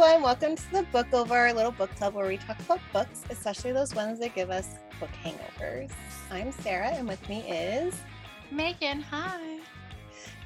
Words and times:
everyone. 0.00 0.22
Welcome 0.22 0.56
to 0.56 0.72
the 0.72 0.82
Book 0.84 1.12
Over, 1.12 1.48
a 1.48 1.52
little 1.52 1.72
book 1.72 1.94
club 1.96 2.14
where 2.14 2.26
we 2.26 2.38
talk 2.38 2.58
about 2.60 2.80
books, 2.90 3.22
especially 3.28 3.72
those 3.72 3.94
ones 3.94 4.18
that 4.20 4.34
give 4.34 4.48
us 4.48 4.76
book 4.98 5.10
hangovers. 5.22 5.90
I'm 6.30 6.52
Sarah, 6.52 6.88
and 6.88 7.06
with 7.06 7.28
me 7.28 7.40
is 7.40 7.94
Megan. 8.50 9.02
Hi. 9.02 9.58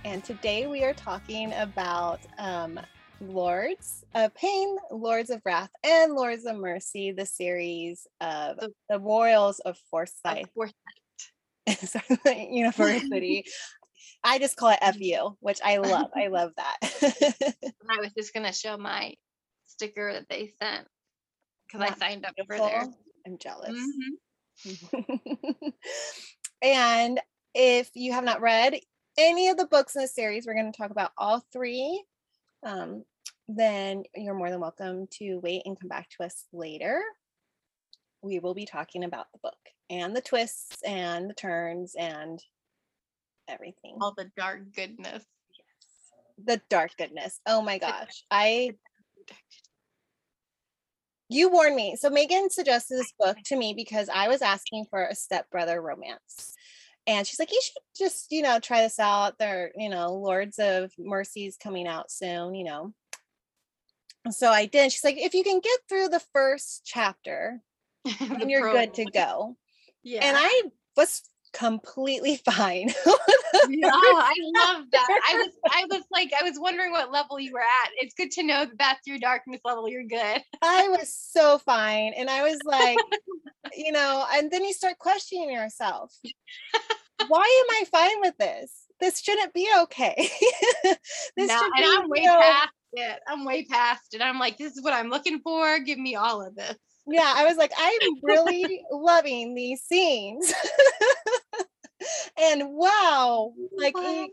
And 0.05 0.25
today 0.25 0.67
we 0.67 0.83
are 0.83 0.93
talking 0.93 1.53
about 1.53 2.19
um, 2.37 2.81
Lords 3.21 4.05
of 4.17 4.35
Pain, 4.35 4.77
Lords 4.91 5.31
of 5.31 5.41
Wrath, 5.45 5.71
and 5.85 6.15
Lords 6.15 6.47
of 6.47 6.57
Mercy, 6.57 7.13
the 7.13 7.27
series 7.27 8.09
of 8.21 8.57
the, 8.57 8.73
the 8.91 8.99
Royals 8.99 9.61
of 9.61 9.79
Forsyth. 9.89 10.19
Of 10.25 10.51
Forsyth. 10.53 10.75
University. 12.51 13.45
I 14.25 14.41
just 14.41 14.57
call 14.57 14.71
it 14.71 14.95
FU, 14.95 15.37
which 15.39 15.61
I 15.65 15.77
love. 15.77 16.11
I 16.17 16.27
love 16.27 16.51
that. 16.57 16.77
I 17.89 18.01
was 18.01 18.13
just 18.19 18.35
gonna 18.35 18.53
show 18.53 18.77
my 18.77 19.15
sticker 19.75 20.13
that 20.13 20.29
they 20.29 20.53
sent 20.61 20.87
because 21.67 21.91
I 21.91 21.95
signed 21.95 22.25
up 22.25 22.35
beautiful. 22.37 22.67
for 22.67 22.71
there. 22.71 22.87
I'm 23.27 23.39
jealous. 23.39 23.77
Mm-hmm. 24.67 25.69
and 26.63 27.21
if 27.55 27.91
you 27.95 28.13
have 28.13 28.25
not 28.25 28.41
read 28.41 28.79
any 29.19 29.49
of 29.49 29.57
the 29.57 29.67
books 29.67 29.97
in 29.97 30.03
the 30.03 30.09
series, 30.09 30.47
we're 30.47 30.55
going 30.55 30.71
to 30.73 30.77
talk 30.77 30.91
about 30.91 31.13
all 31.17 31.45
three. 31.53 32.03
Um, 32.65 33.05
then 33.49 34.05
you're 34.15 34.35
more 34.35 34.51
than 34.51 34.61
welcome 34.61 35.07
to 35.19 35.41
wait 35.43 35.63
and 35.65 35.79
come 35.79 35.89
back 35.89 36.09
to 36.11 36.25
us 36.25 36.47
later. 36.53 37.03
We 38.23 38.39
will 38.39 38.55
be 38.55 38.67
talking 38.67 39.05
about 39.05 39.27
the 39.33 39.39
book 39.43 39.55
and 39.91 40.17
the 40.17 40.23
twists 40.23 40.79
and 40.83 41.29
the 41.29 41.35
turns 41.35 41.95
and 41.95 42.43
everything. 43.49 43.99
All 44.01 44.15
the 44.17 44.31
dark 44.37 44.73
goodness. 44.75 45.25
Yes. 45.53 46.47
The 46.47 46.63
dark 46.71 46.93
goodness. 46.97 47.41
Oh 47.47 47.61
my 47.61 47.79
gosh. 47.79 48.25
I 48.31 48.73
you 51.29 51.51
warned 51.51 51.77
me. 51.77 51.97
So 51.97 52.11
Megan 52.11 52.51
suggested 52.51 52.97
this 52.97 53.13
book 53.19 53.37
to 53.47 53.57
me 53.57 53.75
because 53.75 54.09
I 54.09 54.29
was 54.29 54.43
asking 54.43 54.87
for 54.91 55.05
a 55.05 55.15
stepbrother 55.15 55.81
romance. 55.81 56.55
And 57.07 57.27
she's 57.27 57.39
like, 57.39 57.53
you 57.53 57.61
should 57.63 57.83
just, 57.97 58.31
you 58.31 58.43
know, 58.43 58.59
try 58.61 58.83
this 58.83 58.99
out. 58.99 59.39
They're, 59.39 59.73
you 59.77 59.91
know, 59.91 60.15
Lords 60.15 60.59
of 60.59 60.91
Mercy's 60.99 61.57
coming 61.57 61.87
out 61.87 62.11
soon, 62.11 62.55
you 62.55 62.65
know. 62.65 62.95
So 64.31 64.49
I 64.49 64.67
did. 64.67 64.91
She's 64.91 65.05
like, 65.05 65.19
if 65.19 65.35
you 65.35 65.45
can 65.45 65.61
get 65.61 65.81
through 65.89 66.09
the 66.09 66.23
first 66.33 66.83
chapter, 66.85 67.61
the 68.05 68.47
you're 68.49 68.73
good 68.73 68.95
to 68.95 69.05
go. 69.05 69.57
Yeah. 70.03 70.25
And 70.25 70.37
I 70.39 70.63
was 70.97 71.23
completely 71.55 72.37
fine. 72.45 72.89
yeah, 73.69 73.91
I 73.93 74.35
love 74.57 74.85
that. 74.93 75.21
I 75.29 75.35
was 75.37 75.49
I 75.71 75.85
was 75.91 76.03
like 76.13 76.33
I 76.39 76.45
was 76.45 76.59
wondering 76.59 76.91
what 76.93 77.11
level 77.11 77.41
you 77.41 77.53
were 77.53 77.61
at. 77.61 77.91
It's 77.97 78.15
good 78.15 78.31
to 78.33 78.43
know 78.43 78.67
that 78.67 78.79
that's 78.79 79.07
your 79.07 79.19
darkness 79.19 79.61
level. 79.65 79.89
You're 79.89 80.05
good. 80.05 80.43
I 80.61 80.89
was 80.89 81.15
so 81.15 81.59
fine 81.59 82.13
and 82.17 82.29
I 82.29 82.43
was 82.43 82.59
like, 82.65 82.99
you 83.77 83.93
know, 83.93 84.27
and 84.33 84.51
then 84.51 84.65
you 84.65 84.73
start 84.73 84.99
questioning 84.99 85.51
yourself. 85.51 86.15
Why 87.29 87.65
am 87.69 87.77
I 87.77 87.85
fine 87.91 88.21
with 88.21 88.37
this? 88.37 88.73
This 89.01 89.21
shouldn't 89.21 89.55
be 89.55 89.69
okay. 89.83 90.15
this 90.85 91.49
no, 91.49 91.59
should 91.59 91.73
be, 91.77 91.85
and 91.85 92.03
I'm 92.03 92.09
way 92.09 92.27
past 92.27 92.69
it. 92.93 93.21
I'm 93.27 93.45
way 93.45 93.65
past 93.65 94.15
it. 94.15 94.21
I'm 94.21 94.39
like, 94.39 94.59
this 94.59 94.77
is 94.77 94.83
what 94.83 94.93
I'm 94.93 95.09
looking 95.09 95.41
for. 95.41 95.79
Give 95.79 95.99
me 95.99 96.17
all 96.17 96.45
of 96.45 96.55
this 96.55 96.77
yeah, 97.07 97.33
I 97.37 97.45
was 97.45 97.57
like, 97.57 97.73
I'm 97.77 98.15
really 98.23 98.85
loving 98.91 99.55
these 99.55 99.83
scenes. 99.83 100.53
and 102.39 102.63
wow, 102.69 103.53
like 103.77 103.97
wow. 103.97 104.27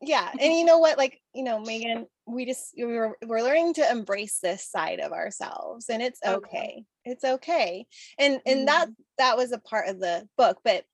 yeah, 0.00 0.30
and 0.40 0.52
you 0.52 0.64
know 0.66 0.78
what, 0.78 0.98
like 0.98 1.20
you 1.34 1.44
know, 1.44 1.60
Megan, 1.60 2.06
we 2.26 2.46
just 2.46 2.74
we're 2.76 3.16
we're 3.26 3.42
learning 3.42 3.74
to 3.74 3.90
embrace 3.90 4.38
this 4.42 4.68
side 4.68 5.00
of 5.00 5.12
ourselves, 5.12 5.88
and 5.88 6.02
it's 6.02 6.20
okay. 6.24 6.36
okay. 6.36 6.84
It's 7.04 7.24
okay, 7.24 7.86
and 8.18 8.40
and 8.46 8.60
mm-hmm. 8.60 8.66
that 8.66 8.88
that 9.18 9.36
was 9.36 9.52
a 9.52 9.58
part 9.58 9.88
of 9.88 10.00
the 10.00 10.26
book, 10.36 10.58
but 10.64 10.84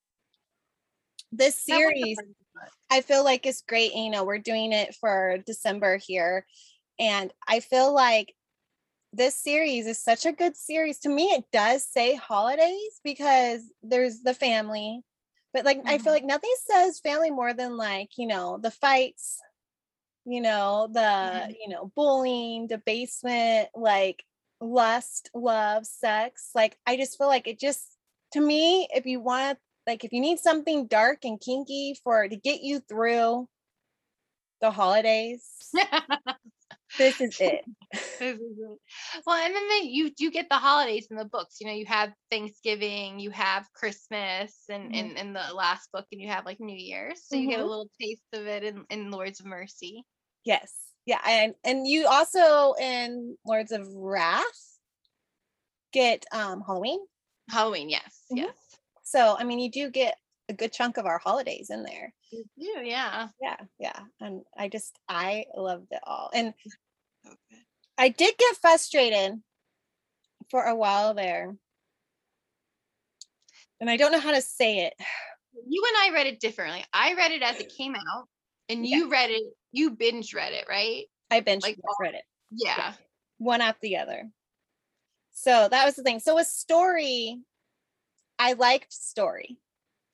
this 1.32 1.56
series 1.64 2.18
I 2.90 3.00
feel 3.02 3.24
like 3.24 3.46
is 3.46 3.62
great. 3.66 3.94
You 3.94 4.10
know, 4.10 4.24
we're 4.24 4.38
doing 4.38 4.72
it 4.72 4.94
for 4.94 5.38
December 5.46 5.96
here. 5.96 6.44
And 6.98 7.32
I 7.48 7.60
feel 7.60 7.94
like 7.94 8.34
this 9.12 9.34
series 9.34 9.86
is 9.86 10.02
such 10.02 10.26
a 10.26 10.32
good 10.32 10.56
series. 10.56 11.00
To 11.00 11.08
me, 11.08 11.24
it 11.24 11.44
does 11.52 11.84
say 11.84 12.14
holidays 12.14 13.00
because 13.02 13.62
there's 13.82 14.20
the 14.20 14.34
family, 14.34 15.02
but 15.52 15.64
like 15.64 15.78
mm-hmm. 15.78 15.88
I 15.88 15.98
feel 15.98 15.98
mm-hmm. 15.98 16.10
like 16.10 16.24
nothing 16.24 16.54
says 16.70 17.00
family 17.00 17.30
more 17.30 17.52
than 17.52 17.76
like, 17.76 18.10
you 18.16 18.26
know, 18.26 18.58
the 18.58 18.70
fights, 18.70 19.40
you 20.24 20.40
know, 20.40 20.88
the, 20.92 21.00
mm-hmm. 21.00 21.50
you 21.60 21.68
know, 21.68 21.90
bullying, 21.96 22.68
debasement, 22.68 23.68
like 23.74 24.22
lust, 24.60 25.30
love, 25.34 25.86
sex. 25.86 26.50
Like 26.54 26.76
I 26.86 26.96
just 26.96 27.18
feel 27.18 27.28
like 27.28 27.48
it 27.48 27.58
just 27.58 27.84
to 28.32 28.40
me, 28.40 28.86
if 28.94 29.06
you 29.06 29.20
want 29.20 29.58
like 29.86 30.04
if 30.04 30.12
you 30.12 30.20
need 30.20 30.38
something 30.38 30.86
dark 30.86 31.24
and 31.24 31.40
kinky 31.40 31.96
for 32.04 32.28
to 32.28 32.36
get 32.36 32.60
you 32.60 32.80
through 32.80 33.48
the 34.60 34.70
holidays 34.70 35.42
this 37.00 37.20
is 37.20 37.36
it. 37.40 37.64
this 37.92 38.20
is 38.20 38.38
it. 38.40 38.78
Well, 39.26 39.36
and 39.36 39.54
then 39.54 39.68
they, 39.68 39.88
you 39.88 40.10
do 40.10 40.30
get 40.30 40.48
the 40.50 40.56
holidays 40.56 41.08
in 41.10 41.16
the 41.16 41.24
books. 41.24 41.56
You 41.60 41.66
know, 41.66 41.72
you 41.72 41.86
have 41.86 42.12
Thanksgiving, 42.30 43.18
you 43.18 43.30
have 43.30 43.66
Christmas, 43.74 44.54
and 44.68 44.94
in, 44.94 45.14
mm-hmm. 45.14 45.32
the 45.32 45.54
last 45.54 45.88
book, 45.92 46.06
and 46.12 46.20
you 46.20 46.28
have 46.28 46.44
like 46.44 46.60
New 46.60 46.76
Year's. 46.76 47.22
So 47.26 47.34
mm-hmm. 47.34 47.42
you 47.42 47.50
get 47.50 47.58
a 47.58 47.62
mm-hmm. 47.62 47.70
little 47.70 47.90
taste 48.00 48.22
of 48.34 48.46
it 48.46 48.64
in, 48.64 48.84
in 48.90 49.10
Lords 49.10 49.40
of 49.40 49.46
Mercy. 49.46 50.04
Yes. 50.44 50.72
Yeah. 51.06 51.20
And 51.26 51.54
and 51.64 51.86
you 51.86 52.06
also 52.06 52.74
in 52.80 53.36
Lords 53.46 53.72
of 53.72 53.86
Wrath 53.94 54.44
get 55.92 56.24
um 56.32 56.62
Halloween. 56.64 57.00
Halloween, 57.48 57.88
yes. 57.88 58.24
Mm-hmm. 58.30 58.38
Yes. 58.38 58.56
So 59.02 59.36
I 59.38 59.44
mean 59.44 59.58
you 59.58 59.70
do 59.70 59.90
get 59.90 60.16
a 60.50 60.52
good 60.52 60.72
chunk 60.72 60.98
of 60.98 61.06
our 61.06 61.18
holidays 61.18 61.70
in 61.70 61.82
there. 61.82 62.12
You 62.30 62.44
do, 62.58 62.80
yeah. 62.84 63.28
Yeah, 63.40 63.56
yeah. 63.78 64.00
And 64.20 64.42
I 64.58 64.68
just 64.68 64.98
I 65.08 65.46
loved 65.56 65.88
it 65.90 66.00
all. 66.04 66.30
And 66.34 66.52
okay. 67.26 67.62
I 67.98 68.08
did 68.08 68.36
get 68.38 68.56
frustrated 68.56 69.40
for 70.50 70.64
a 70.64 70.74
while 70.74 71.14
there. 71.14 71.54
And 73.80 73.88
I 73.88 73.96
don't 73.96 74.12
know 74.12 74.20
how 74.20 74.32
to 74.32 74.42
say 74.42 74.80
it. 74.80 74.94
You 75.66 75.84
and 75.88 75.96
I 76.12 76.14
read 76.14 76.26
it 76.26 76.40
differently. 76.40 76.84
I 76.92 77.14
read 77.14 77.32
it 77.32 77.42
as 77.42 77.58
it 77.58 77.72
came 77.76 77.94
out, 77.94 78.28
and 78.68 78.86
yeah. 78.86 78.96
you 78.96 79.10
read 79.10 79.30
it, 79.30 79.42
you 79.72 79.90
binge 79.90 80.34
read 80.34 80.52
it, 80.52 80.66
right? 80.68 81.04
I 81.30 81.40
binge 81.40 81.62
like, 81.62 81.78
read 82.00 82.14
it. 82.14 82.24
Yeah. 82.50 82.74
yeah. 82.76 82.92
One 83.38 83.60
after 83.60 83.80
the 83.82 83.96
other. 83.96 84.28
So 85.32 85.68
that 85.70 85.84
was 85.84 85.94
the 85.94 86.02
thing. 86.02 86.20
So 86.20 86.38
a 86.38 86.44
story, 86.44 87.38
I 88.38 88.52
liked 88.54 88.92
story. 88.92 89.58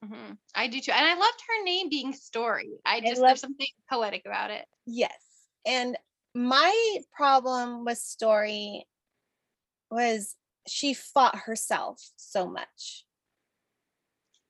Mm-hmm. 0.04 0.34
I 0.54 0.68
do 0.68 0.80
too. 0.80 0.92
And 0.92 1.04
I 1.04 1.14
loved 1.14 1.42
her 1.48 1.64
name 1.64 1.88
being 1.88 2.12
Story. 2.12 2.70
I 2.84 3.00
just, 3.00 3.20
I 3.20 3.26
there's 3.26 3.40
something 3.40 3.66
poetic 3.90 4.22
about 4.26 4.50
it. 4.50 4.64
Yes. 4.86 5.16
And 5.64 5.96
my 6.36 6.98
problem 7.16 7.84
with 7.84 7.98
Story 7.98 8.86
was 9.90 10.34
she 10.68 10.92
fought 10.92 11.36
herself 11.36 12.02
so 12.16 12.46
much. 12.46 13.04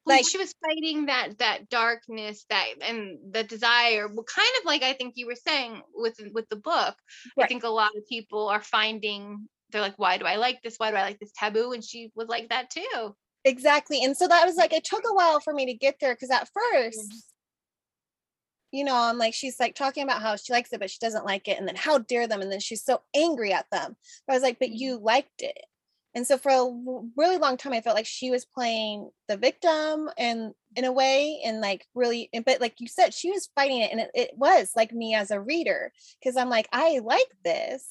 Like 0.04 0.26
she 0.28 0.38
was 0.38 0.54
fighting 0.64 1.06
that 1.06 1.38
that 1.38 1.68
darkness 1.68 2.44
that 2.48 2.66
and 2.80 3.18
the 3.30 3.42
desire 3.42 4.06
well, 4.06 4.22
kind 4.22 4.48
of 4.60 4.64
like 4.64 4.84
i 4.84 4.92
think 4.92 5.14
you 5.16 5.26
were 5.26 5.34
saying 5.34 5.82
with 5.96 6.16
with 6.32 6.48
the 6.48 6.54
book 6.54 6.94
right. 7.36 7.44
i 7.44 7.46
think 7.48 7.64
a 7.64 7.68
lot 7.68 7.90
of 7.96 8.06
people 8.08 8.48
are 8.48 8.62
finding 8.62 9.48
they're 9.72 9.80
like 9.80 9.98
why 9.98 10.16
do 10.16 10.24
i 10.24 10.36
like 10.36 10.62
this 10.62 10.76
why 10.76 10.92
do 10.92 10.96
i 10.96 11.02
like 11.02 11.18
this 11.18 11.32
taboo 11.36 11.72
and 11.72 11.82
she 11.82 12.12
was 12.14 12.28
like 12.28 12.48
that 12.50 12.70
too 12.70 13.16
Exactly. 13.46 14.02
And 14.02 14.16
so 14.16 14.26
that 14.26 14.44
was 14.44 14.56
like, 14.56 14.72
it 14.72 14.84
took 14.84 15.04
a 15.08 15.14
while 15.14 15.38
for 15.38 15.54
me 15.54 15.66
to 15.66 15.74
get 15.74 15.96
there 16.00 16.14
because 16.14 16.30
at 16.30 16.48
first, 16.52 16.98
mm-hmm. 16.98 17.18
You 18.76 18.84
know, 18.84 18.94
I'm 18.94 19.18
like, 19.18 19.34
she's 19.34 19.58
like 19.58 19.74
talking 19.74 20.02
about 20.02 20.20
how 20.20 20.36
she 20.36 20.52
likes 20.52 20.72
it, 20.72 20.80
but 20.80 20.90
she 20.90 20.98
doesn't 21.00 21.24
like 21.24 21.48
it. 21.48 21.58
And 21.58 21.66
then 21.66 21.76
how 21.76 21.98
dare 21.98 22.26
them? 22.26 22.42
And 22.42 22.52
then 22.52 22.60
she's 22.60 22.84
so 22.84 23.00
angry 23.14 23.52
at 23.52 23.70
them. 23.70 23.96
But 24.26 24.32
I 24.32 24.36
was 24.36 24.42
like, 24.42 24.58
but 24.58 24.68
mm-hmm. 24.68 24.76
you 24.76 24.98
liked 24.98 25.40
it. 25.40 25.58
And 26.14 26.26
so 26.26 26.38
for 26.38 26.50
a 26.50 27.10
really 27.16 27.36
long 27.36 27.56
time, 27.56 27.72
I 27.72 27.82
felt 27.82 27.96
like 27.96 28.06
she 28.06 28.30
was 28.30 28.44
playing 28.44 29.10
the 29.28 29.36
victim 29.36 30.08
and 30.16 30.52
in 30.74 30.84
a 30.84 30.92
way, 30.92 31.40
and 31.44 31.60
like 31.60 31.86
really, 31.94 32.30
but 32.44 32.60
like 32.60 32.74
you 32.78 32.88
said, 32.88 33.12
she 33.12 33.30
was 33.30 33.50
fighting 33.54 33.82
it. 33.82 33.90
And 33.92 34.00
it, 34.00 34.10
it 34.14 34.30
was 34.36 34.72
like 34.76 34.92
me 34.92 35.14
as 35.14 35.30
a 35.30 35.40
reader, 35.40 35.92
because 36.20 36.36
I'm 36.36 36.48
like, 36.48 36.68
I 36.72 37.00
like 37.04 37.30
this. 37.44 37.86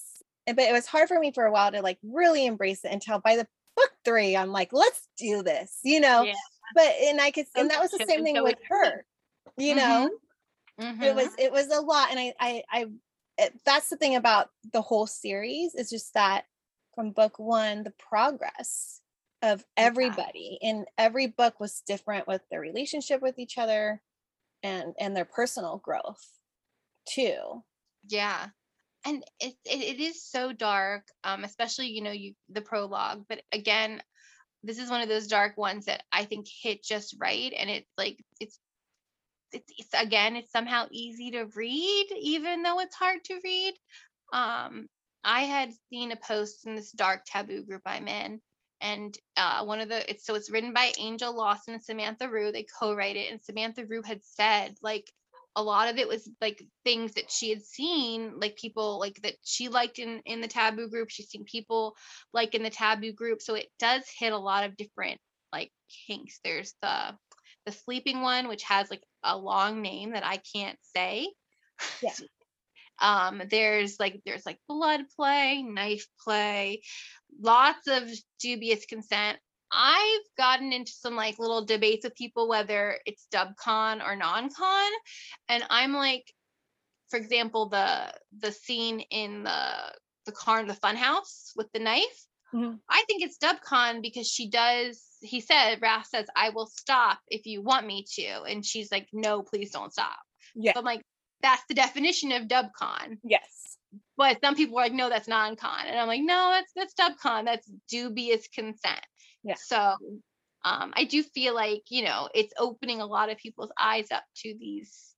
But 0.48 0.60
it 0.60 0.74
was 0.74 0.86
hard 0.86 1.08
for 1.08 1.20
me 1.20 1.31
for 1.31 1.46
a 1.46 1.52
while 1.52 1.72
to 1.72 1.81
like 1.81 1.98
really 2.04 2.46
embrace 2.46 2.84
it 2.84 2.92
until 2.92 3.20
by 3.20 3.36
the 3.36 3.48
book 3.76 3.92
three, 4.04 4.38
I'm 4.38 4.52
like, 4.52 4.70
let's 4.72 5.08
do 5.18 5.44
this, 5.44 5.80
you 5.84 6.00
know. 6.00 6.24
Yeah. 6.24 6.34
But 6.74 6.94
and 7.04 7.22
I 7.22 7.30
could, 7.30 7.46
and 7.56 7.70
that 7.70 7.81
was 7.81 7.92
the 7.92 8.06
same 8.08 8.24
thing 8.24 8.42
with 8.42 8.58
her, 8.70 9.06
you 9.58 9.76
know. 9.76 10.10
Mm-hmm. 10.10 10.16
It 11.01 11.16
was 11.16 11.30
it 11.38 11.51
was 11.51 11.68
a 11.68 11.81
lot, 11.81 12.10
and 12.12 12.19
I 12.19 12.33
I 12.39 12.63
I 12.72 12.86
it, 13.38 13.54
that's 13.66 13.89
the 13.89 13.98
thing 13.98 14.16
about 14.16 14.50
the 14.74 14.81
whole 14.81 15.07
series 15.07 15.75
is 15.75 15.89
just 15.89 16.13
that 16.13 16.45
from 16.95 17.12
book 17.12 17.38
one, 17.38 17.83
the 17.83 17.94
progress 18.10 19.01
of 19.42 19.63
everybody 19.77 20.57
yeah. 20.62 20.69
in 20.69 20.86
every 20.98 21.27
book 21.27 21.60
was 21.60 21.83
different 21.86 22.27
with 22.27 22.42
their 22.50 22.62
relationship 22.62 23.22
with 23.22 23.38
each 23.38 23.57
other 23.57 24.01
and 24.63 24.94
and 25.00 25.16
their 25.16 25.25
personal 25.25 25.77
growth 25.77 26.25
too 27.07 27.62
yeah 28.07 28.48
and 29.06 29.24
it, 29.39 29.54
it, 29.66 29.98
it 29.98 30.00
is 30.00 30.24
so 30.24 30.51
dark 30.51 31.04
um 31.24 31.44
especially 31.44 31.88
you 31.88 32.01
know 32.01 32.12
you 32.12 32.33
the 32.50 32.62
prologue 32.62 33.24
but 33.30 33.42
again 33.51 34.01
this 34.63 34.80
is 34.80 34.89
one 34.89 35.01
of 35.01 35.10
those 35.10 35.28
dark 35.28 35.57
ones 35.57 35.86
that 35.86 36.04
i 36.12 36.24
think 36.24 36.48
hit 36.63 36.83
just 36.83 37.16
right 37.19 37.54
and 37.56 37.69
it's 37.69 37.92
like 37.98 38.18
it's 38.39 38.60
it's, 39.51 39.71
it's 39.77 39.94
again 39.94 40.36
it's 40.36 40.51
somehow 40.51 40.88
easy 40.92 41.31
to 41.31 41.45
read 41.56 42.07
even 42.19 42.63
though 42.63 42.80
it's 42.80 42.95
hard 42.95 43.24
to 43.25 43.39
read. 43.44 43.74
Um 44.33 44.88
i 45.24 45.42
had 45.42 45.71
seen 45.89 46.12
a 46.12 46.15
post 46.18 46.68
in 46.68 46.75
this 46.75 46.92
dark 46.92 47.21
taboo 47.25 47.63
group 47.63 47.81
i'm 47.86 48.07
in 48.07 48.39
and 48.81 49.18
uh, 49.38 49.65
one 49.65 49.80
of 49.80 49.89
the 49.89 50.07
it's 50.09 50.25
so 50.25 50.36
it's 50.36 50.51
written 50.51 50.74
by 50.74 50.92
angel 51.00 51.36
lawson 51.36 51.74
and 51.74 51.83
samantha 51.83 52.30
rue. 52.30 52.51
They 52.51 52.65
co-write 52.80 53.15
it 53.15 53.31
and 53.31 53.42
samantha 53.42 53.86
rue 53.86 54.03
had 54.03 54.24
said 54.24 54.75
like 54.83 55.09
a 55.56 55.63
lot 55.63 55.89
of 55.89 55.97
it 55.97 56.07
was 56.07 56.30
like 56.42 56.62
things 56.83 57.13
that 57.13 57.31
she 57.31 57.50
had 57.50 57.62
seen 57.63 58.39
like 58.39 58.57
people 58.57 59.00
like 59.00 59.21
that 59.24 59.36
she 59.44 59.69
liked 59.69 60.00
in 60.00 60.21
in 60.25 60.42
the 60.42 60.47
taboo 60.47 60.89
group. 60.89 61.09
She's 61.09 61.30
seen 61.30 61.45
people 61.45 61.95
like 62.33 62.56
in 62.56 62.63
the 62.63 62.69
taboo 62.69 63.13
group. 63.13 63.42
So 63.42 63.56
it 63.56 63.68
does 63.80 64.03
hit 64.19 64.33
a 64.33 64.38
lot 64.38 64.65
of 64.65 64.75
different 64.75 65.19
like 65.53 65.71
kinks. 66.07 66.39
There's 66.44 66.74
the 66.81 67.15
the 67.66 67.72
sleeping 67.72 68.22
one 68.22 68.48
which 68.48 68.64
has 68.64 68.90
like 68.90 69.04
a 69.24 69.38
long 69.38 69.82
name 69.82 70.12
that 70.12 70.26
i 70.26 70.40
can't 70.56 70.80
say 70.96 71.28
yeah 72.02 72.14
um 73.02 73.42
there's 73.50 74.00
like 74.00 74.22
there's 74.26 74.46
like 74.46 74.60
blood 74.68 75.02
play 75.16 75.62
knife 75.62 76.08
play 76.24 76.82
lots 77.42 77.88
of 77.88 78.10
dubious 78.40 78.86
consent 78.86 79.38
I've 79.72 80.22
gotten 80.38 80.72
into 80.72 80.92
some 80.92 81.16
like 81.16 81.40
little 81.40 81.66
debates 81.66 82.06
with 82.06 82.16
people 82.16 82.48
whether 82.48 83.00
it's 83.06 83.28
dub 83.32 83.56
con 83.58 84.02
or 84.02 84.16
non-con, 84.16 84.92
and 85.50 85.64
I'm 85.70 85.94
like, 85.94 86.32
for 87.10 87.18
example, 87.18 87.70
the 87.70 88.14
the 88.40 88.52
scene 88.52 89.02
in 89.12 89.44
the 89.44 89.94
the 90.26 90.32
car 90.32 90.60
in 90.60 90.68
the 90.68 90.74
funhouse 90.74 91.52
with 91.56 91.72
the 91.74 91.80
knife. 91.80 92.26
Mm-hmm. 92.54 92.76
I 92.90 93.04
think 93.08 93.24
it's 93.24 93.38
dub 93.38 93.58
con 93.62 94.02
because 94.02 94.30
she 94.30 94.50
does. 94.50 95.02
He 95.25 95.42
said, 95.42 95.81
Raph 95.81 96.06
says, 96.06 96.27
"I 96.36 96.50
will 96.50 96.68
stop 96.68 97.19
if 97.27 97.45
you 97.45 97.62
want 97.62 97.88
me 97.88 98.06
to," 98.16 98.44
and 98.44 98.66
she's 98.66 98.92
like, 98.92 99.07
"No, 99.13 99.42
please 99.42 99.72
don't 99.72 99.92
stop." 99.92 100.18
Yeah, 100.56 100.74
so 100.74 100.80
I'm 100.80 100.86
like, 100.86 101.01
that's 101.42 101.63
the 101.68 101.75
definition 101.75 102.31
of 102.31 102.48
dubcon. 102.48 103.18
Yes. 103.24 103.77
But 104.18 104.39
some 104.42 104.56
people 104.56 104.77
are 104.77 104.83
like, 104.83 104.94
no, 104.94 105.10
that's 105.10 105.27
non-con, 105.27 105.88
and 105.88 106.00
I'm 106.00 106.07
like, 106.07 106.22
no, 106.24 106.51
that's 106.51 106.72
that's 106.75 106.94
dubcon. 106.94 107.45
That's 107.45 107.69
dubious 107.89 108.48
consent. 108.54 109.06
Yeah. 109.44 109.56
So 109.57 109.95
um, 110.66 110.94
I 110.95 111.04
do 111.04 111.22
feel 111.22 111.54
like, 111.54 111.83
you 111.89 112.04
know, 112.04 112.28
it's 112.33 112.54
opening 112.57 113.00
a 113.00 113.06
lot 113.06 113.30
of 113.30 113.38
people's 113.38 113.71
eyes 113.80 114.07
up 114.12 114.24
to 114.38 114.56
these 114.60 115.13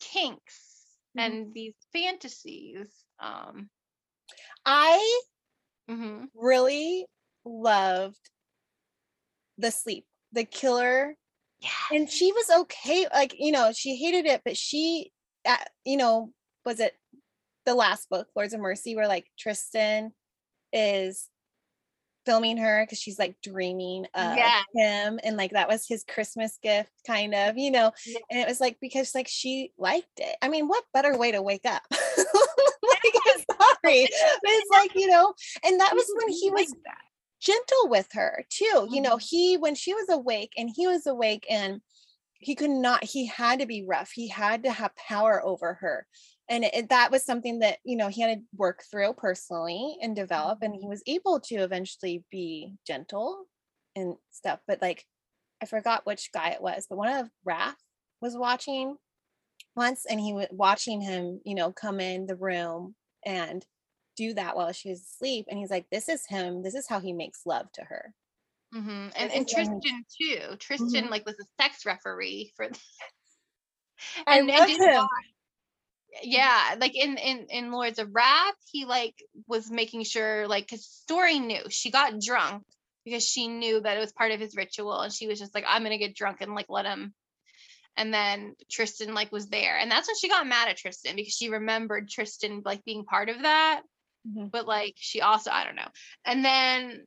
kinks 0.00 0.82
mm-hmm. 1.16 1.20
and 1.20 1.54
these 1.54 1.74
fantasies. 1.92 2.88
Um, 3.20 3.70
I 4.66 5.20
mm-hmm. 5.88 6.24
really 6.34 7.06
loved 7.44 8.30
the 9.58 9.70
sleep, 9.70 10.04
the 10.32 10.44
killer. 10.44 11.14
Yeah. 11.60 11.96
And 11.96 12.10
she 12.10 12.32
was 12.32 12.50
okay. 12.60 13.06
Like, 13.12 13.34
you 13.38 13.52
know, 13.52 13.72
she 13.74 13.96
hated 13.96 14.26
it, 14.26 14.42
but 14.44 14.56
she, 14.56 15.12
uh, 15.46 15.56
you 15.84 15.96
know, 15.96 16.32
was 16.64 16.80
it 16.80 16.94
the 17.66 17.74
last 17.74 18.08
book, 18.10 18.28
Lords 18.34 18.54
of 18.54 18.60
Mercy, 18.60 18.96
where 18.96 19.08
like 19.08 19.26
Tristan 19.38 20.12
is 20.72 21.28
filming 22.24 22.56
her 22.56 22.84
because 22.84 22.98
she's 22.98 23.18
like 23.18 23.36
dreaming 23.42 24.06
of 24.14 24.36
yeah. 24.36 24.62
him 24.74 25.18
and 25.24 25.36
like 25.36 25.50
that 25.52 25.68
was 25.68 25.86
his 25.88 26.04
christmas 26.04 26.58
gift 26.62 26.90
kind 27.06 27.34
of 27.34 27.58
you 27.58 27.70
know 27.70 27.90
yeah. 28.06 28.18
and 28.30 28.40
it 28.40 28.46
was 28.46 28.60
like 28.60 28.76
because 28.80 29.14
like 29.14 29.26
she 29.28 29.72
liked 29.78 30.06
it 30.18 30.36
i 30.40 30.48
mean 30.48 30.68
what 30.68 30.84
better 30.94 31.16
way 31.18 31.32
to 31.32 31.42
wake 31.42 31.66
up 31.66 31.82
like 31.90 33.14
i'm 33.26 33.44
sorry 33.58 34.06
but 34.08 34.50
it's 34.50 34.70
like 34.70 34.94
you 34.94 35.08
know 35.08 35.34
and 35.64 35.80
that 35.80 35.94
was 35.94 36.06
when 36.16 36.28
he 36.28 36.50
was 36.50 36.74
gentle 37.42 37.88
with 37.88 38.08
her 38.12 38.44
too 38.50 38.86
you 38.90 39.00
know 39.00 39.16
mm-hmm. 39.16 39.26
he 39.28 39.56
when 39.56 39.74
she 39.74 39.92
was 39.94 40.08
awake 40.08 40.52
and 40.56 40.70
he 40.74 40.86
was 40.86 41.06
awake 41.06 41.44
and 41.50 41.80
he 42.38 42.54
could 42.54 42.70
not 42.70 43.02
he 43.02 43.26
had 43.26 43.58
to 43.60 43.66
be 43.66 43.84
rough 43.84 44.10
he 44.14 44.28
had 44.28 44.62
to 44.62 44.70
have 44.70 44.94
power 44.96 45.44
over 45.44 45.74
her 45.74 46.06
and 46.48 46.64
it, 46.64 46.88
that 46.90 47.10
was 47.10 47.24
something 47.24 47.60
that 47.60 47.78
you 47.84 47.96
know 47.96 48.08
he 48.08 48.20
had 48.20 48.38
to 48.38 48.44
work 48.56 48.84
through 48.90 49.12
personally 49.14 49.96
and 50.00 50.14
develop 50.14 50.58
and 50.62 50.74
he 50.74 50.80
mm-hmm. 50.80 50.88
was 50.88 51.02
able 51.06 51.40
to 51.40 51.56
eventually 51.56 52.24
be 52.30 52.74
gentle 52.86 53.44
and 53.96 54.14
stuff 54.30 54.60
but 54.68 54.80
like 54.80 55.04
i 55.62 55.66
forgot 55.66 56.06
which 56.06 56.30
guy 56.32 56.50
it 56.50 56.62
was 56.62 56.86
but 56.88 56.98
one 56.98 57.12
of 57.12 57.28
Raph 57.46 57.74
was 58.20 58.36
watching 58.36 58.96
once 59.74 60.04
and 60.08 60.20
he 60.20 60.32
was 60.32 60.46
watching 60.50 61.00
him 61.00 61.40
you 61.44 61.54
know 61.54 61.72
come 61.72 61.98
in 61.98 62.26
the 62.26 62.36
room 62.36 62.94
and 63.24 63.64
do 64.16 64.34
that 64.34 64.56
while 64.56 64.72
she's 64.72 65.02
asleep 65.02 65.46
and 65.48 65.58
he's 65.58 65.70
like 65.70 65.86
this 65.90 66.08
is 66.08 66.26
him. 66.26 66.62
This 66.62 66.74
is 66.74 66.88
how 66.88 67.00
he 67.00 67.12
makes 67.12 67.46
love 67.46 67.70
to 67.72 67.82
her. 67.82 68.14
Mm-hmm. 68.74 69.08
and, 69.16 69.32
and 69.32 69.48
tristan 69.48 70.04
too. 70.20 70.56
Tristan 70.58 70.88
mm-hmm. 70.88 71.10
like 71.10 71.26
was 71.26 71.36
a 71.38 71.62
sex 71.62 71.84
referee 71.84 72.52
for 72.56 72.64
and, 72.66 72.76
I 74.26 74.40
love 74.40 74.68
him. 74.68 75.06
Yeah 76.22 76.74
like 76.80 76.94
in 76.94 77.16
in 77.18 77.46
in 77.50 77.72
lords 77.72 77.98
of 77.98 78.14
wrath 78.14 78.54
he 78.70 78.84
like 78.84 79.14
was 79.46 79.70
making 79.70 80.04
sure 80.04 80.48
like 80.48 80.64
because 80.64 80.86
story 80.86 81.38
knew. 81.38 81.62
She 81.68 81.90
got 81.90 82.20
drunk 82.20 82.64
because 83.04 83.26
she 83.26 83.48
knew 83.48 83.80
that 83.80 83.96
it 83.96 84.00
was 84.00 84.12
part 84.12 84.32
of 84.32 84.40
his 84.40 84.56
ritual 84.56 85.00
and 85.00 85.12
she 85.12 85.26
was 85.26 85.38
just 85.38 85.54
like 85.54 85.64
i'm 85.66 85.82
gonna 85.82 85.98
get 85.98 86.14
drunk 86.14 86.40
and 86.40 86.54
like 86.54 86.66
let 86.68 86.86
him. 86.86 87.14
And 87.94 88.12
then 88.12 88.56
tristan 88.70 89.12
like 89.12 89.30
was 89.32 89.48
there 89.48 89.76
and 89.76 89.90
that's 89.90 90.08
when 90.08 90.16
she 90.16 90.30
got 90.30 90.46
mad 90.46 90.68
at 90.68 90.78
tristan 90.78 91.14
because 91.14 91.34
she 91.34 91.50
remembered 91.50 92.08
tristan 92.08 92.62
like 92.64 92.84
being 92.86 93.04
part 93.04 93.28
of 93.28 93.42
that 93.42 93.82
mm-hmm. 94.28 94.46
but 94.46 94.66
like 94.66 94.94
she 94.96 95.20
also 95.20 95.50
i 95.50 95.64
don't 95.64 95.76
know. 95.76 95.88
And 96.24 96.44
then 96.44 97.04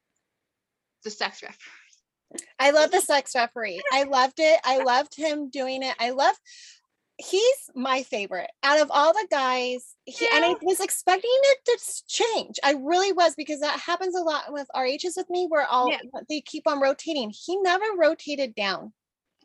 the 1.04 1.10
sex 1.10 1.42
referee 1.44 2.46
i 2.60 2.72
love 2.72 2.92
the 2.92 3.02
sex 3.02 3.34
referee. 3.36 3.82
I 3.94 4.04
loved 4.04 4.40
it. 4.40 4.60
I 4.64 4.84
loved 4.84 5.16
him 5.16 5.50
doing 5.50 5.84
it. 5.84 5.96
I 6.00 6.12
love 6.12 6.36
he's 7.18 7.70
my 7.76 8.04
favorite. 8.04 8.50
Out 8.64 8.82
of 8.82 8.92
all 8.92 9.14
the 9.14 9.28
guys 9.32 9.96
he, 10.06 10.26
yeah. 10.26 10.36
and 10.36 10.46
i 10.46 10.56
was 10.62 10.80
expecting 10.80 11.32
it 11.32 11.58
to 11.66 12.04
change. 12.08 12.60
I 12.64 12.74
really 12.74 13.12
was 13.14 13.36
because 13.36 13.62
that 13.62 13.80
happens 13.80 14.16
a 14.16 14.22
lot 14.22 14.52
with 14.52 14.68
RHs 14.76 15.16
with 15.16 15.30
me 15.30 15.48
where 15.48 15.66
all 15.66 15.90
yeah. 15.90 16.00
they 16.30 16.42
keep 16.42 16.68
on 16.68 16.82
rotating. 16.82 17.32
He 17.34 17.58
never 17.58 17.86
rotated 17.98 18.56
down. 18.56 18.94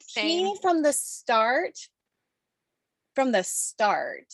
Same. 0.00 0.46
he 0.46 0.56
from 0.60 0.82
the 0.82 0.92
start 0.92 1.78
from 3.14 3.32
the 3.32 3.44
start 3.44 4.26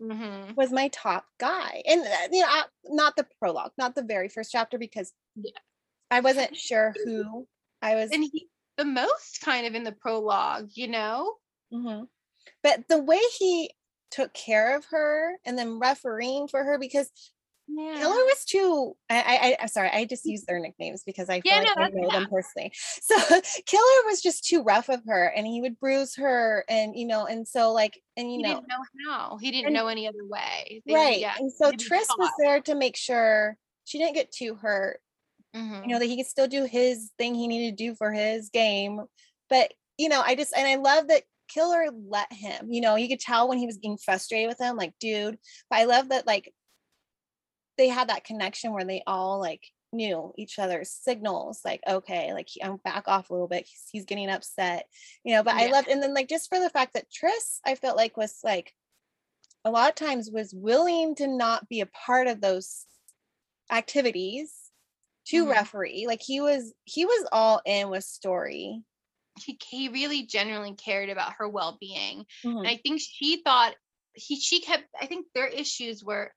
mm-hmm. 0.00 0.54
was 0.54 0.72
my 0.72 0.88
top 0.88 1.24
guy 1.38 1.82
and 1.86 2.00
uh, 2.02 2.28
you 2.30 2.40
know 2.40 2.62
not 2.86 3.16
the 3.16 3.26
prologue 3.38 3.72
not 3.78 3.94
the 3.94 4.02
very 4.02 4.28
first 4.28 4.50
chapter 4.52 4.78
because 4.78 5.12
yeah. 5.36 5.50
i 6.10 6.20
wasn't 6.20 6.56
sure 6.56 6.94
who 7.04 7.46
i 7.82 7.94
was 7.94 8.10
and 8.10 8.24
he 8.24 8.48
the 8.76 8.84
most 8.84 9.40
kind 9.44 9.66
of 9.66 9.74
in 9.74 9.84
the 9.84 9.92
prologue 9.92 10.70
you 10.74 10.88
know 10.88 11.34
mm-hmm 11.72 12.04
but 12.62 12.88
the 12.88 13.02
way 13.02 13.20
he 13.38 13.70
took 14.10 14.32
care 14.34 14.76
of 14.76 14.84
her 14.86 15.36
and 15.44 15.56
then 15.58 15.78
refereeing 15.78 16.48
for 16.48 16.64
her 16.64 16.78
because 16.78 17.10
yeah. 17.76 17.98
Killer 17.98 18.14
was 18.14 18.44
too. 18.44 18.96
I, 19.08 19.56
I, 19.60 19.64
I, 19.64 19.66
sorry. 19.66 19.90
I 19.92 20.04
just 20.04 20.24
use 20.24 20.44
their 20.44 20.58
nicknames 20.58 21.02
because 21.04 21.28
I 21.28 21.40
feel 21.40 21.52
yeah, 21.52 21.60
like 21.60 21.76
no, 21.76 21.82
I 21.82 21.88
know 21.88 22.08
yeah. 22.12 22.20
them 22.20 22.28
personally. 22.30 22.72
So 23.02 23.16
Killer 23.66 24.02
was 24.06 24.20
just 24.20 24.44
too 24.44 24.62
rough 24.62 24.88
of 24.88 25.00
her, 25.06 25.26
and 25.26 25.46
he 25.46 25.60
would 25.60 25.78
bruise 25.78 26.16
her, 26.16 26.64
and 26.68 26.96
you 26.96 27.06
know, 27.06 27.26
and 27.26 27.46
so 27.46 27.72
like, 27.72 28.00
and 28.16 28.30
you 28.30 28.38
he 28.38 28.42
know, 28.42 28.54
didn't 28.56 28.68
know 28.68 29.10
how. 29.10 29.38
He 29.40 29.50
didn't 29.50 29.66
and, 29.66 29.74
know 29.74 29.88
any 29.88 30.06
other 30.06 30.24
way. 30.28 30.82
They, 30.86 30.94
right. 30.94 31.18
Yeah, 31.18 31.34
and 31.38 31.50
so 31.52 31.72
Tris 31.72 32.08
was 32.18 32.30
there 32.38 32.60
to 32.62 32.74
make 32.74 32.96
sure 32.96 33.56
she 33.84 33.98
didn't 33.98 34.14
get 34.14 34.32
too 34.32 34.54
hurt. 34.54 35.00
Mm-hmm. 35.54 35.84
You 35.84 35.88
know 35.88 35.98
that 35.98 36.06
he 36.06 36.16
could 36.16 36.26
still 36.26 36.48
do 36.48 36.64
his 36.64 37.10
thing 37.18 37.34
he 37.34 37.48
needed 37.48 37.76
to 37.76 37.84
do 37.84 37.94
for 37.94 38.12
his 38.12 38.50
game, 38.50 39.00
but 39.48 39.72
you 39.98 40.08
know, 40.08 40.22
I 40.24 40.34
just 40.34 40.56
and 40.56 40.66
I 40.66 40.76
love 40.76 41.08
that 41.08 41.22
killer 41.52 41.86
let 42.08 42.32
him 42.32 42.70
you 42.70 42.80
know 42.80 42.94
you 42.94 43.08
could 43.08 43.18
tell 43.18 43.48
when 43.48 43.58
he 43.58 43.66
was 43.66 43.76
getting 43.76 43.98
frustrated 43.98 44.48
with 44.48 44.60
him 44.60 44.76
like 44.76 44.92
dude 45.00 45.36
but 45.68 45.80
i 45.80 45.84
love 45.84 46.10
that 46.10 46.24
like 46.24 46.52
they 47.80 47.88
had 47.88 48.10
that 48.10 48.24
connection 48.24 48.74
where 48.74 48.84
they 48.84 49.02
all 49.06 49.40
like 49.40 49.66
knew 49.90 50.32
each 50.36 50.58
other's 50.58 50.90
signals 50.90 51.62
like 51.64 51.80
okay 51.88 52.32
like 52.34 52.48
i'm 52.62 52.76
back 52.84 53.04
off 53.08 53.30
a 53.30 53.32
little 53.32 53.48
bit 53.48 53.66
he's, 53.66 53.88
he's 53.90 54.04
getting 54.04 54.28
upset 54.28 54.86
you 55.24 55.34
know 55.34 55.42
but 55.42 55.56
yeah. 55.56 55.62
i 55.62 55.70
loved 55.70 55.88
and 55.88 56.02
then 56.02 56.14
like 56.14 56.28
just 56.28 56.48
for 56.48 56.60
the 56.60 56.70
fact 56.70 56.92
that 56.92 57.10
tris 57.10 57.58
i 57.66 57.74
felt 57.74 57.96
like 57.96 58.16
was 58.16 58.38
like 58.44 58.72
a 59.64 59.70
lot 59.70 59.88
of 59.88 59.94
times 59.94 60.30
was 60.30 60.54
willing 60.54 61.14
to 61.14 61.26
not 61.26 61.68
be 61.68 61.80
a 61.80 61.86
part 61.86 62.26
of 62.28 62.40
those 62.40 62.84
activities 63.72 64.54
to 65.26 65.42
mm-hmm. 65.42 65.52
referee 65.52 66.04
like 66.06 66.20
he 66.22 66.40
was 66.40 66.72
he 66.84 67.04
was 67.04 67.26
all 67.32 67.60
in 67.64 67.88
with 67.88 68.04
story 68.04 68.82
he, 69.38 69.58
he 69.68 69.88
really 69.88 70.24
genuinely 70.24 70.74
cared 70.74 71.08
about 71.08 71.32
her 71.38 71.48
well-being 71.48 72.24
mm-hmm. 72.44 72.58
and 72.58 72.68
i 72.68 72.76
think 72.76 73.00
she 73.00 73.42
thought 73.42 73.74
he 74.12 74.38
she 74.38 74.60
kept 74.60 74.84
i 75.00 75.06
think 75.06 75.26
their 75.34 75.46
issues 75.46 76.04
were 76.04 76.30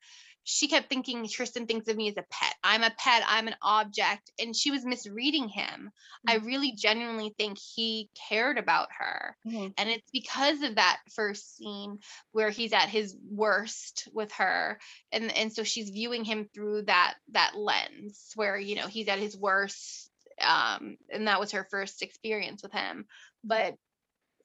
she 0.43 0.67
kept 0.67 0.89
thinking 0.89 1.27
Tristan 1.27 1.65
thinks 1.65 1.87
of 1.87 1.95
me 1.95 2.09
as 2.09 2.17
a 2.17 2.25
pet. 2.29 2.55
I'm 2.63 2.83
a 2.83 2.93
pet, 2.97 3.23
I'm 3.25 3.47
an 3.47 3.55
object. 3.61 4.31
And 4.39 4.55
she 4.55 4.71
was 4.71 4.85
misreading 4.85 5.47
him. 5.47 5.91
Mm-hmm. 6.27 6.29
I 6.29 6.45
really 6.45 6.73
genuinely 6.73 7.33
think 7.37 7.57
he 7.57 8.09
cared 8.29 8.57
about 8.57 8.89
her. 8.97 9.37
Mm-hmm. 9.47 9.67
And 9.77 9.89
it's 9.89 10.09
because 10.11 10.61
of 10.61 10.75
that 10.75 10.99
first 11.15 11.57
scene 11.57 11.99
where 12.31 12.49
he's 12.49 12.73
at 12.73 12.89
his 12.89 13.15
worst 13.29 14.09
with 14.13 14.31
her. 14.33 14.79
And 15.11 15.35
and 15.35 15.53
so 15.53 15.63
she's 15.63 15.89
viewing 15.89 16.25
him 16.25 16.49
through 16.53 16.83
that 16.83 17.15
that 17.31 17.53
lens 17.55 18.31
where, 18.35 18.57
you 18.57 18.75
know, 18.75 18.87
he's 18.87 19.07
at 19.07 19.19
his 19.19 19.37
worst. 19.37 20.09
Um, 20.41 20.97
and 21.11 21.27
that 21.27 21.39
was 21.39 21.51
her 21.51 21.67
first 21.69 22.01
experience 22.01 22.63
with 22.63 22.73
him. 22.73 23.05
But 23.43 23.75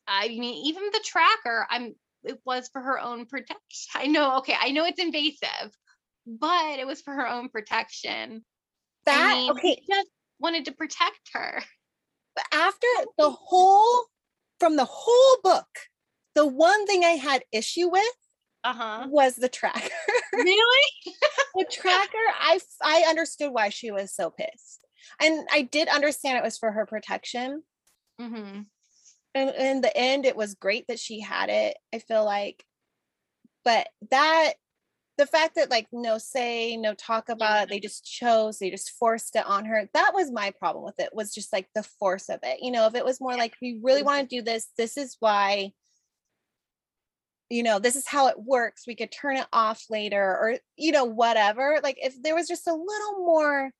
I 0.06 0.28
mean, 0.28 0.66
even 0.66 0.84
the 0.92 1.04
tracker, 1.04 1.66
I'm 1.68 1.94
it 2.24 2.40
was 2.44 2.68
for 2.68 2.80
her 2.80 2.98
own 2.98 3.26
protection. 3.26 3.58
I 3.94 4.06
know, 4.06 4.38
okay, 4.38 4.54
I 4.58 4.70
know 4.70 4.84
it's 4.84 5.00
invasive, 5.00 5.72
but 6.28 6.78
it 6.78 6.86
was 6.86 7.00
for 7.00 7.14
her 7.14 7.26
own 7.26 7.48
protection. 7.48 8.44
That 9.06 9.30
I 9.30 9.34
mean, 9.34 9.50
okay, 9.52 9.82
just 9.88 10.10
wanted 10.38 10.66
to 10.66 10.72
protect 10.72 11.30
her. 11.32 11.62
But 12.36 12.44
after 12.52 12.86
the 13.18 13.30
whole 13.30 14.04
from 14.60 14.76
the 14.76 14.84
whole 14.84 15.36
book, 15.42 15.66
the 16.34 16.46
one 16.46 16.86
thing 16.86 17.04
I 17.04 17.10
had 17.10 17.44
issue 17.52 17.88
with 17.88 18.04
uh-huh. 18.64 19.06
was 19.08 19.36
the 19.36 19.48
tracker. 19.48 19.88
really? 20.32 20.88
the 21.54 21.66
tracker, 21.70 22.16
I 22.40 22.60
I 22.82 23.04
understood 23.08 23.52
why 23.52 23.70
she 23.70 23.90
was 23.90 24.14
so 24.14 24.30
pissed. 24.30 24.84
And 25.20 25.48
I 25.50 25.62
did 25.62 25.88
understand 25.88 26.36
it 26.36 26.44
was 26.44 26.58
for 26.58 26.70
her 26.70 26.84
protection. 26.84 27.62
Mm-hmm. 28.20 28.62
And 29.34 29.50
in 29.50 29.80
the 29.80 29.96
end, 29.96 30.26
it 30.26 30.36
was 30.36 30.54
great 30.54 30.86
that 30.88 30.98
she 30.98 31.20
had 31.20 31.48
it. 31.48 31.76
I 31.94 31.98
feel 31.98 32.24
like, 32.24 32.64
but 33.64 33.88
that 34.10 34.54
the 35.18 35.26
fact 35.26 35.56
that 35.56 35.70
like 35.70 35.86
no 35.92 36.16
say 36.16 36.76
no 36.76 36.94
talk 36.94 37.28
about 37.28 37.64
it 37.64 37.68
they 37.68 37.76
mm-hmm. 37.76 37.82
just 37.82 38.04
chose 38.04 38.58
they 38.58 38.70
just 38.70 38.92
forced 38.98 39.36
it 39.36 39.44
on 39.46 39.64
her 39.64 39.88
that 39.92 40.12
was 40.14 40.30
my 40.30 40.50
problem 40.58 40.84
with 40.84 40.98
it 40.98 41.10
was 41.12 41.34
just 41.34 41.52
like 41.52 41.68
the 41.74 41.82
force 41.82 42.28
of 42.28 42.38
it 42.42 42.58
you 42.62 42.70
know 42.70 42.86
if 42.86 42.94
it 42.94 43.04
was 43.04 43.20
more 43.20 43.36
like 43.36 43.54
we 43.60 43.78
really 43.82 44.00
mm-hmm. 44.00 44.06
want 44.06 44.30
to 44.30 44.36
do 44.36 44.42
this 44.42 44.68
this 44.78 44.96
is 44.96 45.16
why 45.20 45.70
you 47.50 47.62
know 47.62 47.78
this 47.78 47.96
is 47.96 48.06
how 48.06 48.28
it 48.28 48.38
works 48.38 48.86
we 48.86 48.94
could 48.94 49.12
turn 49.12 49.36
it 49.36 49.46
off 49.52 49.84
later 49.90 50.22
or 50.22 50.56
you 50.76 50.92
know 50.92 51.04
whatever 51.04 51.80
like 51.82 51.98
if 52.00 52.20
there 52.22 52.34
was 52.34 52.48
just 52.48 52.66
a 52.66 52.72
little 52.72 53.18
more 53.18 53.70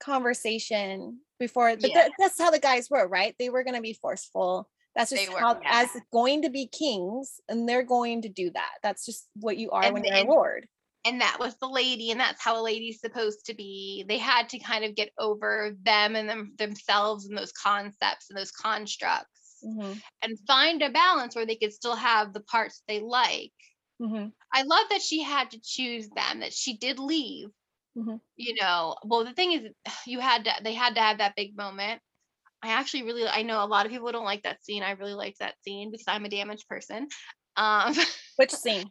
conversation 0.00 1.18
before 1.38 1.74
but 1.76 1.90
yeah. 1.90 2.08
that's 2.18 2.38
how 2.38 2.50
the 2.50 2.58
guys 2.58 2.88
were 2.90 3.08
right? 3.08 3.34
They 3.38 3.48
were 3.48 3.64
going 3.64 3.74
to 3.74 3.80
be 3.80 3.94
forceful 3.94 4.68
that's 4.96 5.10
just 5.10 5.32
were, 5.32 5.38
how, 5.38 5.60
yeah. 5.62 5.82
as 5.82 5.88
going 6.12 6.42
to 6.42 6.50
be 6.50 6.66
kings, 6.66 7.40
and 7.48 7.68
they're 7.68 7.84
going 7.84 8.22
to 8.22 8.28
do 8.28 8.50
that. 8.50 8.72
That's 8.82 9.06
just 9.06 9.28
what 9.34 9.56
you 9.56 9.70
are 9.70 9.84
and 9.84 9.94
when 9.94 10.04
you're 10.04 10.16
a 10.16 10.24
lord. 10.24 10.66
And 11.06 11.20
that 11.22 11.38
was 11.40 11.56
the 11.56 11.68
lady, 11.68 12.10
and 12.10 12.20
that's 12.20 12.42
how 12.42 12.60
a 12.60 12.62
lady's 12.62 13.00
supposed 13.00 13.46
to 13.46 13.54
be. 13.54 14.04
They 14.06 14.18
had 14.18 14.48
to 14.50 14.58
kind 14.58 14.84
of 14.84 14.94
get 14.94 15.10
over 15.18 15.74
them 15.82 16.16
and 16.16 16.28
them 16.28 16.52
themselves 16.58 17.26
and 17.26 17.38
those 17.38 17.52
concepts 17.52 18.26
and 18.28 18.38
those 18.38 18.50
constructs, 18.50 19.58
mm-hmm. 19.64 19.92
and 20.22 20.38
find 20.46 20.82
a 20.82 20.90
balance 20.90 21.34
where 21.34 21.46
they 21.46 21.56
could 21.56 21.72
still 21.72 21.96
have 21.96 22.32
the 22.32 22.40
parts 22.40 22.82
they 22.86 23.00
like. 23.00 23.52
Mm-hmm. 24.02 24.26
I 24.52 24.62
love 24.62 24.86
that 24.90 25.02
she 25.02 25.22
had 25.22 25.50
to 25.52 25.60
choose 25.62 26.08
them. 26.08 26.40
That 26.40 26.52
she 26.52 26.76
did 26.76 26.98
leave. 26.98 27.48
Mm-hmm. 27.96 28.16
You 28.36 28.54
know, 28.60 28.96
well, 29.04 29.24
the 29.24 29.32
thing 29.32 29.52
is, 29.52 29.62
you 30.06 30.20
had 30.20 30.44
to. 30.44 30.52
They 30.62 30.74
had 30.74 30.96
to 30.96 31.00
have 31.00 31.18
that 31.18 31.36
big 31.36 31.56
moment 31.56 32.02
I 32.62 32.72
actually 32.72 33.04
really 33.04 33.26
I 33.26 33.42
know 33.42 33.64
a 33.64 33.66
lot 33.66 33.86
of 33.86 33.92
people 33.92 34.12
don't 34.12 34.24
like 34.24 34.42
that 34.42 34.62
scene. 34.64 34.82
I 34.82 34.92
really 34.92 35.14
liked 35.14 35.38
that 35.40 35.54
scene 35.64 35.90
because 35.90 36.06
I'm 36.08 36.24
a 36.24 36.28
damaged 36.28 36.68
person. 36.68 37.08
Um 37.56 37.94
which 38.36 38.50
scene? 38.54 38.90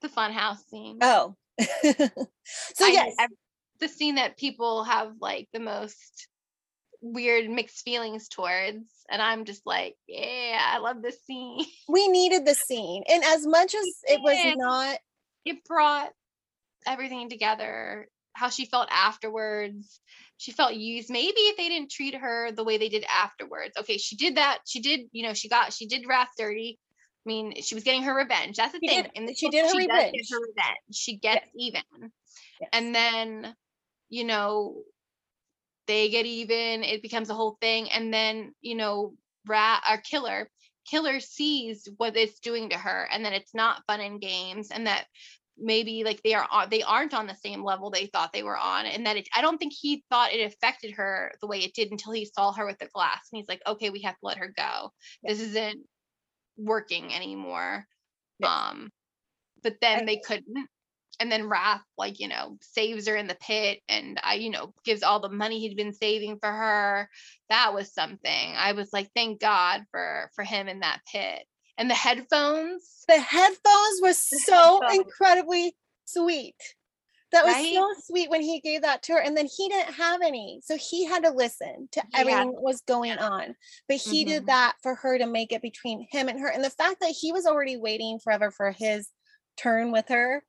the 0.00 0.08
fun 0.08 0.32
house 0.32 0.62
scene. 0.70 0.98
Oh. 1.02 1.34
so 1.60 2.84
I, 2.84 2.88
yes. 2.88 3.14
I, 3.18 3.28
the 3.80 3.88
scene 3.88 4.14
that 4.16 4.38
people 4.38 4.84
have 4.84 5.12
like 5.20 5.48
the 5.52 5.60
most 5.60 6.28
weird 7.02 7.48
mixed 7.48 7.82
feelings 7.82 8.28
towards 8.28 8.84
and 9.10 9.22
i'm 9.22 9.46
just 9.46 9.62
like 9.64 9.94
yeah 10.06 10.58
i 10.74 10.78
love 10.78 11.00
this 11.00 11.16
scene 11.24 11.64
we 11.88 12.08
needed 12.08 12.44
the 12.44 12.54
scene 12.54 13.02
and 13.10 13.24
as 13.24 13.46
much 13.46 13.74
as 13.74 13.86
it 14.04 14.20
was 14.22 14.36
not 14.58 14.98
it 15.46 15.64
brought 15.64 16.10
everything 16.86 17.30
together 17.30 18.06
how 18.32 18.48
she 18.48 18.64
felt 18.64 18.88
afterwards 18.90 20.00
she 20.36 20.52
felt 20.52 20.74
used 20.74 21.10
maybe 21.10 21.40
if 21.40 21.56
they 21.56 21.68
didn't 21.68 21.90
treat 21.90 22.14
her 22.14 22.50
the 22.52 22.64
way 22.64 22.78
they 22.78 22.88
did 22.88 23.04
afterwards 23.14 23.72
okay 23.78 23.98
she 23.98 24.16
did 24.16 24.36
that 24.36 24.58
she 24.66 24.80
did 24.80 25.00
you 25.12 25.22
know 25.22 25.34
she 25.34 25.48
got 25.48 25.72
she 25.72 25.86
did 25.86 26.06
wrath 26.08 26.30
dirty 26.38 26.78
i 27.26 27.28
mean 27.28 27.52
she 27.60 27.74
was 27.74 27.84
getting 27.84 28.02
her 28.02 28.14
revenge 28.14 28.56
that's 28.56 28.72
the 28.72 28.80
she 28.82 28.88
thing 28.88 29.02
did, 29.02 29.10
and 29.16 29.36
she 29.36 29.48
did 29.50 29.64
her 29.64 29.70
she 29.70 29.78
revenge. 29.78 30.30
her 30.30 30.40
revenge 30.40 30.78
she 30.92 31.16
gets 31.16 31.46
yes. 31.54 31.54
even 31.56 31.82
yes. 32.60 32.70
and 32.72 32.94
then 32.94 33.54
you 34.08 34.24
know 34.24 34.76
they 35.86 36.08
get 36.08 36.26
even 36.26 36.82
it 36.84 37.02
becomes 37.02 37.30
a 37.30 37.34
whole 37.34 37.56
thing 37.60 37.90
and 37.90 38.12
then 38.12 38.54
you 38.60 38.74
know 38.74 39.14
rat 39.46 39.82
our 39.88 39.98
killer 39.98 40.48
killer 40.88 41.20
sees 41.20 41.88
what 41.98 42.16
it's 42.16 42.40
doing 42.40 42.70
to 42.70 42.76
her 42.76 43.08
and 43.12 43.24
that 43.24 43.32
it's 43.32 43.54
not 43.54 43.82
fun 43.86 44.00
and 44.00 44.20
games 44.20 44.70
and 44.70 44.86
that 44.86 45.06
maybe 45.60 46.04
like 46.04 46.22
they 46.22 46.34
are 46.34 46.46
they 46.68 46.82
aren't 46.82 47.14
on 47.14 47.26
the 47.26 47.34
same 47.34 47.62
level 47.62 47.90
they 47.90 48.06
thought 48.06 48.32
they 48.32 48.42
were 48.42 48.56
on 48.56 48.86
and 48.86 49.06
that 49.06 49.16
it, 49.16 49.28
i 49.34 49.40
don't 49.40 49.58
think 49.58 49.72
he 49.72 50.02
thought 50.10 50.32
it 50.32 50.44
affected 50.44 50.92
her 50.92 51.32
the 51.40 51.46
way 51.46 51.58
it 51.58 51.74
did 51.74 51.90
until 51.90 52.12
he 52.12 52.24
saw 52.24 52.52
her 52.52 52.66
with 52.66 52.78
the 52.78 52.88
glass 52.94 53.28
and 53.30 53.38
he's 53.38 53.48
like 53.48 53.62
okay 53.66 53.90
we 53.90 54.02
have 54.02 54.14
to 54.14 54.26
let 54.26 54.38
her 54.38 54.52
go. 54.56 54.90
Yeah. 55.22 55.32
this 55.32 55.40
isn't 55.40 55.80
working 56.56 57.14
anymore. 57.14 57.86
Yeah. 58.38 58.68
um 58.70 58.90
but 59.62 59.74
then 59.80 60.00
I, 60.00 60.04
they 60.04 60.16
couldn't 60.24 60.68
and 61.20 61.30
then 61.30 61.48
wrath 61.48 61.82
like 61.98 62.18
you 62.18 62.28
know 62.28 62.56
saves 62.62 63.06
her 63.06 63.16
in 63.16 63.26
the 63.26 63.36
pit 63.40 63.80
and 63.88 64.18
i 64.22 64.34
you 64.34 64.48
know 64.50 64.72
gives 64.84 65.02
all 65.02 65.20
the 65.20 65.28
money 65.28 65.60
he'd 65.60 65.76
been 65.76 65.92
saving 65.92 66.38
for 66.40 66.50
her. 66.50 67.08
That 67.50 67.74
was 67.74 67.92
something. 67.92 68.54
I 68.56 68.72
was 68.72 68.90
like 68.92 69.10
thank 69.14 69.40
god 69.40 69.84
for 69.90 70.30
for 70.34 70.44
him 70.44 70.68
in 70.68 70.80
that 70.80 71.00
pit 71.10 71.44
and 71.78 71.90
the 71.90 71.94
headphones. 71.94 73.04
The 73.08 73.18
headphones 73.18 74.00
was 74.00 74.18
so 74.18 74.80
headphones. 74.82 74.98
incredibly 74.98 75.76
sweet. 76.04 76.56
That 77.32 77.44
was 77.44 77.54
right? 77.54 77.74
so 77.74 77.88
sweet 78.06 78.28
when 78.28 78.42
he 78.42 78.60
gave 78.60 78.82
that 78.82 79.04
to 79.04 79.12
her. 79.12 79.20
And 79.20 79.36
then 79.36 79.46
he 79.46 79.68
didn't 79.68 79.94
have 79.94 80.20
any. 80.22 80.60
So 80.64 80.76
he 80.76 81.04
had 81.04 81.22
to 81.24 81.30
listen 81.30 81.88
to 81.92 82.02
everything 82.14 82.52
that 82.52 82.62
was 82.62 82.80
going 82.82 83.18
on. 83.18 83.54
But 83.88 83.98
he 83.98 84.24
mm-hmm. 84.24 84.32
did 84.32 84.46
that 84.46 84.74
for 84.82 84.96
her 84.96 85.16
to 85.16 85.26
make 85.26 85.52
it 85.52 85.62
between 85.62 86.06
him 86.10 86.28
and 86.28 86.40
her. 86.40 86.48
And 86.48 86.64
the 86.64 86.70
fact 86.70 86.96
that 87.00 87.14
he 87.18 87.32
was 87.32 87.46
already 87.46 87.76
waiting 87.76 88.18
forever 88.18 88.50
for 88.50 88.72
his 88.72 89.08
turn 89.56 89.92
with 89.92 90.08
her. 90.08 90.42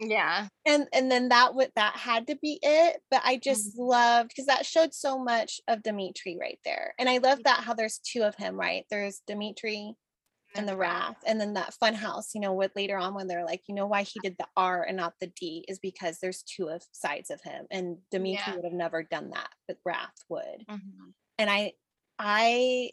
Yeah. 0.00 0.46
And 0.64 0.86
and 0.92 1.10
then 1.10 1.30
that 1.30 1.56
would 1.56 1.72
that 1.74 1.96
had 1.96 2.28
to 2.28 2.36
be 2.36 2.60
it. 2.62 3.00
But 3.10 3.22
I 3.24 3.36
just 3.36 3.72
mm-hmm. 3.72 3.82
loved 3.82 4.28
because 4.28 4.46
that 4.46 4.64
showed 4.64 4.94
so 4.94 5.18
much 5.18 5.60
of 5.66 5.82
Dimitri 5.82 6.38
right 6.40 6.60
there. 6.64 6.94
And 7.00 7.08
I 7.08 7.18
love 7.18 7.42
that 7.44 7.64
how 7.64 7.74
there's 7.74 7.98
two 7.98 8.22
of 8.22 8.36
him, 8.36 8.54
right? 8.54 8.84
There's 8.90 9.22
Dimitri 9.26 9.94
and 10.54 10.68
the 10.68 10.76
wrath 10.76 11.16
and 11.26 11.40
then 11.40 11.54
that 11.54 11.74
fun 11.74 11.94
house 11.94 12.34
you 12.34 12.40
know 12.40 12.52
what 12.52 12.74
later 12.74 12.96
on 12.96 13.14
when 13.14 13.26
they're 13.26 13.44
like 13.44 13.62
you 13.68 13.74
know 13.74 13.86
why 13.86 14.02
he 14.02 14.18
did 14.20 14.36
the 14.38 14.46
r 14.56 14.82
and 14.84 14.96
not 14.96 15.14
the 15.20 15.26
d? 15.38 15.64
is 15.68 15.78
because 15.78 16.18
there's 16.18 16.42
two 16.42 16.68
of 16.68 16.82
sides 16.92 17.30
of 17.30 17.40
him 17.42 17.66
and 17.70 17.98
dimitri 18.10 18.42
yeah. 18.46 18.54
would 18.54 18.64
have 18.64 18.72
never 18.72 19.02
done 19.02 19.30
that 19.30 19.50
but 19.66 19.78
wrath 19.84 20.14
would. 20.28 20.64
Mm-hmm. 20.68 21.10
and 21.38 21.50
i 21.50 21.72
i 22.18 22.90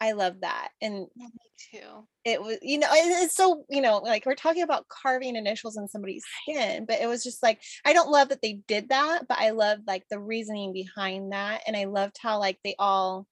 i 0.00 0.12
love 0.12 0.40
that 0.40 0.70
and 0.80 1.06
yeah, 1.16 1.26
me 1.26 1.80
too. 1.80 2.06
it 2.24 2.42
was 2.42 2.58
you 2.62 2.78
know 2.78 2.88
it's 2.90 3.34
so 3.34 3.64
you 3.68 3.80
know 3.80 3.98
like 3.98 4.26
we're 4.26 4.34
talking 4.34 4.62
about 4.62 4.88
carving 4.88 5.36
initials 5.36 5.76
in 5.76 5.88
somebody's 5.88 6.24
skin 6.42 6.84
but 6.86 7.00
it 7.00 7.06
was 7.06 7.22
just 7.22 7.42
like 7.42 7.60
i 7.84 7.92
don't 7.92 8.10
love 8.10 8.28
that 8.28 8.42
they 8.42 8.60
did 8.66 8.88
that 8.88 9.26
but 9.28 9.38
i 9.38 9.50
love 9.50 9.78
like 9.86 10.04
the 10.10 10.18
reasoning 10.18 10.72
behind 10.72 11.32
that 11.32 11.62
and 11.66 11.76
i 11.76 11.84
loved 11.84 12.16
how 12.20 12.38
like 12.38 12.58
they 12.64 12.74
all 12.78 13.26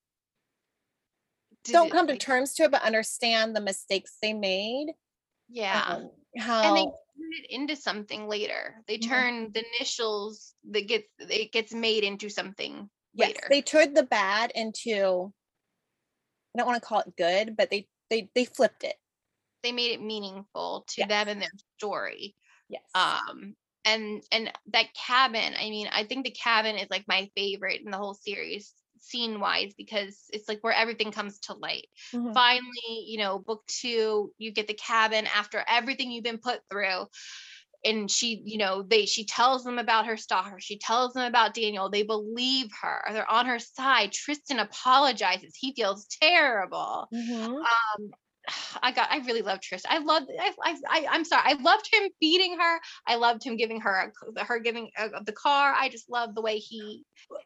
don't 1.65 1.91
come 1.91 2.07
to 2.09 2.17
terms 2.17 2.55
to 2.55 2.65
it, 2.65 2.71
but 2.71 2.83
understand 2.83 3.55
the 3.55 3.61
mistakes 3.61 4.17
they 4.21 4.33
made. 4.33 4.93
Yeah. 5.49 5.83
Um, 5.87 6.11
how 6.39 6.63
and 6.63 6.77
they 6.77 6.83
turn 6.83 7.45
it 7.45 7.51
into 7.51 7.77
something 7.77 8.29
later. 8.29 8.77
They 8.89 8.99
turn 8.99 9.53
the 9.53 9.65
initials 9.77 10.55
that 10.71 10.89
gets 10.89 11.09
it 11.19 11.53
gets 11.53 11.73
made 11.73 12.05
into 12.05 12.29
something 12.29 12.89
yes, 13.15 13.29
later. 13.29 13.47
They 13.51 13.63
turned 13.63 13.97
the 13.97 14.03
bad 14.03 14.53
into 14.55 15.33
I 16.55 16.59
don't 16.59 16.67
want 16.67 16.83
to 16.83 16.87
call 16.87 17.01
it 17.01 17.17
good, 17.17 17.57
but 17.57 17.71
they 17.71 17.87
they 18.11 18.31
they 18.35 18.45
flipped 18.45 18.85
it. 18.85 18.97
They 19.63 19.73
made 19.73 19.93
it 19.93 20.03
meaningful 20.03 20.85
to 20.89 20.95
yes. 20.99 21.09
them 21.09 21.29
and 21.29 21.43
their 21.43 21.51
story. 21.79 22.35
Yes. 22.69 22.83
Um 22.95 23.55
and 23.85 24.23
and 24.33 24.51
that 24.73 24.87
cabin, 24.95 25.55
I 25.59 25.71
mean, 25.71 25.89
I 25.93 26.05
think 26.05 26.25
the 26.25 26.31
cabin 26.31 26.77
is 26.77 26.89
like 26.91 27.05
my 27.07 27.31
favorite 27.37 27.81
in 27.85 27.91
the 27.91 27.99
whole 27.99 28.15
series 28.15 28.73
scene 29.03 29.41
wise 29.41 29.73
because 29.77 30.17
it's 30.33 30.49
like 30.49 30.63
where 30.63 30.73
everything 30.73 31.11
comes 31.13 31.39
to 31.41 31.55
light. 31.55 31.87
Mm-hmm. 32.15 32.33
Finally, 32.33 33.05
you 33.07 33.19
know, 33.19 33.39
book 33.39 33.63
two, 33.67 34.33
you 34.39 34.53
get 34.53 34.69
the 34.69 34.75
cabin 34.75 35.27
after 35.27 35.63
everything 35.67 36.11
you've 36.11 36.25
been 36.25 36.39
put 36.39 36.61
through. 36.71 37.07
And 37.85 38.09
she, 38.09 38.41
you 38.45 38.59
know, 38.59 38.83
they 38.83 39.07
she 39.07 39.27
tells 39.27 39.65
them 39.65 39.79
about 39.81 40.07
her 40.07 40.17
stalker. 40.17 40.61
She 40.61 40.79
tells 40.79 41.15
them 41.15 41.27
about 41.27 41.53
Daniel. 41.55 41.91
They 41.91 42.05
believe 42.05 42.69
her. 42.81 43.03
They're 43.11 43.29
on 43.29 43.47
her 43.47 43.59
side. 43.59 44.13
Tristan 44.13 44.61
apologizes. 44.61 45.57
He 45.59 45.75
feels 45.75 46.07
terrible. 46.23 47.09
Mm-hmm. 47.13 47.55
Um, 47.55 48.11
I 48.83 48.93
got 48.93 49.11
I 49.11 49.19
really 49.19 49.43
loved 49.43 49.63
Tristan. 49.63 49.91
I 49.93 49.99
loved 49.99 50.31
I, 50.41 50.53
I, 50.65 50.77
I 50.91 51.15
am 51.15 51.25
sorry. 51.25 51.43
I 51.45 51.55
loved 51.55 51.89
him 51.93 52.09
feeding 52.21 52.59
her. 52.59 52.81
I 53.07 53.17
loved 53.17 53.45
him 53.45 53.57
giving 53.57 53.81
her 53.81 54.13
her 54.37 54.59
giving 54.59 54.91
uh, 54.99 55.09
the 55.25 55.33
car. 55.33 55.75
I 55.79 55.89
just 55.89 56.11
loved 56.11 56.37
the 56.37 56.43
way 56.43 56.59
he 56.59 57.05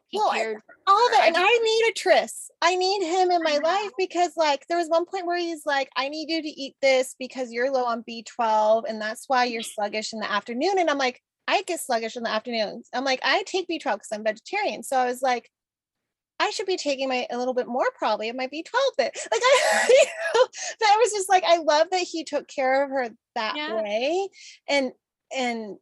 he 0.08 0.18
well, 0.18 0.32
cared 0.32 0.60
all 0.86 1.10
that. 1.10 1.24
And 1.26 1.36
I, 1.36 1.42
I 1.42 1.58
need 1.62 1.90
a 1.90 1.92
Tris. 1.92 2.50
I 2.62 2.76
need 2.76 3.06
him 3.06 3.30
in 3.30 3.42
my 3.42 3.58
life 3.62 3.90
because 3.98 4.32
like 4.36 4.66
there 4.68 4.78
was 4.78 4.88
one 4.88 5.04
point 5.04 5.26
where 5.26 5.38
he's 5.38 5.66
like, 5.66 5.88
I 5.96 6.08
need 6.08 6.30
you 6.30 6.42
to 6.42 6.48
eat 6.48 6.76
this 6.80 7.14
because 7.18 7.52
you're 7.52 7.70
low 7.70 7.84
on 7.84 8.04
B12 8.08 8.84
and 8.88 9.00
that's 9.00 9.24
why 9.28 9.44
you're 9.44 9.62
sluggish 9.62 10.12
in 10.12 10.20
the 10.20 10.30
afternoon. 10.30 10.78
And 10.78 10.90
I'm 10.90 10.98
like, 10.98 11.20
I 11.48 11.62
get 11.62 11.80
sluggish 11.80 12.16
in 12.16 12.24
the 12.24 12.30
afternoons. 12.30 12.88
I'm 12.92 13.04
like, 13.04 13.20
I 13.22 13.42
take 13.46 13.68
B12 13.68 13.82
because 13.82 14.08
I'm 14.12 14.24
vegetarian. 14.24 14.82
So 14.82 14.96
I 14.96 15.06
was 15.06 15.22
like, 15.22 15.48
I 16.38 16.50
should 16.50 16.66
be 16.66 16.76
taking 16.76 17.08
my 17.08 17.26
a 17.30 17.38
little 17.38 17.54
bit 17.54 17.66
more 17.66 17.86
probably 17.96 18.28
of 18.28 18.36
my 18.36 18.46
B12 18.46 18.72
But 18.98 19.16
Like 19.32 19.40
I, 19.42 19.86
you 19.88 20.04
know, 20.34 20.46
that 20.80 20.96
was 20.98 21.12
just 21.12 21.28
like 21.28 21.44
I 21.46 21.58
love 21.58 21.88
that 21.90 22.02
he 22.02 22.24
took 22.24 22.46
care 22.48 22.84
of 22.84 22.90
her 22.90 23.08
that 23.34 23.56
yeah. 23.56 23.74
way. 23.74 24.28
And 24.68 24.92
and 25.34 25.76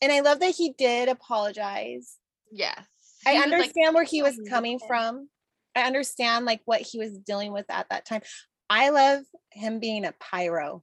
and 0.00 0.12
I 0.12 0.20
love 0.20 0.40
that 0.40 0.54
he 0.54 0.74
did 0.76 1.08
apologize. 1.08 2.16
Yes. 2.52 2.84
I 3.26 3.38
understand 3.38 3.86
like, 3.88 3.94
where 3.94 4.04
he 4.04 4.22
was 4.22 4.40
coming 4.48 4.78
from. 4.86 5.28
I 5.74 5.82
understand 5.82 6.44
like 6.44 6.60
what 6.64 6.80
he 6.80 6.98
was 6.98 7.18
dealing 7.18 7.52
with 7.52 7.66
at 7.68 7.88
that 7.90 8.06
time. 8.06 8.22
I 8.70 8.90
love 8.90 9.24
him 9.50 9.80
being 9.80 10.04
a 10.04 10.14
pyro. 10.20 10.82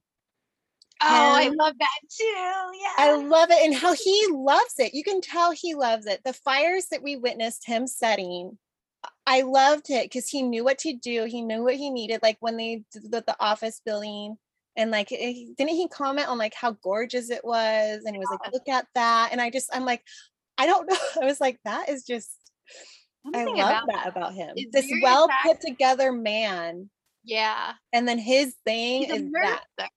Oh, 1.02 1.34
I 1.36 1.50
love 1.50 1.74
that 1.80 2.00
too. 2.10 2.24
Yeah. 2.26 2.94
I 2.98 3.16
love 3.16 3.50
it 3.52 3.64
and 3.64 3.76
how 3.76 3.94
he 3.94 4.28
loves 4.32 4.76
it. 4.78 4.94
You 4.94 5.04
can 5.04 5.22
tell 5.22 5.52
he 5.52 5.74
loves 5.74 6.06
it. 6.06 6.22
The 6.24 6.34
fires 6.34 6.86
that 6.92 7.04
we 7.04 7.18
witnessed 7.18 7.68
him 7.68 7.88
setting 7.88 8.58
I 9.26 9.42
loved 9.42 9.90
it 9.90 10.06
because 10.06 10.28
he 10.28 10.42
knew 10.42 10.64
what 10.64 10.80
to 10.80 10.94
do. 10.94 11.26
He 11.26 11.42
knew 11.42 11.64
what 11.64 11.76
he 11.76 11.90
needed. 11.90 12.22
Like 12.22 12.38
when 12.40 12.58
they 12.58 12.84
did 12.92 13.12
the, 13.12 13.24
the 13.26 13.36
office 13.40 13.82
building, 13.86 14.38
and 14.76 14.92
like 14.92 15.12
eh, 15.12 15.46
didn't 15.58 15.76
he 15.76 15.88
comment 15.88 16.28
on 16.28 16.38
like 16.38 16.54
how 16.54 16.72
gorgeous 16.84 17.30
it 17.30 17.44
was? 17.44 18.02
And 18.06 18.16
he 18.16 18.20
was 18.20 18.28
like, 18.30 18.52
"Look 18.52 18.68
at 18.68 18.88
that!" 18.96 19.30
And 19.32 19.40
I 19.40 19.50
just, 19.50 19.70
I'm 19.74 19.86
like, 19.86 20.04
I 20.58 20.66
don't 20.66 20.88
know. 20.90 20.98
I 21.22 21.26
was 21.26 21.40
like, 21.40 21.60
that 21.66 21.90
is 21.90 22.04
just. 22.04 22.32
I 23.34 23.46
love 23.46 23.56
about 23.56 23.88
that 23.88 24.08
about 24.08 24.34
him. 24.34 24.54
This 24.74 24.92
well 25.02 25.30
put 25.44 25.62
together 25.62 26.12
man. 26.12 26.90
Yeah. 27.24 27.72
And 27.94 28.06
then 28.06 28.20
his 28.20 28.54
thing 28.66 29.04
is 29.04 29.32
that 29.78 29.90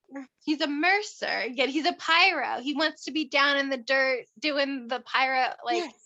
he's 0.45 0.61
a 0.61 0.69
mercer. 0.69 1.47
Yet 1.53 1.69
he's 1.69 1.87
a 1.87 1.95
pyro. 1.95 2.61
He 2.61 2.75
wants 2.75 3.07
to 3.07 3.11
be 3.11 3.29
down 3.29 3.57
in 3.57 3.69
the 3.69 3.79
dirt 3.79 4.27
doing 4.39 4.87
the 4.87 5.01
pyro 5.01 5.53
like 5.65 5.79
yes 5.79 6.06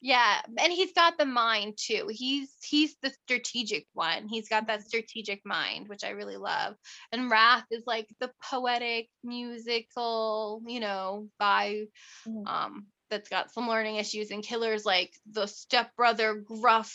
yeah, 0.00 0.40
and 0.58 0.72
he's 0.72 0.92
got 0.92 1.18
the 1.18 1.26
mind 1.26 1.74
too. 1.76 2.08
He's 2.10 2.50
he's 2.62 2.94
the 3.02 3.10
strategic 3.24 3.86
one. 3.92 4.28
He's 4.28 4.48
got 4.48 4.66
that 4.68 4.86
strategic 4.86 5.44
mind, 5.44 5.88
which 5.88 6.04
I 6.04 6.10
really 6.10 6.36
love. 6.36 6.74
And 7.12 7.30
Wrath 7.30 7.64
is 7.70 7.82
like 7.86 8.08
the 8.20 8.30
poetic, 8.42 9.08
musical, 9.24 10.62
you 10.66 10.80
know, 10.80 11.28
guy 11.40 11.86
mm-hmm. 12.26 12.46
um 12.46 12.86
that's 13.10 13.28
got 13.28 13.52
some 13.52 13.68
learning 13.68 13.96
issues 13.96 14.30
and 14.30 14.44
Killer's 14.44 14.84
like 14.84 15.12
the 15.32 15.46
stepbrother 15.46 16.34
gruff, 16.34 16.94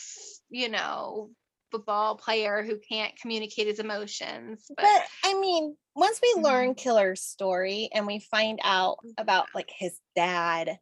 you 0.49 0.69
know, 0.69 1.29
football 1.71 2.15
player 2.15 2.63
who 2.63 2.77
can't 2.77 3.15
communicate 3.19 3.67
his 3.67 3.79
emotions. 3.79 4.63
But, 4.69 4.83
but 4.83 5.01
I 5.25 5.39
mean, 5.39 5.75
once 5.95 6.19
we 6.21 6.33
mm-hmm. 6.35 6.45
learn 6.45 6.75
Killer's 6.75 7.21
story 7.21 7.89
and 7.93 8.07
we 8.07 8.19
find 8.19 8.59
out 8.63 8.97
about 9.17 9.47
like 9.55 9.69
his 9.75 9.97
dad 10.15 10.77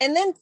and 0.00 0.14
then 0.14 0.34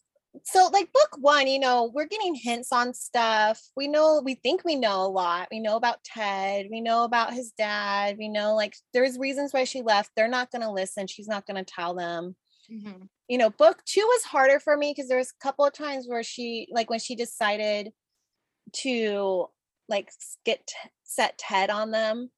so 0.43 0.69
like 0.73 0.93
book 0.93 1.17
one 1.21 1.47
you 1.47 1.61
know 1.61 1.91
we're 1.95 2.07
getting 2.07 2.35
hints 2.35 2.73
on 2.73 2.93
stuff. 2.93 3.61
We 3.77 3.89
know 3.89 4.21
we 4.25 4.35
think 4.35 4.65
we 4.65 4.75
know 4.75 5.03
a 5.03 5.09
lot. 5.09 5.49
We 5.51 5.61
know 5.61 5.77
about 5.77 6.03
ted. 6.05 6.67
We 6.71 6.81
know 6.81 7.05
about 7.05 7.33
his 7.33 7.53
dad. 7.57 8.17
We 8.19 8.29
know 8.29 8.55
like 8.55 8.75
there's 8.93 9.19
reasons 9.19 9.53
why 9.53 9.65
she 9.65 9.83
left. 9.83 10.11
They're 10.17 10.29
not 10.29 10.51
going 10.51 10.63
to 10.63 10.71
listen. 10.71 11.07
She's 11.07 11.29
not 11.29 11.47
going 11.47 11.63
to 11.63 11.73
tell 11.73 11.95
them. 11.95 12.37
Mm-hmm. 12.73 13.05
you 13.29 13.37
know 13.37 13.51
book 13.51 13.83
two 13.85 14.01
was 14.01 14.23
harder 14.23 14.59
for 14.59 14.75
me 14.75 14.95
because 14.97 15.07
there 15.07 15.19
was 15.19 15.29
a 15.39 15.43
couple 15.43 15.67
of 15.67 15.75
times 15.75 16.07
where 16.09 16.23
she 16.23 16.67
like 16.71 16.89
when 16.89 16.99
she 16.99 17.15
decided 17.15 17.93
to 18.73 19.51
like 19.87 20.11
get 20.47 20.73
set 21.05 21.37
ted 21.37 21.71
on 21.71 21.91
them. 21.91 22.31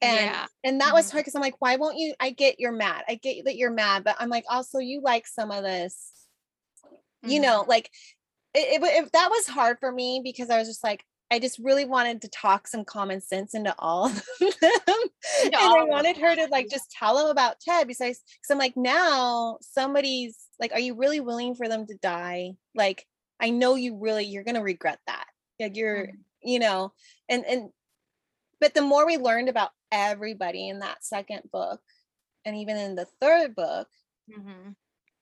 And 0.00 0.26
yeah. 0.26 0.46
and 0.62 0.80
that 0.80 0.86
mm-hmm. 0.86 0.94
was 0.94 1.10
hard 1.10 1.22
because 1.22 1.34
i'm 1.34 1.42
like 1.42 1.60
why 1.60 1.74
won't 1.74 1.98
you 1.98 2.14
i 2.20 2.30
get 2.30 2.60
you're 2.60 2.70
mad. 2.70 3.02
I 3.08 3.16
get 3.16 3.44
that 3.46 3.56
you're 3.56 3.72
mad 3.72 4.04
but 4.04 4.14
i'm 4.20 4.28
like 4.28 4.44
also 4.48 4.78
you 4.78 5.00
like 5.02 5.26
some 5.26 5.50
of 5.50 5.64
this 5.64 6.12
mm-hmm. 7.28 7.34
you 7.34 7.40
know 7.40 7.64
like 7.68 7.90
it, 8.54 8.82
it, 8.82 9.04
it, 9.04 9.12
that 9.12 9.30
was 9.30 9.46
hard 9.46 9.78
for 9.78 9.92
me 9.92 10.20
because 10.24 10.50
i 10.50 10.58
was 10.58 10.68
just 10.68 10.84
like 10.84 11.04
I 11.30 11.38
just 11.38 11.58
really 11.58 11.84
wanted 11.84 12.22
to 12.22 12.28
talk 12.28 12.66
some 12.66 12.84
common 12.84 13.20
sense 13.20 13.54
into 13.54 13.74
all 13.78 14.06
of 14.06 14.14
them. 14.40 14.50
and 15.44 15.54
I 15.54 15.84
wanted 15.84 16.16
her 16.16 16.34
to 16.34 16.46
like 16.46 16.70
just 16.70 16.90
tell 16.90 17.18
them 17.18 17.26
about 17.26 17.60
Ted 17.60 17.86
besides 17.86 18.20
because 18.20 18.50
I'm 18.50 18.58
like, 18.58 18.76
now 18.76 19.58
somebody's 19.60 20.38
like, 20.58 20.72
are 20.72 20.80
you 20.80 20.94
really 20.94 21.20
willing 21.20 21.54
for 21.54 21.68
them 21.68 21.86
to 21.86 21.94
die? 21.96 22.52
Like, 22.74 23.04
I 23.40 23.50
know 23.50 23.74
you 23.74 23.98
really 23.98 24.24
you're 24.24 24.44
gonna 24.44 24.62
regret 24.62 25.00
that. 25.06 25.26
Like 25.60 25.76
you're, 25.76 26.06
mm-hmm. 26.06 26.48
you 26.48 26.58
know, 26.60 26.92
and 27.28 27.44
and 27.44 27.70
but 28.60 28.72
the 28.74 28.82
more 28.82 29.06
we 29.06 29.18
learned 29.18 29.50
about 29.50 29.70
everybody 29.92 30.68
in 30.68 30.78
that 30.78 31.04
second 31.04 31.42
book, 31.52 31.80
and 32.44 32.56
even 32.56 32.76
in 32.78 32.94
the 32.94 33.06
third 33.20 33.54
book, 33.54 33.88
mm-hmm. 34.30 34.70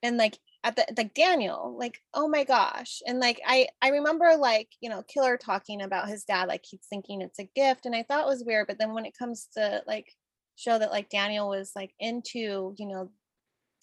and 0.05 0.17
like 0.17 0.39
at 0.67 0.75
the 0.75 0.85
like 0.97 1.15
Daniel, 1.15 1.77
like, 1.79 2.03
oh 2.13 2.27
my 2.27 2.43
gosh. 2.43 3.01
And 3.07 3.21
like 3.21 3.41
I 3.47 3.69
I 3.81 3.91
remember 3.91 4.37
like, 4.37 4.69
you 4.81 4.91
know, 4.91 5.05
Killer 5.05 5.37
talking 5.37 5.81
about 5.81 6.09
his 6.09 6.25
dad, 6.25 6.49
like 6.49 6.65
he's 6.69 6.85
thinking 6.91 7.23
it's 7.23 7.39
a 7.39 7.49
gift. 7.55 7.87
And 7.87 7.95
I 7.95 8.03
thought 8.03 8.27
it 8.27 8.29
was 8.29 8.43
weird. 8.45 8.67
But 8.67 8.79
then 8.79 8.93
when 8.93 9.07
it 9.07 9.17
comes 9.17 9.47
to 9.55 9.83
like 9.87 10.13
show 10.57 10.77
that 10.77 10.91
like 10.91 11.09
Daniel 11.09 11.49
was 11.49 11.71
like 11.77 11.95
into, 12.01 12.75
you 12.79 12.87
know, 12.87 13.13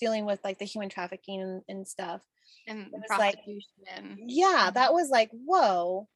dealing 0.01 0.25
with 0.25 0.41
like 0.43 0.59
the 0.59 0.65
human 0.65 0.89
trafficking 0.89 1.41
and, 1.41 1.61
and 1.69 1.87
stuff. 1.87 2.21
And 2.67 2.91
prostitution. 3.07 3.63
Like, 3.87 4.17
yeah, 4.27 4.69
that 4.73 4.87
mm-hmm. 4.87 4.93
was 4.93 5.09
like, 5.09 5.29
whoa. 5.31 6.09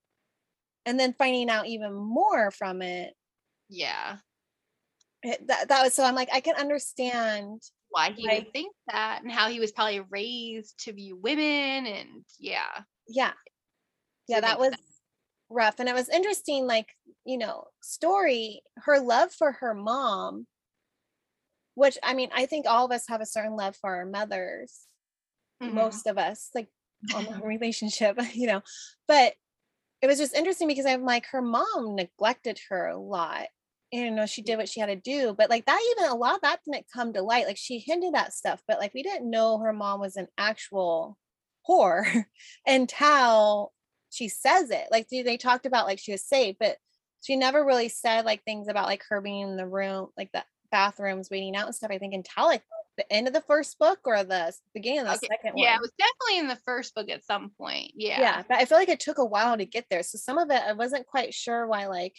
And 0.85 0.99
then 0.99 1.15
finding 1.17 1.49
out 1.49 1.67
even 1.67 1.93
more 1.93 2.51
from 2.51 2.81
it. 2.81 3.13
Yeah. 3.69 4.17
It, 5.23 5.47
that, 5.47 5.69
that 5.69 5.83
was 5.83 5.93
so 5.93 6.03
I'm 6.03 6.15
like, 6.15 6.29
I 6.33 6.41
can 6.41 6.55
understand 6.55 7.61
why 7.89 8.11
he 8.11 8.27
would 8.27 8.51
think 8.51 8.73
that 8.87 9.19
and 9.23 9.31
how 9.31 9.49
he 9.49 9.59
was 9.59 9.71
probably 9.71 10.01
raised 10.09 10.77
to 10.79 10.93
view 10.93 11.17
women 11.21 11.85
and 11.85 12.23
yeah 12.39 12.81
yeah 13.07 13.31
yeah 14.27 14.41
that 14.41 14.59
was 14.59 14.69
sense. 14.69 15.01
rough 15.49 15.75
and 15.79 15.89
it 15.89 15.95
was 15.95 16.09
interesting 16.09 16.67
like 16.67 16.93
you 17.25 17.37
know 17.37 17.65
story 17.81 18.61
her 18.77 18.99
love 18.99 19.31
for 19.31 19.53
her 19.53 19.73
mom 19.73 20.45
which 21.75 21.97
i 22.03 22.13
mean 22.13 22.29
i 22.35 22.45
think 22.45 22.65
all 22.67 22.85
of 22.85 22.91
us 22.91 23.05
have 23.07 23.21
a 23.21 23.25
certain 23.25 23.55
love 23.55 23.75
for 23.79 23.95
our 23.95 24.05
mothers 24.05 24.81
mm-hmm. 25.61 25.75
most 25.75 26.07
of 26.07 26.17
us 26.17 26.49
like 26.53 26.67
on 27.15 27.25
the 27.25 27.39
relationship 27.43 28.19
you 28.33 28.47
know 28.47 28.61
but 29.07 29.33
it 30.01 30.07
was 30.07 30.17
just 30.17 30.35
interesting 30.35 30.67
because 30.67 30.85
i'm 30.85 31.03
like 31.03 31.25
her 31.27 31.41
mom 31.41 31.95
neglected 31.95 32.59
her 32.69 32.87
a 32.87 32.97
lot 32.97 33.47
you 33.91 34.11
know 34.11 34.25
she 34.25 34.41
did 34.41 34.57
what 34.57 34.67
she 34.67 34.79
had 34.79 34.87
to 34.87 34.95
do 34.95 35.33
but 35.37 35.49
like 35.49 35.65
that 35.65 35.79
even 35.91 36.11
a 36.11 36.15
lot 36.15 36.35
of 36.35 36.41
that 36.41 36.59
didn't 36.65 36.85
come 36.93 37.13
to 37.13 37.21
light 37.21 37.45
like 37.45 37.57
she 37.57 37.79
hinted 37.79 38.13
at 38.15 38.33
stuff 38.33 38.61
but 38.67 38.79
like 38.79 38.93
we 38.93 39.03
didn't 39.03 39.29
know 39.29 39.59
her 39.59 39.73
mom 39.73 39.99
was 39.99 40.15
an 40.17 40.27
actual 40.37 41.17
whore 41.67 42.25
until 42.67 43.71
she 44.09 44.27
says 44.27 44.71
it 44.71 44.87
like 44.91 45.07
they 45.09 45.37
talked 45.37 45.65
about 45.65 45.85
like 45.85 45.99
she 45.99 46.11
was 46.11 46.23
safe 46.23 46.55
but 46.59 46.77
she 47.23 47.35
never 47.35 47.65
really 47.65 47.89
said 47.89 48.25
like 48.25 48.43
things 48.43 48.67
about 48.67 48.87
like 48.87 49.03
her 49.09 49.21
being 49.21 49.49
in 49.49 49.57
the 49.57 49.67
room 49.67 50.07
like 50.17 50.31
the 50.33 50.43
bathrooms 50.71 51.29
waiting 51.29 51.55
out 51.55 51.65
and 51.65 51.75
stuff 51.75 51.91
i 51.91 51.97
think 51.97 52.13
until 52.13 52.45
like 52.45 52.63
the 52.97 53.13
end 53.13 53.27
of 53.27 53.33
the 53.33 53.41
first 53.41 53.77
book 53.77 53.99
or 54.05 54.23
the 54.23 54.51
beginning 54.73 55.01
of 55.01 55.05
the 55.05 55.13
okay. 55.13 55.27
second 55.27 55.57
yeah 55.57 55.63
one. 55.63 55.63
Yeah, 55.63 55.75
it 55.75 55.81
was 55.81 55.91
definitely 55.99 56.39
in 56.39 56.47
the 56.47 56.61
first 56.65 56.95
book 56.95 57.09
at 57.09 57.23
some 57.23 57.51
point 57.57 57.91
yeah 57.95 58.19
yeah 58.19 58.43
but 58.47 58.57
i 58.57 58.65
feel 58.65 58.77
like 58.77 58.89
it 58.89 58.99
took 58.99 59.19
a 59.19 59.25
while 59.25 59.55
to 59.57 59.65
get 59.65 59.85
there 59.89 60.03
so 60.03 60.17
some 60.17 60.37
of 60.37 60.49
it 60.49 60.61
i 60.67 60.73
wasn't 60.73 61.05
quite 61.05 61.33
sure 61.33 61.67
why 61.67 61.87
like 61.87 62.15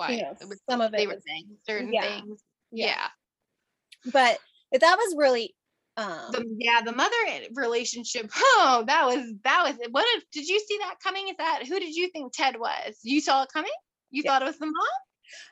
why 0.00 0.10
you 0.10 0.22
know, 0.22 0.34
some 0.68 0.80
of 0.80 0.92
it 0.94 0.96
they 0.96 1.06
were 1.06 1.20
saying 1.26 1.46
certain 1.68 1.92
yeah, 1.92 2.02
things. 2.02 2.42
Yeah. 2.72 2.86
yeah. 2.86 4.10
But 4.12 4.38
that 4.80 4.96
was 4.96 5.14
really 5.16 5.54
um 5.96 6.32
the, 6.32 6.44
yeah, 6.58 6.80
the 6.82 6.92
mother 6.92 7.14
relationship. 7.54 8.30
Oh, 8.34 8.84
that 8.86 9.06
was 9.06 9.32
that 9.44 9.62
was 9.64 9.88
what 9.90 10.06
if 10.16 10.24
did 10.32 10.48
you 10.48 10.58
see 10.60 10.78
that 10.78 10.96
coming? 11.02 11.28
Is 11.28 11.36
that 11.38 11.64
who 11.66 11.78
did 11.78 11.94
you 11.94 12.08
think 12.10 12.32
Ted 12.32 12.58
was? 12.58 12.98
You 13.02 13.20
saw 13.20 13.42
it 13.42 13.50
coming? 13.52 13.70
You 14.10 14.22
yeah. 14.24 14.32
thought 14.32 14.42
it 14.42 14.46
was 14.46 14.58
the 14.58 14.66
mom? 14.66 14.74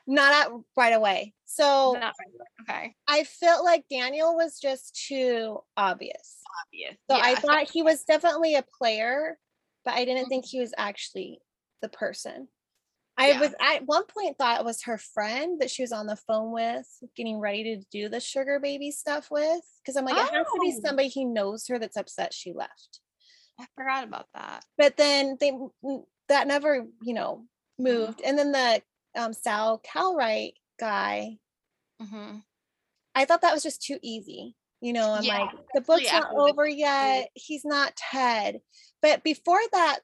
Not 0.07 0.33
at, 0.33 0.51
right 0.75 0.93
away. 0.93 1.33
So 1.45 1.93
right 1.93 2.03
away. 2.03 2.69
okay. 2.69 2.95
I 3.07 3.23
felt 3.23 3.63
like 3.63 3.85
Daniel 3.89 4.35
was 4.35 4.59
just 4.59 5.05
too 5.07 5.59
obvious. 5.77 6.37
Obvious. 6.65 6.97
So 7.09 7.17
yeah, 7.17 7.23
I 7.23 7.35
thought 7.35 7.69
he 7.69 7.83
was 7.83 8.03
definitely 8.03 8.55
a 8.55 8.65
player, 8.77 9.37
but 9.85 9.93
I 9.93 10.05
didn't 10.05 10.23
mm-hmm. 10.23 10.29
think 10.29 10.45
he 10.45 10.59
was 10.59 10.73
actually 10.77 11.39
the 11.81 11.89
person. 11.89 12.47
I 13.19 13.31
yeah. 13.31 13.39
was 13.41 13.53
at 13.59 13.85
one 13.85 14.05
point 14.05 14.37
thought 14.37 14.61
it 14.61 14.65
was 14.65 14.83
her 14.83 14.97
friend 14.97 15.59
that 15.59 15.69
she 15.69 15.83
was 15.83 15.91
on 15.91 16.07
the 16.07 16.15
phone 16.15 16.53
with, 16.53 16.87
getting 17.17 17.37
ready 17.37 17.75
to 17.75 17.83
do 17.91 18.07
the 18.07 18.21
sugar 18.21 18.61
baby 18.61 18.91
stuff 18.91 19.29
with. 19.29 19.61
Because 19.83 19.97
I'm 19.97 20.05
like, 20.05 20.15
oh. 20.15 20.23
it 20.23 20.33
has 20.33 20.45
to 20.45 20.59
be 20.61 20.73
oh. 20.77 20.81
somebody 20.85 21.11
who 21.13 21.33
knows 21.33 21.67
her 21.67 21.77
that's 21.77 21.97
upset 21.97 22.33
she 22.33 22.53
left. 22.53 23.01
I 23.59 23.65
forgot 23.75 24.05
about 24.05 24.27
that. 24.33 24.63
But 24.77 24.95
then 24.95 25.35
they 25.37 25.51
that 26.29 26.47
never, 26.47 26.85
you 27.01 27.13
know, 27.13 27.43
moved. 27.77 28.19
Mm-hmm. 28.19 28.29
And 28.29 28.39
then 28.39 28.51
the 28.53 28.81
um, 29.21 29.33
Sal 29.33 29.81
Calright 29.85 30.53
guy, 30.79 31.39
mm-hmm. 32.01 32.37
I 33.15 33.25
thought 33.25 33.41
that 33.41 33.53
was 33.53 33.63
just 33.63 33.83
too 33.83 33.99
easy. 34.01 34.55
You 34.79 34.93
know, 34.93 35.11
I'm 35.11 35.23
yeah, 35.23 35.39
like, 35.39 35.49
the 35.73 35.81
book's 35.81 36.09
not 36.09 36.31
over 36.33 36.65
yet. 36.65 37.31
He's 37.33 37.65
not 37.65 37.97
Ted. 37.97 38.61
But 39.01 39.25
before 39.25 39.59
that, 39.73 39.99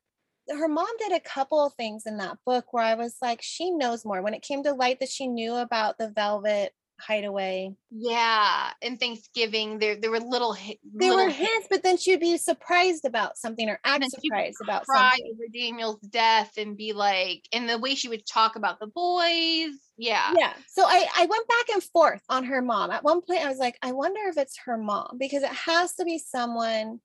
her 0.50 0.68
mom 0.68 0.88
did 1.00 1.12
a 1.12 1.20
couple 1.20 1.66
of 1.66 1.74
things 1.74 2.06
in 2.06 2.18
that 2.18 2.38
book 2.46 2.72
where 2.72 2.84
I 2.84 2.96
was 2.96 3.16
like, 3.22 3.42
she 3.42 3.72
knows 3.72 4.06
more. 4.06 4.22
When 4.22 4.34
it 4.34 4.42
came 4.42 4.64
to 4.64 4.74
light 4.74 5.00
that 5.00 5.10
she 5.10 5.28
knew 5.28 5.56
about 5.56 5.98
the 5.98 6.10
velvet 6.10 6.74
hideaway. 7.00 7.76
Yeah, 7.92 8.72
and 8.82 9.00
Thanksgiving 9.00 9.80
there 9.80 9.96
there 9.96 10.12
were 10.12 10.20
little 10.20 10.54
there 10.54 10.78
little 10.94 11.18
were 11.18 11.30
hints, 11.30 11.52
hints, 11.52 11.68
but 11.70 11.84
then 11.84 11.98
she'd 11.98 12.20
be 12.20 12.38
surprised 12.38 13.06
about 13.06 13.38
something 13.38 13.70
or 13.70 13.80
act 13.84 14.06
surprised 14.12 14.58
about 14.62 14.86
cry 14.86 15.10
something. 15.12 15.34
over 15.34 15.44
Daniel's 15.54 16.00
death 16.02 16.52
and 16.58 16.78
be 16.78 16.94
like, 16.94 17.48
and 17.54 17.70
the 17.70 17.78
way 17.78 17.96
she 17.96 18.10
would 18.10 18.26
talk 18.26 18.56
about 18.56 18.80
the 18.80 18.88
boys. 18.88 19.78
Yeah. 19.98 20.34
Yeah. 20.38 20.54
So 20.68 20.84
I 20.86 21.08
I 21.18 21.26
went 21.26 21.48
back 21.48 21.70
and 21.74 21.84
forth 21.84 22.22
on 22.30 22.44
her 22.46 22.62
mom. 22.62 22.92
At 22.92 23.04
one 23.04 23.22
point 23.22 23.46
I 23.46 23.50
was 23.50 23.60
like, 23.60 23.78
I 23.82 23.92
wonder 23.92 24.22
if 24.28 24.38
it's 24.38 24.58
her 24.66 24.78
mom 24.78 25.18
because 25.18 25.44
it 25.44 25.50
has 25.50 25.94
to 25.96 26.06
be 26.06 26.18
someone. 26.18 27.00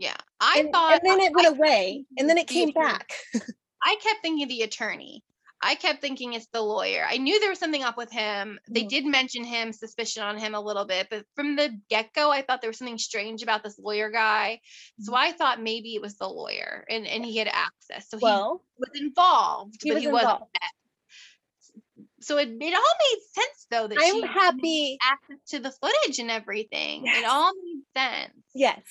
Yeah. 0.00 0.16
I 0.40 0.60
and, 0.60 0.72
thought 0.72 0.94
and 0.94 1.00
then 1.04 1.20
it 1.20 1.32
went 1.32 1.46
I, 1.46 1.50
away 1.50 2.04
and 2.18 2.28
then 2.28 2.38
it 2.38 2.48
came 2.48 2.70
back. 2.70 3.12
I 3.82 3.96
kept 4.02 4.22
thinking 4.22 4.48
the 4.48 4.62
attorney 4.62 5.22
I 5.62 5.74
kept 5.74 6.00
thinking 6.00 6.32
it's 6.32 6.46
the 6.52 6.62
lawyer. 6.62 7.04
I 7.06 7.18
knew 7.18 7.38
there 7.38 7.50
was 7.50 7.58
something 7.58 7.82
up 7.82 7.98
with 7.98 8.10
him. 8.10 8.58
They 8.68 8.84
mm. 8.84 8.88
did 8.88 9.04
mention 9.04 9.44
him, 9.44 9.72
suspicion 9.72 10.22
on 10.22 10.38
him 10.38 10.54
a 10.54 10.60
little 10.60 10.86
bit, 10.86 11.08
but 11.10 11.26
from 11.36 11.56
the 11.56 11.78
get 11.90 12.12
go, 12.14 12.30
I 12.30 12.42
thought 12.42 12.62
there 12.62 12.70
was 12.70 12.78
something 12.78 12.98
strange 12.98 13.42
about 13.42 13.62
this 13.62 13.78
lawyer 13.78 14.10
guy. 14.10 14.60
So 15.00 15.12
mm. 15.12 15.18
I 15.18 15.32
thought 15.32 15.62
maybe 15.62 15.94
it 15.94 16.00
was 16.00 16.16
the 16.16 16.28
lawyer 16.28 16.84
and, 16.88 17.06
and 17.06 17.24
he 17.24 17.36
had 17.36 17.48
access. 17.48 18.08
So 18.08 18.18
well, 18.22 18.62
he 18.76 18.84
was 18.88 19.00
involved, 19.00 19.80
he 19.82 19.90
but 19.90 19.94
was 19.96 20.02
he 20.02 20.08
involved. 20.08 20.26
wasn't. 20.26 20.46
So 22.22 22.38
it, 22.38 22.48
it 22.48 22.74
all 22.74 22.94
made 23.12 23.20
sense 23.32 23.66
though 23.70 23.86
that 23.86 23.98
I'm 24.00 24.22
happy 24.22 24.98
access 25.02 25.38
to 25.50 25.58
the 25.58 25.70
footage 25.70 26.18
and 26.18 26.30
everything. 26.30 27.04
Yes. 27.04 27.18
It 27.18 27.26
all 27.26 27.52
made 27.54 28.00
sense. 28.00 28.44
Yes. 28.54 28.82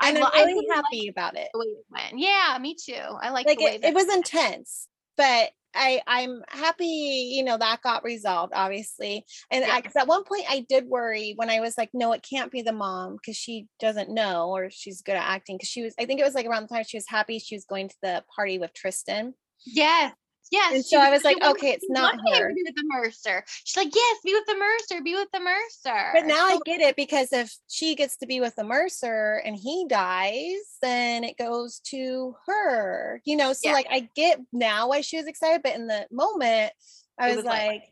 I'm 0.00 0.14
really, 0.14 0.54
really 0.54 0.66
happy 0.70 1.08
about 1.08 1.36
it. 1.36 1.48
The 1.52 1.58
way 1.58 1.66
it 1.66 1.84
went. 1.90 2.18
Yeah, 2.18 2.56
me 2.60 2.74
too. 2.74 2.94
I 2.94 3.30
like, 3.30 3.46
like 3.46 3.60
it, 3.60 3.84
it 3.84 3.94
was 3.94 4.12
intense, 4.12 4.88
but 5.16 5.50
I 5.74 6.00
I'm 6.06 6.42
happy, 6.48 7.32
you 7.34 7.44
know, 7.44 7.58
that 7.58 7.82
got 7.82 8.04
resolved, 8.04 8.52
obviously. 8.54 9.24
And 9.50 9.64
yeah. 9.66 9.80
at 9.96 10.06
one 10.06 10.24
point 10.24 10.44
I 10.48 10.64
did 10.68 10.86
worry 10.86 11.34
when 11.36 11.50
I 11.50 11.60
was 11.60 11.76
like, 11.76 11.90
no, 11.92 12.12
it 12.12 12.26
can't 12.28 12.52
be 12.52 12.62
the 12.62 12.72
mom 12.72 13.16
because 13.16 13.36
she 13.36 13.66
doesn't 13.80 14.10
know 14.10 14.50
or 14.50 14.70
she's 14.70 15.02
good 15.02 15.16
at 15.16 15.28
acting. 15.28 15.58
Cause 15.58 15.68
she 15.68 15.82
was, 15.82 15.94
I 15.98 16.04
think 16.04 16.20
it 16.20 16.24
was 16.24 16.34
like 16.34 16.46
around 16.46 16.62
the 16.62 16.74
time 16.74 16.84
she 16.86 16.96
was 16.96 17.08
happy 17.08 17.38
she 17.38 17.56
was 17.56 17.64
going 17.64 17.88
to 17.88 17.96
the 18.02 18.24
party 18.34 18.58
with 18.58 18.72
Tristan. 18.72 19.34
Yes. 19.66 20.14
Yes. 20.54 20.72
And 20.72 20.84
so 20.84 21.00
I 21.00 21.10
was 21.10 21.24
like, 21.24 21.42
okay, 21.42 21.72
it's 21.72 21.90
not 21.90 22.14
her. 22.14 22.54
Be 22.54 22.62
with 22.64 22.76
the 22.76 22.84
Mercer. 22.86 23.42
She's 23.64 23.76
like, 23.76 23.92
yes, 23.92 24.18
be 24.24 24.34
with 24.34 24.46
the 24.46 24.54
Mercer, 24.54 25.02
be 25.02 25.14
with 25.14 25.28
the 25.32 25.40
Mercer. 25.40 26.10
But 26.12 26.26
now 26.26 26.46
I 26.46 26.58
get 26.64 26.80
it 26.80 26.94
because 26.94 27.32
if 27.32 27.52
she 27.68 27.96
gets 27.96 28.16
to 28.18 28.26
be 28.26 28.40
with 28.40 28.54
the 28.54 28.62
Mercer 28.62 29.42
and 29.44 29.56
he 29.56 29.86
dies, 29.88 30.78
then 30.80 31.24
it 31.24 31.36
goes 31.36 31.80
to 31.86 32.36
her. 32.46 33.20
You 33.24 33.36
know, 33.36 33.52
so 33.52 33.70
yeah. 33.70 33.72
like 33.72 33.88
I 33.90 34.08
get 34.14 34.38
now 34.52 34.90
why 34.90 35.00
she 35.00 35.16
was 35.16 35.26
excited, 35.26 35.62
but 35.64 35.74
in 35.74 35.88
the 35.88 36.06
moment, 36.12 36.72
I 37.18 37.28
was, 37.28 37.38
was, 37.38 37.44
like, 37.46 37.66
like 37.66 37.82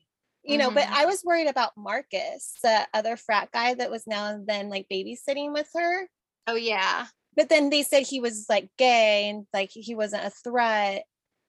you 0.45 0.57
know, 0.57 0.67
mm-hmm. 0.67 0.77
but 0.77 0.89
I 0.89 1.07
was 1.07 1.25
worried 1.25 1.49
about 1.49 1.73
Marcus, 1.77 2.59
the 2.63 2.87
other 2.95 3.17
frat 3.17 3.49
guy 3.53 3.75
that 3.75 3.91
was 3.91 4.07
now 4.07 4.27
and 4.27 4.47
then 4.47 4.69
like 4.69 4.87
babysitting 4.89 5.53
with 5.53 5.69
her. 5.75 6.07
Oh 6.47 6.55
yeah. 6.55 7.07
But 7.35 7.49
then 7.49 7.71
they 7.71 7.83
said 7.83 8.05
he 8.05 8.21
was 8.21 8.47
like 8.49 8.69
gay 8.79 9.31
and 9.31 9.47
like 9.53 9.71
he 9.73 9.97
wasn't 9.97 10.27
a 10.27 10.31
threat. 10.31 11.07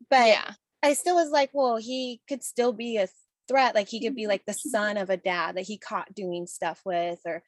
But 0.10 0.28
yeah 0.28 0.54
I 0.84 0.93
still 0.93 1.15
was 1.15 1.30
like, 1.30 1.50
well, 1.54 1.78
he 1.78 2.22
could 2.28 2.43
still 2.43 2.74
be 2.74 2.98
a 2.98 3.08
threat. 3.48 3.74
Like 3.74 3.88
he 3.88 4.02
could 4.02 4.15
be 4.15 4.28
like 4.28 4.46
the 4.46 4.54
son 4.54 4.98
of 4.98 5.10
a 5.10 5.17
dad 5.17 5.56
that 5.56 5.63
he 5.63 5.78
caught 5.78 6.13
doing 6.13 6.46
stuff 6.46 6.82
with, 6.86 7.19
or 7.26 7.41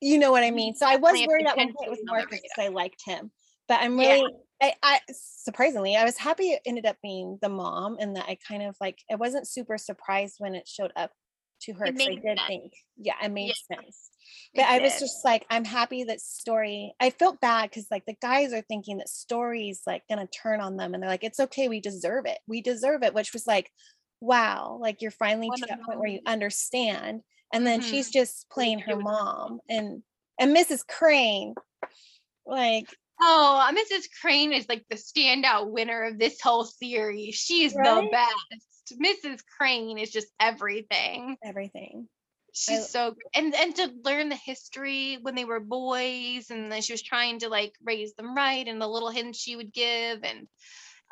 you 0.00 0.18
know 0.18 0.30
what 0.30 0.44
I 0.44 0.50
mean. 0.50 0.74
So 0.74 0.86
I 0.86 0.96
was 0.96 1.14
worried 1.26 1.46
at 1.46 1.56
one 1.56 1.72
point 1.72 1.90
with 1.90 2.00
Marcus 2.04 2.40
because 2.40 2.64
I 2.64 2.68
liked 2.68 3.02
him, 3.04 3.30
but 3.68 3.80
I'm 3.80 3.98
really, 3.98 4.32
yeah. 4.60 4.68
I, 4.68 4.74
I 4.82 5.00
surprisingly, 5.10 5.96
I 5.96 6.04
was 6.04 6.18
happy 6.18 6.50
it 6.50 6.62
ended 6.66 6.86
up 6.86 6.96
being 7.02 7.38
the 7.40 7.48
mom, 7.48 7.96
and 7.98 8.16
that 8.16 8.26
I 8.28 8.36
kind 8.46 8.62
of 8.62 8.76
like, 8.80 8.98
I 9.10 9.14
wasn't 9.14 9.48
super 9.48 9.78
surprised 9.78 10.36
when 10.38 10.54
it 10.54 10.68
showed 10.68 10.92
up 10.94 11.10
to 11.62 11.72
her. 11.72 11.86
I 11.86 11.90
did 11.90 12.22
sense. 12.22 12.40
think, 12.46 12.72
yeah, 12.96 13.14
it 13.22 13.32
made 13.32 13.54
yeah. 13.70 13.76
sense. 13.76 14.10
But 14.54 14.66
I 14.66 14.78
was 14.78 14.98
just 14.98 15.24
like, 15.24 15.46
I'm 15.50 15.64
happy 15.64 16.04
that 16.04 16.20
story. 16.20 16.94
I 17.00 17.10
felt 17.10 17.40
bad 17.40 17.70
because 17.70 17.86
like 17.90 18.04
the 18.06 18.16
guys 18.20 18.52
are 18.52 18.62
thinking 18.62 18.98
that 18.98 19.08
story's 19.08 19.82
like 19.86 20.02
gonna 20.08 20.26
turn 20.26 20.60
on 20.60 20.76
them, 20.76 20.94
and 20.94 21.02
they're 21.02 21.10
like, 21.10 21.24
it's 21.24 21.40
okay, 21.40 21.68
we 21.68 21.80
deserve 21.80 22.26
it, 22.26 22.38
we 22.46 22.60
deserve 22.60 23.02
it, 23.02 23.14
which 23.14 23.32
was 23.32 23.46
like, 23.46 23.70
wow, 24.20 24.78
like 24.80 25.02
you're 25.02 25.10
finally 25.10 25.50
to 25.54 25.66
that 25.68 25.82
point 25.82 25.98
where 25.98 26.10
you 26.10 26.20
understand. 26.26 27.22
And 27.54 27.66
then 27.66 27.80
mm-hmm. 27.80 27.90
she's 27.90 28.10
just 28.10 28.48
playing 28.50 28.80
her 28.80 28.96
mom, 28.96 29.60
and 29.68 30.02
and 30.38 30.56
Mrs. 30.56 30.86
Crane, 30.86 31.54
like 32.46 32.86
Oh, 33.24 33.70
Mrs. 33.72 34.08
Crane 34.20 34.52
is 34.52 34.68
like 34.68 34.84
the 34.90 34.96
standout 34.96 35.70
winner 35.70 36.02
of 36.02 36.18
this 36.18 36.40
whole 36.40 36.64
series. 36.64 37.36
She's 37.36 37.72
right? 37.72 38.02
the 38.02 38.08
best. 38.10 39.00
Mrs. 39.00 39.42
Crane 39.56 39.96
is 39.96 40.10
just 40.10 40.26
everything. 40.40 41.36
Everything 41.44 42.08
she's 42.52 42.80
I, 42.80 42.82
so 42.82 43.14
and 43.34 43.54
and 43.54 43.74
to 43.76 43.90
learn 44.04 44.28
the 44.28 44.36
history 44.36 45.18
when 45.22 45.34
they 45.34 45.44
were 45.44 45.60
boys 45.60 46.50
and 46.50 46.70
then 46.70 46.82
she 46.82 46.92
was 46.92 47.02
trying 47.02 47.38
to 47.40 47.48
like 47.48 47.72
raise 47.82 48.14
them 48.14 48.34
right 48.34 48.66
and 48.66 48.80
the 48.80 48.86
little 48.86 49.10
hints 49.10 49.38
she 49.38 49.56
would 49.56 49.72
give 49.72 50.22
and 50.22 50.46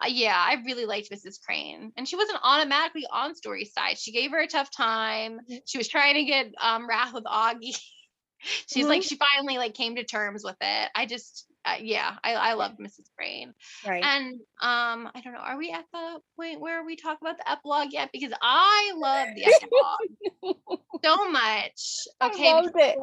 uh, 0.03 0.09
yeah 0.09 0.37
i 0.37 0.57
really 0.67 0.85
liked 0.85 1.11
mrs 1.11 1.41
crane 1.45 1.93
and 1.97 2.07
she 2.07 2.17
wasn't 2.17 2.39
automatically 2.43 3.07
on 3.11 3.35
story 3.35 3.65
side. 3.65 3.99
She 3.99 4.13
gave 4.13 4.31
her 4.31 4.41
a 4.41 4.47
tough 4.47 4.71
time. 4.71 5.39
Mm-hmm. 5.39 5.57
she 5.67 5.79
was 5.79 5.89
trying 5.89 6.15
to 6.15 6.25
get 6.25 6.53
um 6.61 6.89
wrath 6.89 7.15
with 7.15 7.25
augie 7.25 7.77
she's 8.41 8.83
mm-hmm. 8.83 8.91
like 8.91 9.03
she 9.03 9.17
finally 9.17 9.59
like 9.59 9.75
came 9.75 9.97
to 9.97 10.05
terms 10.05 10.43
with 10.45 10.57
it 10.61 10.91
i 10.95 11.07
just 11.07 11.47
uh, 11.65 11.75
yeah, 11.81 12.15
I, 12.25 12.35
I 12.35 12.53
love 12.55 12.73
Mrs. 12.81 13.11
Crane. 13.17 13.53
Right. 13.87 14.03
And 14.03 14.35
um, 14.63 15.11
I 15.15 15.21
don't 15.23 15.35
know, 15.35 15.41
are 15.41 15.59
we 15.59 15.71
at 15.73 15.85
the 15.93 16.21
point 16.37 16.61
where 16.61 16.85
we 16.85 16.97
talk 16.97 17.19
about 17.21 17.37
the 17.37 17.51
epilogue 17.51 17.89
yet? 17.91 18.11
Because 18.13 18.33
I 18.41 18.93
love 18.97 19.29
the 19.35 19.45
epilogue 19.45 20.81
so 21.05 21.31
much. 21.31 22.07
Okay. 22.23 22.97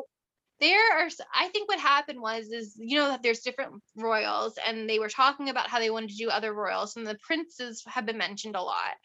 I 0.62 0.66
there 0.66 1.00
are 1.00 1.10
i 1.34 1.48
think 1.50 1.70
what 1.70 1.80
happened 1.80 2.20
was 2.20 2.48
is 2.52 2.76
you 2.78 2.98
know 2.98 3.08
that 3.10 3.22
there's 3.24 3.40
different 3.40 3.82
royals 3.96 4.58
and 4.66 4.90
they 4.90 5.00
were 5.00 5.10
talking 5.10 5.50
about 5.50 5.68
how 5.68 5.80
they 5.80 5.90
wanted 5.90 6.10
to 6.10 6.16
do 6.16 6.30
other 6.30 6.54
royals 6.54 6.96
and 6.96 7.06
the 7.06 7.18
princes 7.22 7.84
have 7.88 8.06
been 8.06 8.18
mentioned 8.18 8.56
a 8.56 8.62
lot 8.62 8.96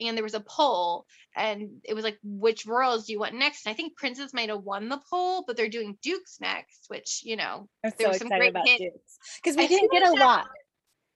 and 0.00 0.16
there 0.16 0.24
was 0.24 0.34
a 0.34 0.40
poll 0.40 1.06
and 1.36 1.68
it 1.84 1.94
was 1.94 2.04
like 2.04 2.18
which 2.22 2.66
royals 2.66 3.06
do 3.06 3.12
you 3.12 3.20
want 3.20 3.34
next? 3.34 3.66
And 3.66 3.72
i 3.72 3.76
think 3.76 3.96
princes 3.96 4.34
might 4.34 4.48
have 4.48 4.62
won 4.62 4.88
the 4.88 5.00
poll 5.10 5.44
but 5.46 5.56
they're 5.56 5.68
doing 5.68 5.98
dukes 6.02 6.38
next 6.40 6.86
which 6.88 7.20
you 7.24 7.36
know 7.36 7.68
I'm 7.84 7.92
there 7.98 8.06
so 8.06 8.08
was 8.08 8.18
some 8.18 8.28
great 8.28 8.54
because 8.54 9.56
we 9.56 9.66
didn't 9.66 9.92
get 9.92 10.08
a 10.08 10.12
lot. 10.12 10.46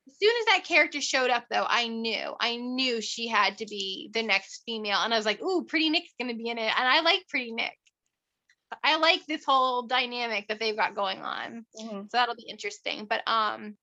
as 0.08 0.18
soon 0.18 0.34
as 0.40 0.46
that 0.46 0.64
character 0.64 1.00
showed 1.00 1.30
up 1.30 1.44
though 1.50 1.66
i 1.68 1.88
knew 1.88 2.34
i 2.40 2.56
knew 2.56 3.00
she 3.00 3.28
had 3.28 3.58
to 3.58 3.66
be 3.66 4.10
the 4.12 4.22
next 4.22 4.62
female 4.66 4.98
and 4.98 5.12
i 5.12 5.16
was 5.16 5.26
like 5.26 5.40
ooh 5.42 5.64
pretty 5.64 5.90
nick's 5.90 6.12
gonna 6.20 6.34
be 6.34 6.48
in 6.48 6.58
it 6.58 6.72
and 6.78 6.88
i 6.88 7.00
like 7.00 7.26
pretty 7.28 7.52
nick 7.52 7.76
I 8.82 8.96
like 8.98 9.24
this 9.26 9.44
whole 9.44 9.82
dynamic 9.82 10.48
that 10.48 10.58
they've 10.58 10.76
got 10.76 10.94
going 10.94 11.20
on. 11.20 11.64
Mm-hmm. 11.78 12.00
So 12.02 12.08
that'll 12.12 12.34
be 12.34 12.48
interesting. 12.48 13.06
But 13.08 13.22
um 13.26 13.76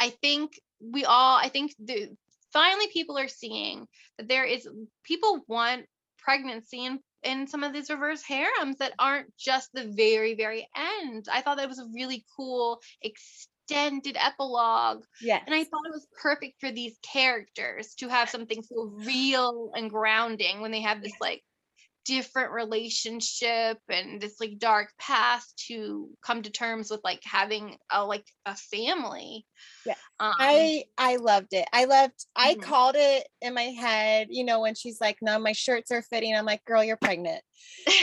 I 0.00 0.10
think 0.10 0.58
we 0.80 1.04
all 1.04 1.38
I 1.38 1.48
think 1.48 1.74
the 1.78 2.08
finally 2.52 2.86
people 2.92 3.18
are 3.18 3.28
seeing 3.28 3.86
that 4.18 4.28
there 4.28 4.44
is 4.44 4.68
people 5.04 5.44
want 5.48 5.86
pregnancy 6.18 6.84
in 6.84 7.00
in 7.22 7.46
some 7.46 7.64
of 7.64 7.72
these 7.72 7.88
reverse 7.88 8.22
harems 8.22 8.76
that 8.78 8.92
aren't 8.98 9.34
just 9.38 9.70
the 9.72 9.92
very 9.96 10.34
very 10.34 10.68
end. 10.76 11.26
I 11.32 11.40
thought 11.40 11.56
that 11.56 11.68
was 11.68 11.78
a 11.78 11.88
really 11.94 12.24
cool 12.36 12.80
extended 13.02 14.16
epilogue. 14.18 15.04
Yeah. 15.22 15.40
And 15.44 15.54
I 15.54 15.64
thought 15.64 15.86
it 15.86 15.92
was 15.92 16.06
perfect 16.20 16.60
for 16.60 16.70
these 16.70 16.98
characters 17.02 17.94
to 17.96 18.08
have 18.08 18.28
something 18.28 18.62
so 18.62 18.92
real 19.06 19.70
and 19.74 19.90
grounding 19.90 20.60
when 20.60 20.70
they 20.70 20.82
have 20.82 21.02
this 21.02 21.14
like 21.20 21.42
different 22.04 22.52
relationship 22.52 23.78
and 23.88 24.20
this 24.20 24.40
like 24.40 24.58
dark 24.58 24.88
path 24.98 25.44
to 25.56 26.08
come 26.24 26.42
to 26.42 26.50
terms 26.50 26.90
with 26.90 27.00
like 27.04 27.20
having 27.24 27.76
a 27.90 28.04
like 28.04 28.26
a 28.46 28.54
family 28.54 29.46
yeah. 29.86 29.94
um, 30.20 30.32
i 30.38 30.84
i 30.98 31.16
loved 31.16 31.52
it. 31.52 31.66
I 31.72 31.84
loved 31.86 32.26
i 32.36 32.52
mm-hmm. 32.52 32.60
called 32.60 32.96
it 32.98 33.26
in 33.40 33.54
my 33.54 33.62
head 33.62 34.28
you 34.30 34.44
know 34.44 34.60
when 34.60 34.74
she's 34.74 35.00
like 35.00 35.18
no 35.22 35.38
my 35.38 35.52
shirts 35.52 35.90
are 35.90 36.02
fitting. 36.02 36.34
I'm 36.34 36.44
like 36.44 36.64
girl 36.64 36.84
you're 36.84 36.96
pregnant. 36.96 37.42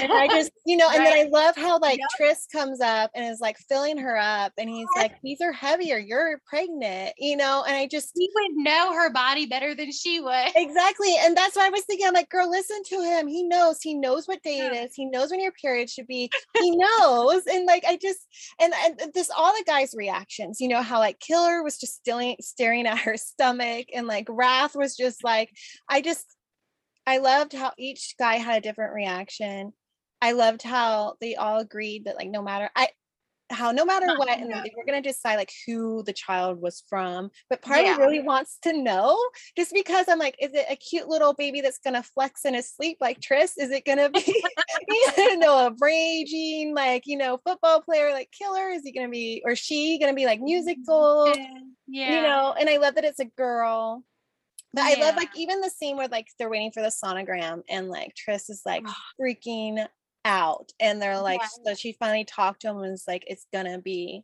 And 0.01 0.11
i 0.11 0.27
just 0.27 0.51
you 0.65 0.77
know 0.77 0.87
right. 0.87 0.97
and 0.97 1.05
then 1.05 1.13
i 1.13 1.29
love 1.29 1.55
how 1.55 1.79
like 1.79 1.99
yep. 1.99 2.07
tris 2.17 2.47
comes 2.51 2.81
up 2.81 3.11
and 3.13 3.25
is 3.25 3.39
like 3.39 3.57
filling 3.69 3.97
her 3.97 4.17
up 4.17 4.53
and 4.57 4.69
he's 4.69 4.87
like 4.95 5.13
these 5.23 5.41
are 5.41 5.51
heavier. 5.51 5.97
You're 5.97 6.41
pregnant 6.45 7.13
you 7.17 7.37
know 7.37 7.63
and 7.67 7.75
i 7.75 7.87
just 7.87 8.11
he 8.15 8.29
would 8.33 8.63
know 8.63 8.93
her 8.93 9.11
body 9.11 9.45
better 9.45 9.75
than 9.75 9.91
she 9.91 10.19
would. 10.19 10.51
Exactly 10.55 11.15
and 11.19 11.37
that's 11.37 11.55
why 11.55 11.67
i 11.67 11.69
was 11.69 11.83
thinking 11.85 12.07
i'm 12.07 12.13
like 12.13 12.29
girl 12.29 12.49
listen 12.49 12.81
to 12.85 13.01
him. 13.01 13.27
He 13.27 13.43
knows 13.43 13.81
he 13.81 13.90
he 13.91 13.97
knows 13.97 14.25
what 14.27 14.41
day 14.41 14.59
it 14.59 14.73
is 14.73 14.95
he 14.95 15.05
knows 15.05 15.31
when 15.31 15.41
your 15.41 15.51
period 15.51 15.89
should 15.89 16.07
be 16.07 16.29
he 16.59 16.71
knows 16.71 17.45
and 17.45 17.65
like 17.65 17.83
i 17.85 17.97
just 18.01 18.25
and 18.59 18.73
and 18.85 19.13
this 19.13 19.29
all 19.35 19.51
the 19.53 19.63
guys 19.65 19.93
reactions 19.97 20.61
you 20.61 20.67
know 20.69 20.81
how 20.81 20.99
like 20.99 21.19
killer 21.19 21.61
was 21.61 21.77
just 21.77 21.95
still 21.95 22.35
staring 22.39 22.87
at 22.87 22.97
her 22.97 23.17
stomach 23.17 23.87
and 23.93 24.07
like 24.07 24.27
wrath 24.29 24.75
was 24.75 24.95
just 24.95 25.23
like 25.23 25.49
i 25.89 26.01
just 26.01 26.25
i 27.05 27.17
loved 27.17 27.51
how 27.53 27.73
each 27.77 28.15
guy 28.17 28.35
had 28.35 28.59
a 28.59 28.61
different 28.61 28.93
reaction. 28.93 29.73
I 30.21 30.33
loved 30.33 30.61
how 30.61 31.15
they 31.19 31.35
all 31.35 31.57
agreed 31.57 32.05
that 32.05 32.15
like 32.15 32.29
no 32.29 32.43
matter 32.43 32.69
I 32.75 32.89
how 33.51 33.71
no 33.71 33.85
matter 33.85 34.07
what, 34.17 34.29
and 34.29 34.49
were 34.49 34.85
gonna 34.85 35.01
decide 35.01 35.35
like 35.35 35.51
who 35.65 36.03
the 36.03 36.13
child 36.13 36.61
was 36.61 36.83
from. 36.89 37.29
But 37.49 37.61
part 37.61 37.83
yeah. 37.83 37.93
of 37.93 37.99
me 37.99 38.03
really 38.03 38.21
wants 38.21 38.57
to 38.63 38.73
know, 38.73 39.17
just 39.57 39.73
because 39.73 40.07
I'm 40.07 40.19
like, 40.19 40.35
is 40.39 40.53
it 40.53 40.65
a 40.69 40.75
cute 40.75 41.07
little 41.07 41.33
baby 41.33 41.61
that's 41.61 41.79
gonna 41.79 42.03
flex 42.03 42.45
in 42.45 42.53
his 42.53 42.69
sleep 42.69 42.97
like 43.01 43.21
Tris? 43.21 43.57
Is 43.57 43.71
it 43.71 43.85
gonna 43.85 44.09
be, 44.09 44.23
you 45.17 45.37
know, 45.37 45.67
a 45.67 45.75
raging 45.79 46.73
like 46.73 47.03
you 47.05 47.17
know 47.17 47.39
football 47.45 47.81
player 47.81 48.11
like 48.11 48.29
Killer? 48.31 48.69
Is 48.69 48.83
he 48.83 48.91
gonna 48.91 49.09
be 49.09 49.41
or 49.45 49.55
she 49.55 49.99
gonna 49.99 50.13
be 50.13 50.25
like 50.25 50.41
musical? 50.41 51.33
Yeah, 51.87 52.15
you 52.15 52.21
know. 52.21 52.55
And 52.59 52.69
I 52.69 52.77
love 52.77 52.95
that 52.95 53.05
it's 53.05 53.19
a 53.19 53.25
girl. 53.25 54.03
But 54.73 54.83
yeah. 54.83 55.03
I 55.03 55.07
love 55.07 55.15
like 55.17 55.29
even 55.35 55.61
the 55.61 55.69
scene 55.69 55.97
where 55.97 56.07
like 56.07 56.27
they're 56.39 56.49
waiting 56.49 56.71
for 56.71 56.81
the 56.81 56.91
sonogram 57.03 57.61
and 57.69 57.89
like 57.89 58.15
Tris 58.15 58.49
is 58.49 58.61
like 58.65 58.85
freaking 59.19 59.85
out 60.23 60.71
and 60.79 61.01
they're 61.01 61.19
like 61.19 61.41
yeah. 61.41 61.47
so 61.65 61.75
she 61.75 61.93
finally 61.93 62.25
talked 62.25 62.61
to 62.61 62.69
him 62.69 62.77
and 62.77 62.91
was 62.91 63.05
like 63.07 63.23
it's 63.27 63.47
gonna 63.51 63.79
be 63.79 64.23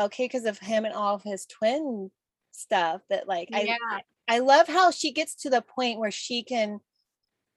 okay 0.00 0.24
because 0.24 0.44
of 0.44 0.58
him 0.58 0.84
and 0.84 0.94
all 0.94 1.14
of 1.14 1.22
his 1.22 1.46
twin 1.46 2.10
stuff 2.52 3.00
that 3.10 3.26
like 3.26 3.48
yeah. 3.50 3.76
I 3.90 4.02
I 4.28 4.38
love 4.40 4.66
how 4.66 4.90
she 4.90 5.12
gets 5.12 5.34
to 5.42 5.50
the 5.50 5.62
point 5.62 5.98
where 5.98 6.10
she 6.10 6.42
can 6.42 6.80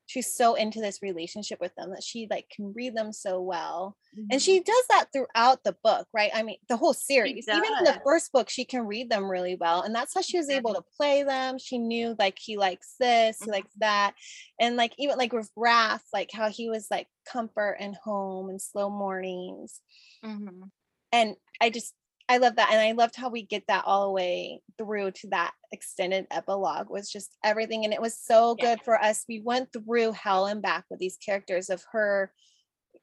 she's 0.09 0.33
so 0.33 0.55
into 0.55 0.81
this 0.81 1.03
relationship 1.03 1.61
with 1.61 1.71
them 1.75 1.91
that 1.91 2.03
she 2.03 2.27
like 2.31 2.49
can 2.49 2.73
read 2.73 2.95
them 2.95 3.13
so 3.13 3.39
well 3.39 3.95
mm-hmm. 4.17 4.25
and 4.31 4.41
she 4.41 4.59
does 4.59 4.83
that 4.89 5.05
throughout 5.13 5.63
the 5.63 5.75
book 5.83 6.07
right 6.13 6.31
i 6.33 6.41
mean 6.41 6.57
the 6.67 6.75
whole 6.75 6.93
series 6.93 7.45
even 7.47 7.63
in 7.77 7.83
the 7.83 8.01
first 8.03 8.31
book 8.31 8.49
she 8.49 8.65
can 8.65 8.87
read 8.87 9.09
them 9.09 9.29
really 9.29 9.55
well 9.55 9.83
and 9.83 9.93
that's 9.93 10.15
how 10.15 10.21
she 10.21 10.37
was 10.37 10.49
able 10.49 10.73
to 10.73 10.83
play 10.97 11.21
them 11.21 11.59
she 11.59 11.77
knew 11.77 12.15
like 12.17 12.37
he 12.39 12.57
likes 12.57 12.95
this 12.99 13.37
he 13.43 13.51
likes 13.51 13.67
mm-hmm. 13.67 13.81
that 13.81 14.15
and 14.59 14.75
like 14.75 14.93
even 14.97 15.15
like 15.15 15.31
with 15.31 15.49
wrath 15.55 16.03
like 16.11 16.31
how 16.33 16.49
he 16.49 16.69
was 16.69 16.87
like 16.89 17.07
comfort 17.31 17.77
and 17.79 17.95
home 18.03 18.49
and 18.49 18.59
slow 18.59 18.89
mornings 18.89 19.79
mm-hmm. 20.25 20.63
and 21.11 21.35
i 21.61 21.69
just 21.69 21.93
I 22.29 22.37
love 22.37 22.55
that. 22.57 22.69
And 22.71 22.79
I 22.79 22.91
loved 22.91 23.15
how 23.15 23.29
we 23.29 23.43
get 23.43 23.63
that 23.67 23.83
all 23.85 24.05
the 24.05 24.13
way 24.13 24.61
through 24.77 25.11
to 25.11 25.27
that 25.29 25.51
extended 25.71 26.27
epilogue 26.29 26.89
was 26.89 27.11
just 27.11 27.35
everything. 27.43 27.83
And 27.83 27.93
it 27.93 28.01
was 28.01 28.17
so 28.17 28.55
yeah. 28.57 28.75
good 28.75 28.83
for 28.85 29.01
us. 29.01 29.25
We 29.27 29.41
went 29.41 29.73
through 29.73 30.13
hell 30.13 30.45
and 30.45 30.61
back 30.61 30.85
with 30.89 30.99
these 30.99 31.17
characters 31.17 31.69
of 31.69 31.83
her 31.91 32.31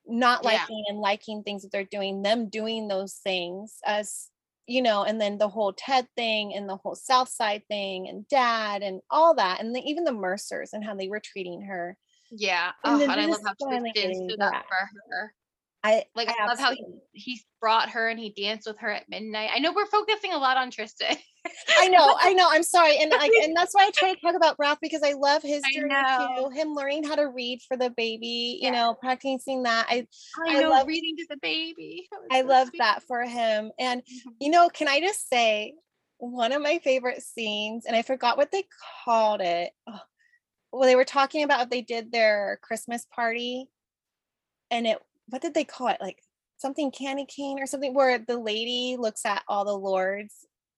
not 0.06 0.44
liking 0.44 0.84
yeah. 0.86 0.92
and 0.92 1.00
liking 1.00 1.42
things 1.42 1.62
that 1.62 1.72
they're 1.72 1.84
doing, 1.84 2.22
them 2.22 2.48
doing 2.48 2.86
those 2.86 3.14
things 3.14 3.78
as 3.84 4.30
you 4.68 4.82
know, 4.82 5.04
and 5.04 5.20
then 5.20 5.38
the 5.38 5.48
whole 5.48 5.72
Ted 5.72 6.08
thing 6.16 6.52
and 6.54 6.68
the 6.68 6.76
whole 6.76 6.96
South 6.96 7.28
Side 7.28 7.62
thing 7.68 8.08
and 8.08 8.26
dad 8.28 8.82
and 8.82 9.00
all 9.10 9.34
that, 9.34 9.60
and 9.60 9.74
the, 9.74 9.80
even 9.80 10.04
the 10.04 10.12
Mercers 10.12 10.72
and 10.72 10.84
how 10.84 10.94
they 10.94 11.08
were 11.08 11.20
treating 11.20 11.62
her. 11.62 11.96
Yeah. 12.32 12.72
And, 12.84 13.00
oh, 13.00 13.04
and 13.04 13.12
I 13.12 13.26
love 13.26 13.40
how 13.44 13.54
Tristan 13.68 14.28
stood 14.28 14.40
up 14.40 14.64
for 14.68 14.90
her. 15.10 15.34
I 15.86 16.04
like 16.16 16.28
I, 16.28 16.34
I 16.42 16.46
love 16.46 16.58
how 16.58 16.72
he, 16.72 16.84
he 17.12 17.40
brought 17.60 17.90
her 17.90 18.08
and 18.08 18.18
he 18.18 18.30
danced 18.30 18.66
with 18.66 18.78
her 18.80 18.90
at 18.90 19.08
midnight. 19.08 19.50
I 19.54 19.60
know 19.60 19.72
we're 19.72 19.86
focusing 19.86 20.32
a 20.32 20.38
lot 20.38 20.56
on 20.56 20.70
Tristan. 20.70 21.16
I 21.78 21.86
know, 21.86 22.16
I 22.20 22.32
know. 22.32 22.48
I'm 22.50 22.64
sorry, 22.64 22.98
and 22.98 23.12
like, 23.12 23.30
and 23.42 23.56
that's 23.56 23.72
why 23.72 23.84
I 23.84 23.90
try 23.94 24.12
to 24.12 24.20
talk 24.20 24.34
about 24.34 24.56
Wrath 24.58 24.78
because 24.82 25.02
I 25.04 25.12
love 25.12 25.42
his 25.42 25.62
journey 25.72 25.94
too. 25.94 26.50
Him 26.50 26.74
learning 26.74 27.04
how 27.04 27.14
to 27.14 27.28
read 27.28 27.60
for 27.68 27.76
the 27.76 27.90
baby, 27.90 28.58
yeah. 28.60 28.66
you 28.66 28.72
know, 28.74 28.94
practicing 28.94 29.62
that. 29.62 29.86
I, 29.88 30.08
I, 30.44 30.56
I 30.56 30.60
know 30.60 30.70
love, 30.70 30.88
reading 30.88 31.16
to 31.18 31.26
the 31.30 31.38
baby. 31.40 32.08
I 32.32 32.40
so 32.40 32.48
love 32.48 32.70
that 32.78 33.04
for 33.04 33.22
him. 33.22 33.70
And 33.78 34.00
mm-hmm. 34.00 34.30
you 34.40 34.50
know, 34.50 34.68
can 34.68 34.88
I 34.88 34.98
just 34.98 35.28
say 35.28 35.74
one 36.18 36.50
of 36.50 36.62
my 36.62 36.78
favorite 36.78 37.22
scenes, 37.22 37.84
and 37.86 37.94
I 37.94 38.02
forgot 38.02 38.36
what 38.36 38.50
they 38.50 38.64
called 39.04 39.40
it. 39.40 39.70
Oh, 39.86 40.00
well, 40.72 40.88
they 40.88 40.96
were 40.96 41.04
talking 41.04 41.44
about 41.44 41.62
if 41.62 41.70
they 41.70 41.82
did 41.82 42.10
their 42.10 42.58
Christmas 42.62 43.06
party, 43.14 43.68
and 44.72 44.84
it 44.84 44.98
what 45.28 45.42
did 45.42 45.54
they 45.54 45.64
call 45.64 45.88
it? 45.88 45.98
Like 46.00 46.18
something 46.58 46.90
candy 46.90 47.26
cane 47.26 47.58
or 47.60 47.66
something 47.66 47.94
where 47.94 48.18
the 48.18 48.38
lady 48.38 48.96
looks 48.98 49.24
at 49.24 49.42
all 49.48 49.64
the 49.64 49.76
lords 49.76 50.34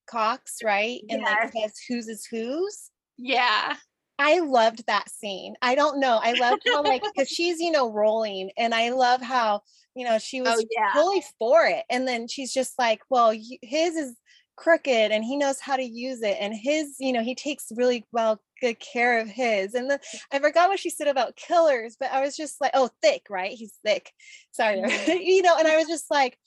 cocks, 0.09 0.57
right? 0.63 1.01
And 1.09 1.21
yes. 1.21 1.53
like 1.53 1.63
says 1.63 1.79
whose 1.87 2.07
is 2.07 2.25
whose. 2.25 2.91
Yeah. 3.17 3.75
I 4.17 4.39
loved 4.39 4.85
that 4.87 5.09
scene. 5.09 5.55
I 5.61 5.75
don't 5.75 5.99
know. 5.99 6.19
I 6.21 6.33
loved 6.33 6.63
how 6.67 6.83
like 6.83 7.03
because 7.15 7.29
she's 7.29 7.59
you 7.59 7.71
know 7.71 7.89
rolling, 7.91 8.51
and 8.57 8.75
I 8.75 8.89
love 8.89 9.21
how 9.21 9.61
you 9.95 10.05
know 10.05 10.19
she 10.19 10.41
oh, 10.41 10.43
was 10.43 10.59
oh, 10.59 10.67
yeah. 10.77 10.93
fully 10.93 11.23
for 11.39 11.65
it, 11.65 11.85
and 11.89 12.05
then 12.05 12.27
she's 12.27 12.53
just 12.53 12.77
like, 12.77 12.99
well, 13.09 13.31
his 13.31 13.95
is 13.95 14.15
crooked 14.59 15.11
and 15.11 15.23
he 15.23 15.37
knows 15.37 15.57
how 15.61 15.77
to 15.77 15.83
use 15.83 16.21
it 16.21 16.35
and 16.37 16.53
his 16.53 16.97
you 16.99 17.13
know 17.13 17.23
he 17.23 17.33
takes 17.33 17.71
really 17.77 18.05
well 18.11 18.41
good 18.59 18.77
care 18.77 19.19
of 19.19 19.29
his 19.29 19.73
and 19.73 19.89
the, 19.89 19.97
i 20.33 20.39
forgot 20.39 20.67
what 20.67 20.77
she 20.77 20.89
said 20.89 21.07
about 21.07 21.37
killers 21.37 21.95
but 21.97 22.11
i 22.11 22.19
was 22.19 22.35
just 22.35 22.59
like 22.59 22.71
oh 22.73 22.89
thick 23.01 23.21
right? 23.29 23.51
He's 23.51 23.73
thick. 23.85 24.11
Sorry 24.51 24.77
mm-hmm. 24.81 25.11
you 25.21 25.41
know 25.41 25.55
and 25.57 25.65
i 25.65 25.77
was 25.77 25.87
just 25.87 26.11
like 26.11 26.37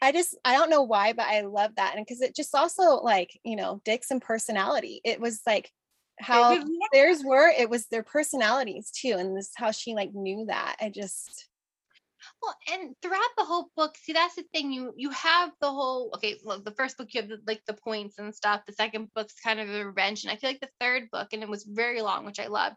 i 0.00 0.10
just 0.10 0.38
i 0.42 0.56
don't 0.56 0.70
know 0.70 0.82
why 0.82 1.12
but 1.12 1.26
i 1.26 1.42
love 1.42 1.72
that 1.76 1.96
and 1.96 2.06
because 2.06 2.22
it 2.22 2.34
just 2.34 2.54
also 2.54 2.96
like 3.02 3.38
you 3.44 3.56
know 3.56 3.82
dick's 3.84 4.10
and 4.10 4.22
personality 4.22 5.02
it 5.04 5.20
was 5.20 5.42
like 5.46 5.70
how 6.18 6.62
theirs 6.92 7.22
were 7.22 7.48
it 7.48 7.68
was 7.68 7.86
their 7.86 8.02
personalities 8.02 8.90
too 8.90 9.16
and 9.18 9.36
this 9.36 9.52
how 9.54 9.70
she 9.70 9.94
like 9.94 10.14
knew 10.14 10.46
that 10.46 10.76
i 10.80 10.88
just 10.88 11.49
well, 12.42 12.56
and 12.72 12.94
throughout 13.02 13.30
the 13.36 13.44
whole 13.44 13.70
book, 13.76 13.96
see 13.96 14.12
that's 14.12 14.34
the 14.34 14.44
thing. 14.52 14.72
You 14.72 14.92
you 14.96 15.10
have 15.10 15.50
the 15.60 15.70
whole 15.70 16.10
okay. 16.14 16.38
Well, 16.44 16.60
the 16.60 16.72
first 16.72 16.96
book 16.96 17.08
you 17.12 17.22
have 17.22 17.30
like 17.46 17.62
the 17.66 17.74
points 17.74 18.18
and 18.18 18.34
stuff. 18.34 18.62
The 18.66 18.72
second 18.72 19.08
book's 19.14 19.34
kind 19.34 19.60
of 19.60 19.68
a 19.68 19.84
revenge, 19.84 20.24
and 20.24 20.32
I 20.32 20.36
feel 20.36 20.50
like 20.50 20.60
the 20.60 20.70
third 20.80 21.10
book, 21.10 21.28
and 21.32 21.42
it 21.42 21.48
was 21.48 21.64
very 21.64 22.00
long, 22.00 22.24
which 22.24 22.40
I 22.40 22.46
love. 22.46 22.72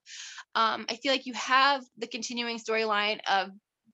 Um, 0.56 0.86
I 0.90 0.96
feel 0.96 1.12
like 1.12 1.26
you 1.26 1.34
have 1.34 1.84
the 1.98 2.08
continuing 2.08 2.60
storyline 2.60 3.20
of 3.30 3.50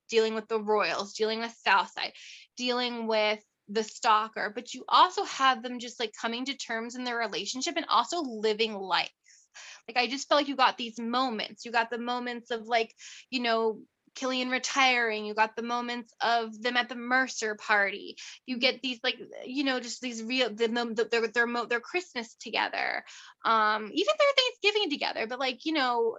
dealing 0.09 0.33
with 0.33 0.47
the 0.47 0.59
royals, 0.59 1.13
dealing 1.13 1.39
with 1.39 1.55
Southside, 1.63 2.13
dealing 2.57 3.07
with 3.07 3.39
the 3.67 3.83
stalker, 3.83 4.51
but 4.53 4.73
you 4.73 4.83
also 4.89 5.23
have 5.25 5.61
them 5.61 5.79
just 5.79 5.99
like 5.99 6.11
coming 6.19 6.45
to 6.45 6.57
terms 6.57 6.95
in 6.95 7.03
their 7.03 7.17
relationship 7.17 7.75
and 7.77 7.85
also 7.87 8.21
living 8.21 8.73
life. 8.73 9.11
Like 9.87 9.97
I 9.97 10.07
just 10.07 10.27
felt 10.27 10.39
like 10.41 10.47
you 10.47 10.55
got 10.55 10.77
these 10.77 10.99
moments. 10.99 11.65
You 11.65 11.71
got 11.71 11.89
the 11.89 11.97
moments 11.97 12.51
of 12.51 12.65
like, 12.65 12.93
you 13.29 13.41
know, 13.41 13.81
Killian 14.15 14.49
retiring. 14.49 15.25
You 15.25 15.33
got 15.33 15.55
the 15.55 15.63
moments 15.63 16.13
of 16.21 16.61
them 16.61 16.77
at 16.77 16.89
the 16.89 16.95
Mercer 16.95 17.55
party. 17.55 18.17
You 18.45 18.57
get 18.57 18.81
these 18.81 18.99
like 19.03 19.17
you 19.45 19.63
know 19.63 19.79
just 19.79 20.01
these 20.01 20.23
real 20.23 20.49
the, 20.49 20.67
the, 20.67 21.07
their 21.11 21.27
their 21.27 21.65
their 21.67 21.79
Christmas 21.79 22.35
together. 22.35 23.03
Um, 23.45 23.89
even 23.93 24.13
their 24.19 24.27
Thanksgiving 24.35 24.89
together. 24.89 25.27
But 25.27 25.39
like 25.39 25.65
you 25.65 25.73
know, 25.73 26.17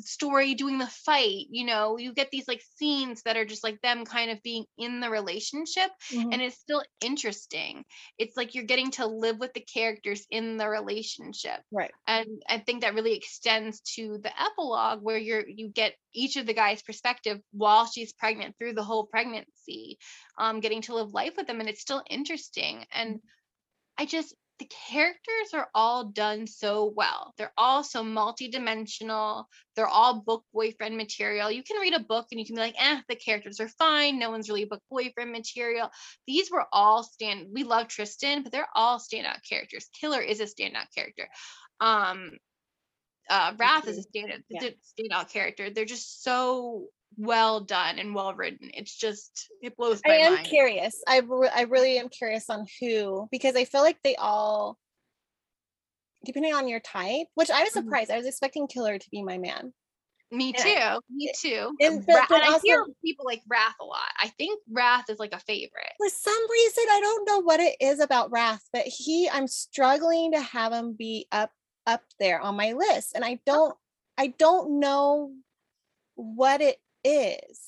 story 0.00 0.54
doing 0.54 0.78
the 0.78 0.86
fight. 0.86 1.46
You 1.50 1.66
know, 1.66 1.98
you 1.98 2.12
get 2.12 2.30
these 2.30 2.48
like 2.48 2.62
scenes 2.76 3.22
that 3.22 3.36
are 3.36 3.44
just 3.44 3.64
like 3.64 3.80
them 3.82 4.04
kind 4.04 4.30
of 4.30 4.42
being 4.42 4.64
in 4.76 5.00
the 5.00 5.10
relationship, 5.10 5.90
mm-hmm. 6.12 6.32
and 6.32 6.42
it's 6.42 6.58
still 6.58 6.82
interesting. 7.00 7.84
It's 8.18 8.36
like 8.36 8.54
you're 8.54 8.64
getting 8.64 8.90
to 8.92 9.06
live 9.06 9.38
with 9.38 9.52
the 9.54 9.60
characters 9.60 10.26
in 10.30 10.56
the 10.56 10.68
relationship. 10.68 11.60
Right. 11.72 11.92
And 12.06 12.42
I 12.48 12.58
think 12.58 12.82
that 12.82 12.94
really 12.94 13.14
extends 13.14 13.80
to 13.96 14.18
the 14.22 14.32
epilogue 14.40 15.00
where 15.02 15.18
you're 15.18 15.46
you 15.46 15.68
get 15.68 15.94
each 16.14 16.36
of 16.36 16.46
the 16.46 16.54
guys' 16.54 16.82
perspective 16.82 17.07
while 17.52 17.86
she's 17.86 18.12
pregnant 18.12 18.56
through 18.58 18.74
the 18.74 18.82
whole 18.82 19.06
pregnancy, 19.06 19.98
um, 20.38 20.60
getting 20.60 20.82
to 20.82 20.94
live 20.94 21.12
life 21.12 21.34
with 21.36 21.46
them. 21.46 21.60
And 21.60 21.68
it's 21.68 21.80
still 21.80 22.02
interesting. 22.08 22.84
And 22.92 23.16
mm. 23.16 23.20
I 23.98 24.06
just, 24.06 24.34
the 24.58 24.70
characters 24.90 25.54
are 25.54 25.68
all 25.74 26.06
done 26.06 26.46
so 26.46 26.92
well. 26.94 27.32
They're 27.36 27.52
all 27.56 27.84
so 27.84 28.02
multidimensional. 28.02 29.44
They're 29.76 29.86
all 29.86 30.20
book 30.20 30.44
boyfriend 30.52 30.96
material. 30.96 31.50
You 31.50 31.62
can 31.62 31.80
read 31.80 31.94
a 31.94 32.00
book 32.00 32.26
and 32.30 32.40
you 32.40 32.46
can 32.46 32.56
be 32.56 32.62
like, 32.62 32.74
eh, 32.76 33.00
the 33.08 33.16
characters 33.16 33.60
are 33.60 33.68
fine. 33.68 34.18
No 34.18 34.30
one's 34.30 34.48
really 34.48 34.64
book 34.64 34.82
boyfriend 34.90 35.30
material. 35.30 35.90
These 36.26 36.50
were 36.50 36.66
all 36.72 37.04
stand. 37.04 37.48
We 37.52 37.62
love 37.62 37.88
Tristan, 37.88 38.42
but 38.42 38.50
they're 38.50 38.68
all 38.74 38.98
standout 38.98 39.38
characters. 39.48 39.88
Killer 40.00 40.20
is 40.20 40.40
a 40.40 40.44
standout 40.44 40.92
character. 40.94 41.28
Um, 41.80 42.30
uh, 43.30 43.52
Wrath 43.58 43.86
is 43.86 43.98
a 43.98 44.18
standout, 44.18 44.42
yeah. 44.48 44.70
standout 44.98 45.30
character. 45.30 45.70
They're 45.70 45.84
just 45.84 46.22
so 46.22 46.86
well 47.18 47.60
done 47.60 47.98
and 47.98 48.14
well 48.14 48.34
written. 48.34 48.70
It's 48.74 48.96
just 48.96 49.48
it 49.62 49.76
blows 49.76 50.00
I 50.06 50.16
am 50.18 50.34
mind. 50.34 50.46
curious. 50.46 51.02
I 51.06 51.20
re- 51.20 51.50
I 51.54 51.62
really 51.62 51.98
am 51.98 52.08
curious 52.08 52.48
on 52.48 52.66
who 52.80 53.28
because 53.30 53.56
I 53.56 53.64
feel 53.64 53.82
like 53.82 53.98
they 54.02 54.16
all 54.16 54.78
depending 56.24 56.54
on 56.54 56.68
your 56.68 56.80
type, 56.80 57.26
which 57.34 57.50
I 57.50 57.62
was 57.62 57.70
mm-hmm. 57.70 57.80
surprised. 57.80 58.08
Mm-hmm. 58.08 58.14
I 58.14 58.18
was 58.18 58.26
expecting 58.26 58.66
Killer 58.66 58.98
to 58.98 59.10
be 59.10 59.22
my 59.22 59.38
man. 59.38 59.72
Me 60.30 60.52
too. 60.52 60.68
I, 60.68 60.98
me 61.10 61.32
too. 61.40 61.70
And, 61.80 62.04
but, 62.04 62.28
but 62.28 62.42
and 62.42 62.52
also, 62.52 62.58
I 62.58 62.60
hear 62.62 62.84
people 63.02 63.24
like 63.24 63.40
Wrath 63.48 63.76
a 63.80 63.84
lot. 63.84 64.10
I 64.20 64.28
think 64.28 64.60
Wrath 64.70 65.08
is 65.08 65.18
like 65.18 65.32
a 65.32 65.38
favorite. 65.38 65.92
For 65.96 66.10
some 66.10 66.50
reason, 66.50 66.84
I 66.90 67.00
don't 67.00 67.26
know 67.26 67.40
what 67.40 67.60
it 67.60 67.76
is 67.80 67.98
about 67.98 68.30
Wrath, 68.30 68.62
but 68.70 68.82
he, 68.84 69.30
I'm 69.30 69.46
struggling 69.46 70.32
to 70.32 70.40
have 70.42 70.70
him 70.70 70.94
be 70.98 71.28
up 71.32 71.50
up 71.88 72.02
there 72.20 72.38
on 72.38 72.54
my 72.54 72.74
list 72.74 73.12
and 73.14 73.24
i 73.24 73.40
don't 73.46 73.74
i 74.18 74.26
don't 74.38 74.78
know 74.78 75.32
what 76.16 76.60
it 76.60 76.76
is. 77.04 77.60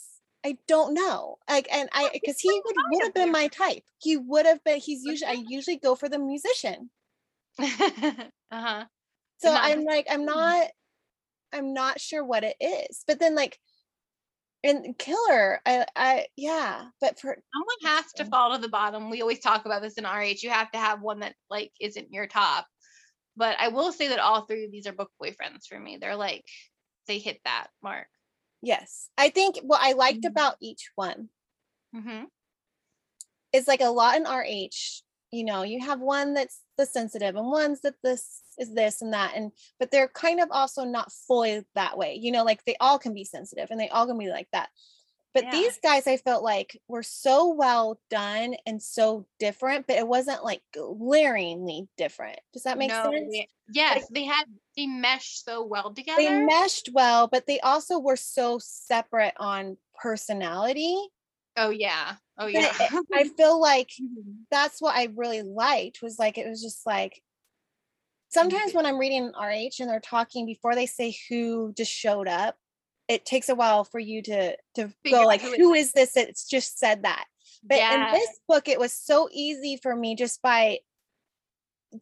I 0.45 0.57
don't 0.66 0.95
know. 0.95 1.37
Like, 1.49 1.69
and 1.71 1.88
I 1.93 2.09
because 2.12 2.40
he 2.40 2.51
would 2.51 2.77
would 2.90 3.05
have 3.05 3.14
been 3.14 3.31
my 3.31 3.49
type. 3.49 3.83
He 3.99 4.16
would 4.16 4.47
have 4.47 4.62
been. 4.64 4.79
He's 4.79 5.05
usually 5.05 5.31
I 5.31 5.45
usually 5.49 5.77
go 5.77 5.95
for 5.95 6.09
the 6.09 6.19
musician. 6.19 6.90
uh-huh. 7.61 8.85
So 9.38 9.55
I'm 9.55 9.85
like, 9.85 10.07
I'm 10.11 10.25
not, 10.25 10.69
I'm 11.53 11.75
not 11.75 12.01
sure 12.01 12.25
what 12.25 12.45
it 12.45 12.57
is. 12.61 13.05
But 13.07 13.21
then 13.21 13.35
like 13.35 13.59
and 14.62 14.97
killer, 14.99 15.61
I 15.64 15.87
I 15.97 16.27
yeah, 16.37 16.85
but 17.01 17.19
for 17.19 17.37
someone 17.53 17.97
has 17.97 18.12
to 18.14 18.25
fall 18.27 18.55
to 18.55 18.61
the 18.61 18.69
bottom. 18.69 19.11
We 19.11 19.23
always 19.23 19.40
talk 19.40 19.64
about 19.64 19.83
this 19.83 19.95
in 19.95 20.05
RH. 20.05 20.43
You 20.43 20.51
have 20.51 20.71
to 20.73 20.79
have 20.79 21.01
one 21.01 21.21
that 21.21 21.35
like 21.49 21.73
isn't 21.81 22.12
your 22.12 22.27
top. 22.27 22.66
But 23.37 23.57
I 23.59 23.69
will 23.69 23.93
say 23.93 24.09
that 24.09 24.19
all 24.19 24.43
three 24.43 24.64
of 24.64 24.73
these 24.73 24.87
are 24.87 24.93
book 24.93 25.11
boyfriends 25.23 25.66
for 25.69 25.79
me. 25.79 25.97
They're 25.99 26.16
like 26.16 26.45
they 27.07 27.19
hit 27.19 27.40
that 27.45 27.69
mark. 27.83 28.09
Yes. 28.62 29.09
I 29.16 29.31
think 29.31 29.59
what 29.62 29.81
I 29.83 29.92
liked 29.92 30.20
mm-hmm. 30.20 30.29
about 30.29 30.57
each 30.61 30.90
one 30.94 31.29
mm-hmm. 31.94 32.25
is 33.53 33.66
like 33.66 33.81
a 33.81 33.88
lot 33.88 34.16
in 34.16 34.25
RH, 34.25 35.03
you 35.33 35.44
know, 35.44 35.62
you 35.62 35.81
have 35.85 36.01
one 36.01 36.35
that's 36.35 36.61
the 36.77 36.87
sensitive 36.87 37.37
and 37.37 37.46
one's 37.46 37.81
that 37.83 37.94
this 38.03 38.42
is 38.59 38.75
this 38.75 39.01
and 39.01 39.12
that. 39.12 39.33
And 39.35 39.53
but 39.79 39.90
they're 39.90 40.09
kind 40.09 40.40
of 40.40 40.49
also 40.51 40.85
not 40.85 41.12
fully 41.27 41.64
that 41.75 41.96
way, 41.96 42.18
you 42.20 42.33
know, 42.33 42.44
like 42.44 42.64
they 42.64 42.77
all 42.81 42.99
can 42.99 43.14
be 43.14 43.25
sensitive 43.25 43.68
and 43.70 43.81
they 43.81 43.88
all 43.88 44.07
can 44.07 44.18
be 44.18 44.29
like 44.29 44.49
that. 44.53 44.68
But 45.33 45.45
yeah. 45.45 45.51
these 45.53 45.79
guys 45.81 46.07
I 46.07 46.16
felt 46.16 46.43
like 46.43 46.81
were 46.88 47.05
so 47.05 47.55
well 47.55 48.01
done 48.11 48.57
and 48.66 48.83
so 48.83 49.27
different, 49.38 49.87
but 49.87 49.97
it 49.97 50.09
wasn't 50.09 50.45
like 50.45 50.61
glaringly 50.75 51.88
different. 51.97 52.40
Does 52.53 52.64
that 52.64 52.79
make 52.79 52.90
no, 52.90 53.11
sense? 53.12 53.37
yes, 53.73 53.97
like, 53.97 54.05
they 54.11 54.25
had 54.25 54.45
they 54.77 54.87
meshed 54.87 55.45
so 55.45 55.64
well 55.64 55.95
together. 55.95 56.21
They 56.21 56.40
meshed 56.40 56.90
well, 56.93 57.29
but 57.29 57.47
they 57.47 57.61
also 57.61 58.01
were 58.01 58.16
so 58.16 58.59
separate 58.61 59.35
on 59.38 59.77
personality. 60.01 60.97
Oh 61.57 61.71
yeah. 61.71 62.14
Oh 62.37 62.47
yeah. 62.47 62.73
I 63.12 63.25
feel 63.37 63.61
like 63.61 63.90
mm-hmm. 64.01 64.33
that's 64.51 64.81
what 64.81 64.97
I 64.97 65.09
really 65.14 65.43
liked 65.43 66.03
was 66.03 66.19
like 66.19 66.38
it 66.38 66.49
was 66.49 66.62
just 66.62 66.87
like 66.87 67.23
sometimes 68.31 68.73
when 68.73 68.87
I'm 68.87 68.99
reading 68.99 69.25
an 69.25 69.33
RH 69.38 69.81
and 69.81 69.90
they're 69.90 70.01
talking 70.01 70.47
before 70.47 70.75
they 70.75 70.87
say 70.87 71.16
who 71.29 71.73
just 71.77 71.93
showed 71.93 72.29
up, 72.29 72.57
it 73.11 73.27
takes 73.27 73.49
a 73.49 73.55
while 73.55 73.85
for 73.85 73.99
you 73.99 74.23
to 74.23 74.57
to 74.77 74.88
Figure 75.03 75.18
go 75.18 75.27
like 75.27 75.40
who, 75.40 75.55
who 75.57 75.75
is. 75.75 75.92
this 75.92 76.16
it's 76.16 76.49
just 76.49 76.79
said 76.79 77.03
that? 77.03 77.25
But 77.64 77.79
yeah. 77.79 78.09
in 78.09 78.14
this 78.14 78.40
book 78.49 78.68
it 78.68 78.79
was 78.79 78.92
so 78.92 79.29
easy 79.33 79.79
for 79.83 79.94
me 79.94 80.14
just 80.14 80.40
by 80.42 80.79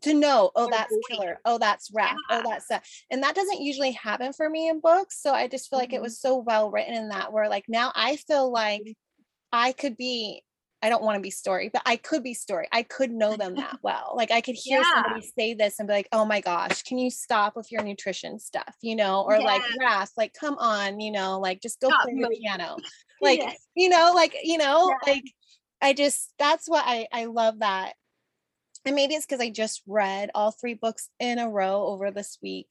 to 0.03 0.13
know 0.13 0.51
oh 0.55 0.69
that's 0.71 0.95
killer. 1.11 1.39
Oh 1.47 1.57
that's 1.57 1.91
rap. 1.95 2.15
Oh, 2.31 2.37
yeah. 2.37 2.43
oh 2.45 2.51
that's 2.51 2.69
that. 2.69 2.85
And 3.11 3.23
that 3.23 3.35
doesn't 3.35 3.63
usually 3.63 3.93
happen 3.93 4.35
for 4.35 4.49
me 4.49 4.69
in 4.69 4.81
books 4.81 5.21
so 5.21 5.33
i 5.33 5.49
just 5.49 5.71
feel 5.71 5.79
like 5.79 5.89
mm-hmm. 5.89 5.97
it 5.97 6.03
was 6.03 6.21
so 6.21 6.37
well 6.37 6.71
written 6.71 6.95
in 6.95 7.09
that 7.09 7.33
where 7.33 7.49
like 7.49 7.65
now 7.69 7.91
i 7.95 8.17
feel 8.17 8.53
like 8.53 8.83
i 9.51 9.73
could 9.73 9.97
be 9.97 10.43
I 10.81 10.89
don't 10.89 11.03
want 11.03 11.17
to 11.17 11.21
be 11.21 11.31
story, 11.31 11.71
but 11.73 11.83
I 11.87 11.97
could 11.97 12.23
be 12.23 12.35
story. 12.35 12.69
I 12.71 12.83
could 12.83 13.11
know 13.11 13.37
them 13.37 13.57
that 13.57 13.79
well. 13.83 14.15
Like 14.15 14.31
I 14.31 14.41
could 14.41 14.55
hear 14.55 14.81
yeah. 14.81 15.03
somebody 15.03 15.33
say 15.37 15.55
this 15.55 15.79
and 15.79 15.89
be 15.89 15.95
like, 15.95 16.09
oh 16.13 16.25
my 16.25 16.41
gosh, 16.41 16.83
can 16.83 16.99
you 16.99 17.11
stop 17.11 17.57
with 17.57 17.73
your 17.73 17.83
nutrition 17.83 18.39
stuff? 18.39 18.77
You 18.81 18.97
know, 18.97 19.23
or 19.23 19.37
yeah. 19.37 19.45
like 19.45 19.63
Ras, 19.81 20.13
like, 20.17 20.35
come 20.35 20.57
on, 20.59 21.01
you 21.01 21.11
know, 21.11 21.41
like 21.41 21.61
just 21.61 21.81
go 21.81 21.89
stop 21.89 22.03
play 22.05 22.15
the 22.15 22.29
piano. 22.41 22.77
Like, 23.21 23.41
yes. 23.41 23.67
you 23.75 23.89
know, 23.89 24.13
like, 24.15 24.37
you 24.45 24.59
know, 24.59 24.95
yeah. 25.05 25.13
like 25.13 25.25
I 25.83 25.93
just 25.93 26.33
that's 26.39 26.69
what 26.69 26.85
I 26.87 27.09
I 27.13 27.25
love 27.25 27.59
that. 27.59 27.95
And 28.85 28.95
maybe 28.95 29.15
it's 29.15 29.27
because 29.27 29.41
I 29.41 29.51
just 29.51 29.83
read 29.89 30.31
all 30.37 30.53
three 30.53 30.75
books 30.75 31.09
in 31.19 31.41
a 31.41 31.49
row 31.49 31.85
over 31.87 32.13
this 32.13 32.39
week, 32.41 32.71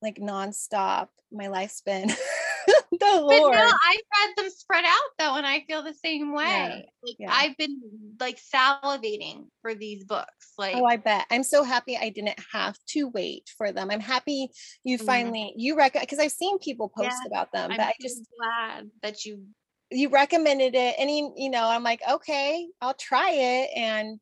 like 0.00 0.18
nonstop. 0.18 1.08
My 1.32 1.48
life's 1.48 1.80
been 1.80 2.08
the 2.92 3.20
Lord. 3.20 3.54
But 3.54 3.58
no, 3.58 3.64
I've 3.64 4.28
read 4.28 4.36
them 4.36 4.50
spread 4.50 4.84
out 4.84 5.10
though, 5.18 5.36
and 5.36 5.46
I 5.46 5.64
feel 5.66 5.82
the 5.82 5.94
same 5.94 6.34
way. 6.34 6.44
Yeah, 6.44 6.74
like 7.02 7.16
yeah. 7.18 7.32
I've 7.32 7.56
been 7.56 7.80
like 8.20 8.38
salivating 8.40 9.46
for 9.62 9.74
these 9.74 10.04
books. 10.04 10.52
Like 10.58 10.76
oh, 10.76 10.84
I 10.84 10.96
bet. 10.96 11.26
I'm 11.30 11.44
so 11.44 11.62
happy 11.62 11.96
I 11.96 12.10
didn't 12.10 12.38
have 12.52 12.76
to 12.88 13.08
wait 13.08 13.50
for 13.56 13.72
them. 13.72 13.90
I'm 13.90 14.00
happy 14.00 14.48
you 14.84 14.96
mm-hmm. 14.96 15.06
finally 15.06 15.54
you 15.56 15.76
reckon 15.76 16.00
because 16.00 16.18
I've 16.18 16.32
seen 16.32 16.58
people 16.58 16.90
post 16.96 17.16
yeah, 17.22 17.28
about 17.28 17.52
them, 17.52 17.70
I'm 17.70 17.76
but 17.76 17.86
I 17.86 17.94
just 18.00 18.22
glad 18.38 18.90
that 19.02 19.24
you 19.24 19.44
you 19.90 20.08
recommended 20.08 20.74
it 20.74 20.96
and 20.98 21.10
you, 21.10 21.32
you 21.36 21.50
know 21.50 21.68
i'm 21.68 21.82
like 21.82 22.00
okay 22.10 22.66
i'll 22.80 22.94
try 22.94 23.30
it 23.30 23.70
and 23.76 24.18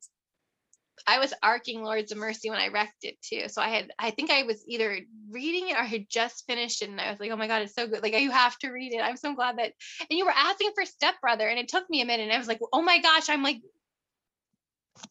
I 1.05 1.19
was 1.19 1.33
arcing 1.43 1.83
Lords 1.83 2.11
of 2.11 2.17
Mercy 2.17 2.49
when 2.49 2.59
I 2.59 2.69
wrecked 2.69 3.03
it 3.03 3.21
too. 3.21 3.47
So 3.47 3.61
I 3.61 3.69
had, 3.69 3.91
I 3.99 4.11
think 4.11 4.31
I 4.31 4.43
was 4.43 4.63
either 4.67 4.99
reading 5.29 5.69
it 5.69 5.73
or 5.75 5.81
I 5.81 5.85
had 5.85 6.09
just 6.09 6.45
finished 6.47 6.81
it. 6.81 6.89
And 6.89 6.99
I 6.99 7.11
was 7.11 7.19
like, 7.19 7.31
oh 7.31 7.35
my 7.35 7.47
God, 7.47 7.61
it's 7.61 7.75
so 7.75 7.87
good. 7.87 8.01
Like, 8.01 8.17
you 8.17 8.31
have 8.31 8.57
to 8.59 8.69
read 8.69 8.93
it. 8.93 9.01
I'm 9.01 9.17
so 9.17 9.35
glad 9.35 9.57
that, 9.57 9.73
and 10.09 10.17
you 10.17 10.25
were 10.25 10.33
asking 10.35 10.71
for 10.75 10.85
Stepbrother. 10.85 11.47
And 11.47 11.59
it 11.59 11.67
took 11.67 11.89
me 11.89 12.01
a 12.01 12.05
minute. 12.05 12.23
And 12.23 12.31
I 12.31 12.37
was 12.37 12.47
like, 12.47 12.59
oh 12.71 12.81
my 12.81 13.01
gosh, 13.01 13.29
I'm 13.29 13.43
like, 13.43 13.61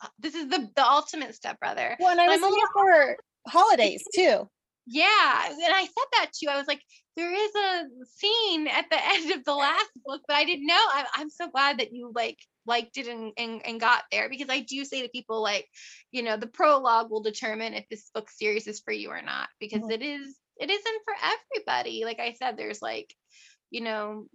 uh, 0.00 0.09
this 0.18 0.35
is 0.35 0.48
the, 0.48 0.68
the 0.74 0.85
ultimate 0.85 1.35
Stepbrother. 1.35 1.96
Well, 2.00 2.11
and 2.11 2.20
I 2.20 2.28
was 2.28 2.40
looking 2.40 2.66
for 2.72 3.16
holidays 3.48 4.05
too. 4.14 4.48
Yeah. 4.87 5.46
And 5.46 5.74
I 5.74 5.83
said 5.83 6.09
that 6.12 6.31
to 6.33 6.38
you. 6.42 6.50
I 6.50 6.57
was 6.57 6.66
like, 6.66 6.83
there 7.16 7.33
is 7.33 7.50
a 7.55 7.85
scene 8.07 8.66
at 8.66 8.87
the 8.90 8.98
end 9.14 9.33
of 9.33 9.44
the 9.44 9.55
last 9.55 9.90
book, 10.07 10.22
but 10.26 10.37
I 10.37 10.44
didn't 10.44 10.66
know. 10.66 10.85
I'm, 10.92 11.07
I'm 11.14 11.31
so 11.31 11.50
glad 11.50 11.81
that 11.81 11.92
you 11.92 12.12
like 12.14 12.38
liked 12.66 12.96
it 12.96 13.07
and, 13.07 13.33
and, 13.37 13.61
and 13.64 13.81
got 13.81 14.05
there 14.11 14.29
because 14.29 14.48
I 14.48 14.61
do 14.61 14.85
say 14.85 15.03
to 15.03 15.09
people 15.09 15.42
like, 15.42 15.68
you 16.11 16.22
know, 16.22 16.37
the 16.37 16.46
prologue 16.46 17.11
will 17.11 17.22
determine 17.22 17.75
if 17.75 17.88
this 17.88 18.11
book 18.14 18.31
series 18.31 18.66
is 18.66 18.81
for 18.81 18.92
you 18.92 19.11
or 19.11 19.22
not 19.22 19.48
because 19.61 19.81
mm-hmm. 19.83 19.92
it 19.92 20.03
is 20.03 20.37
it 20.59 20.70
isn't 20.70 21.03
for 21.05 21.14
everybody. 21.22 22.05
Like 22.05 22.20
I 22.20 22.35
said, 22.35 22.57
there's 22.57 22.83
like, 22.83 23.12
you 23.70 23.81
know, 23.81 24.27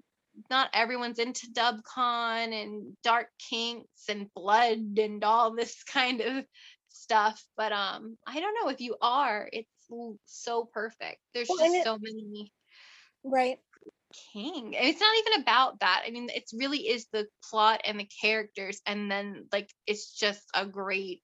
not 0.49 0.69
everyone's 0.73 1.19
into 1.19 1.47
dubcon 1.51 2.53
and 2.61 2.95
dark 3.03 3.27
kinks 3.49 4.03
and 4.09 4.27
blood 4.33 4.97
and 4.97 5.23
all 5.23 5.55
this 5.55 5.83
kind 5.93 6.21
of 6.21 6.45
stuff. 6.89 7.41
But 7.55 7.71
um, 7.71 8.17
I 8.25 8.39
don't 8.39 8.55
know 8.61 8.69
if 8.69 8.81
you 8.81 8.95
are, 9.01 9.49
it's 9.51 9.69
so 10.25 10.69
perfect. 10.73 11.19
There's 11.33 11.47
well, 11.47 11.59
just 11.59 11.75
it, 11.75 11.83
so 11.83 11.97
many 11.99 12.51
right 13.23 13.57
king. 14.33 14.75
And 14.75 14.87
it's 14.87 14.99
not 14.99 15.15
even 15.19 15.41
about 15.41 15.79
that. 15.79 16.03
I 16.07 16.11
mean, 16.11 16.29
it 16.33 16.43
really 16.53 16.79
is 16.79 17.07
the 17.11 17.27
plot 17.49 17.81
and 17.85 17.99
the 17.99 18.09
characters, 18.21 18.81
and 18.85 19.09
then 19.11 19.47
like 19.51 19.69
it's 19.85 20.13
just 20.13 20.43
a 20.53 20.65
great 20.65 21.21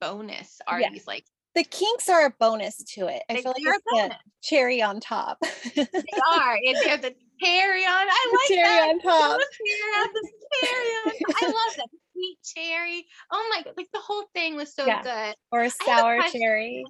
bonus. 0.00 0.60
Are 0.66 0.80
yeah. 0.80 0.90
these 0.90 1.06
like 1.06 1.24
the 1.54 1.64
kinks 1.64 2.08
are 2.08 2.26
a 2.26 2.34
bonus 2.38 2.82
to 2.94 3.06
it. 3.08 3.22
I 3.28 3.42
feel 3.42 3.52
like 3.52 3.56
it's 3.58 3.84
the 3.84 4.16
cherry 4.42 4.82
on 4.82 5.00
top. 5.00 5.38
they 5.74 5.82
are. 5.82 6.58
They're 6.84 6.96
the 6.96 7.14
cherry 7.42 7.84
on. 7.84 8.06
I 8.08 8.32
like 8.36 8.48
cherry 8.48 8.62
that. 8.62 8.88
on 8.88 9.00
top. 9.00 9.38
The 9.38 10.66
cherry 10.66 10.88
on. 10.88 11.12
I 11.42 11.46
love 11.46 11.76
that 11.76 11.88
sweet 12.12 12.38
cherry. 12.54 13.06
Oh 13.30 13.46
my 13.50 13.62
god! 13.62 13.74
Like 13.76 13.88
the 13.92 14.00
whole 14.00 14.24
thing 14.34 14.56
was 14.56 14.74
so 14.74 14.86
yeah. 14.86 15.02
good. 15.02 15.36
Or 15.50 15.62
a 15.62 15.70
sour 15.70 16.20
cherry. 16.30 16.84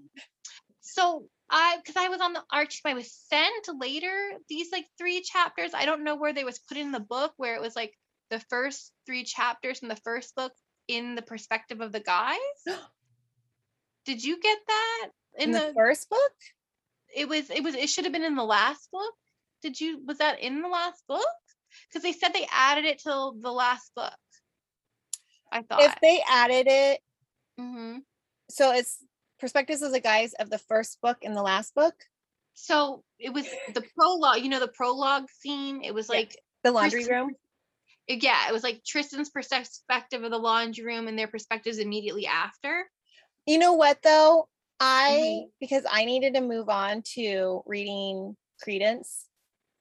So 0.80 1.26
I 1.52 1.76
because 1.76 1.96
I 1.96 2.08
was 2.08 2.22
on 2.22 2.32
the 2.32 2.42
arch 2.50 2.80
I 2.84 2.94
was 2.94 3.12
sent 3.28 3.68
later 3.78 4.32
these 4.48 4.72
like 4.72 4.86
three 4.98 5.20
chapters. 5.20 5.72
I 5.74 5.84
don't 5.84 6.02
know 6.02 6.16
where 6.16 6.32
they 6.32 6.44
was 6.44 6.58
put 6.58 6.78
in 6.78 6.92
the 6.92 7.00
book 7.00 7.34
where 7.36 7.54
it 7.54 7.60
was 7.60 7.76
like 7.76 7.92
the 8.30 8.40
first 8.48 8.90
three 9.04 9.22
chapters 9.22 9.80
in 9.80 9.88
the 9.88 9.96
first 9.96 10.34
book 10.34 10.52
in 10.88 11.14
the 11.14 11.22
perspective 11.22 11.82
of 11.82 11.92
the 11.92 12.00
guys. 12.00 12.38
Did 14.06 14.24
you 14.24 14.40
get 14.40 14.58
that 14.66 15.08
in, 15.38 15.50
in 15.50 15.52
the, 15.52 15.58
the 15.58 15.74
first 15.74 16.08
book? 16.08 16.32
It 17.14 17.28
was 17.28 17.50
it 17.50 17.62
was 17.62 17.74
it 17.74 17.90
should 17.90 18.04
have 18.04 18.12
been 18.14 18.24
in 18.24 18.34
the 18.34 18.42
last 18.42 18.90
book. 18.90 19.12
Did 19.60 19.78
you 19.78 20.02
was 20.06 20.18
that 20.18 20.40
in 20.40 20.62
the 20.62 20.68
last 20.68 21.04
book? 21.06 21.22
Because 21.88 22.02
they 22.02 22.12
said 22.12 22.32
they 22.32 22.46
added 22.50 22.86
it 22.86 22.98
till 22.98 23.32
the 23.32 23.52
last 23.52 23.92
book. 23.94 24.12
I 25.52 25.60
thought 25.60 25.82
if 25.82 25.94
they 26.00 26.22
added 26.26 26.66
it, 26.66 27.00
mm-hmm. 27.60 27.98
so 28.48 28.72
it's 28.72 29.04
perspectives 29.42 29.82
of 29.82 29.90
the 29.90 30.00
guys 30.00 30.34
of 30.34 30.50
the 30.50 30.58
first 30.58 31.00
book 31.02 31.18
and 31.24 31.36
the 31.36 31.42
last 31.42 31.74
book? 31.74 31.94
So 32.54 33.02
it 33.18 33.34
was 33.34 33.44
the 33.74 33.82
prologue, 33.98 34.40
you 34.40 34.48
know, 34.48 34.60
the 34.60 34.68
prologue 34.68 35.26
scene. 35.40 35.82
It 35.82 35.92
was 35.92 36.08
like 36.08 36.30
yeah. 36.30 36.40
the 36.62 36.70
laundry 36.70 37.04
room. 37.04 37.34
Yeah, 38.06 38.48
it 38.48 38.52
was 38.52 38.62
like 38.62 38.82
Tristan's 38.86 39.30
perspective 39.30 40.22
of 40.22 40.30
the 40.30 40.38
laundry 40.38 40.84
room 40.84 41.08
and 41.08 41.18
their 41.18 41.26
perspectives 41.26 41.78
immediately 41.78 42.26
after. 42.26 42.84
You 43.44 43.58
know 43.58 43.72
what 43.72 43.98
though? 44.04 44.48
I 44.78 45.10
mm-hmm. 45.10 45.48
because 45.60 45.84
I 45.90 46.04
needed 46.04 46.34
to 46.34 46.40
move 46.40 46.68
on 46.68 47.02
to 47.14 47.62
reading 47.66 48.36
Credence 48.62 49.26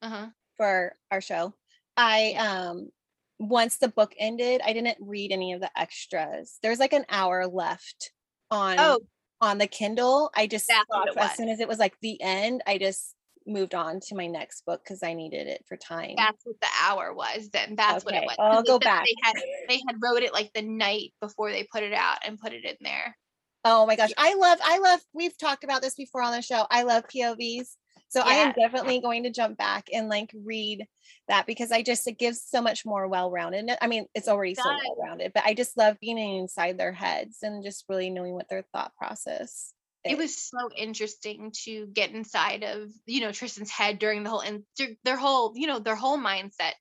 uh-huh. 0.00 0.26
for 0.56 0.96
our 1.12 1.20
show. 1.20 1.54
I 1.96 2.32
um 2.32 2.90
once 3.38 3.76
the 3.76 3.88
book 3.88 4.12
ended, 4.18 4.60
I 4.64 4.72
didn't 4.72 4.98
read 5.00 5.30
any 5.30 5.52
of 5.52 5.60
the 5.60 5.70
extras. 5.78 6.58
There's 6.62 6.80
like 6.80 6.92
an 6.92 7.06
hour 7.08 7.46
left 7.46 8.10
on 8.50 8.76
oh 8.80 8.98
on 9.42 9.58
the 9.58 9.66
Kindle, 9.66 10.30
I 10.34 10.46
just 10.46 10.70
as 11.18 11.36
soon 11.36 11.48
as 11.48 11.60
it 11.60 11.68
was 11.68 11.78
like 11.78 11.94
the 12.00 12.20
end, 12.22 12.62
I 12.66 12.78
just 12.78 13.14
moved 13.44 13.74
on 13.74 13.98
to 13.98 14.14
my 14.14 14.28
next 14.28 14.64
book 14.64 14.82
because 14.84 15.02
I 15.02 15.14
needed 15.14 15.48
it 15.48 15.64
for 15.68 15.76
time. 15.76 16.14
That's 16.16 16.44
what 16.44 16.60
the 16.60 16.68
hour 16.80 17.12
was. 17.12 17.50
Then 17.52 17.74
that's 17.74 18.06
okay. 18.06 18.14
what 18.14 18.22
it 18.22 18.26
was. 18.26 18.36
I'll 18.38 18.62
go 18.62 18.78
back. 18.78 19.04
They 19.04 19.14
had 19.22 19.34
they 19.68 19.82
had 19.86 19.96
wrote 20.00 20.22
it 20.22 20.32
like 20.32 20.52
the 20.54 20.62
night 20.62 21.12
before 21.20 21.50
they 21.50 21.66
put 21.72 21.82
it 21.82 21.92
out 21.92 22.18
and 22.24 22.38
put 22.38 22.52
it 22.52 22.64
in 22.64 22.76
there. 22.80 23.16
Oh 23.64 23.84
my 23.84 23.96
gosh, 23.96 24.12
I 24.16 24.34
love 24.34 24.58
I 24.64 24.78
love. 24.78 25.00
We've 25.12 25.36
talked 25.36 25.64
about 25.64 25.82
this 25.82 25.96
before 25.96 26.22
on 26.22 26.32
the 26.32 26.42
show. 26.42 26.64
I 26.70 26.84
love 26.84 27.04
POVs. 27.08 27.76
So 28.12 28.20
yeah. 28.20 28.26
I 28.26 28.34
am 28.34 28.52
definitely 28.52 29.00
going 29.00 29.22
to 29.22 29.30
jump 29.30 29.56
back 29.56 29.88
and 29.90 30.10
like 30.10 30.34
read 30.44 30.86
that 31.28 31.46
because 31.46 31.72
I 31.72 31.82
just 31.82 32.06
it 32.06 32.18
gives 32.18 32.42
so 32.42 32.60
much 32.60 32.84
more 32.84 33.08
well-rounded. 33.08 33.70
I 33.80 33.86
mean, 33.86 34.04
it's 34.14 34.28
already 34.28 34.54
so 34.54 34.62
well-rounded, 34.66 35.32
but 35.32 35.44
I 35.46 35.54
just 35.54 35.78
love 35.78 35.96
being 35.98 36.18
inside 36.18 36.76
their 36.76 36.92
heads 36.92 37.38
and 37.42 37.64
just 37.64 37.86
really 37.88 38.10
knowing 38.10 38.34
what 38.34 38.50
their 38.50 38.64
thought 38.70 38.94
process 38.98 39.72
it 40.04 40.18
was 40.18 40.36
so 40.36 40.68
interesting 40.76 41.52
to 41.64 41.86
get 41.86 42.10
inside 42.10 42.64
of 42.64 42.90
you 43.06 43.20
know 43.20 43.30
Tristan's 43.30 43.70
head 43.70 44.00
during 44.00 44.24
the 44.24 44.30
whole 44.30 44.40
and 44.40 44.64
their 45.04 45.16
whole 45.16 45.52
you 45.54 45.68
know 45.68 45.78
their 45.78 45.94
whole 45.94 46.18
mindset 46.18 46.72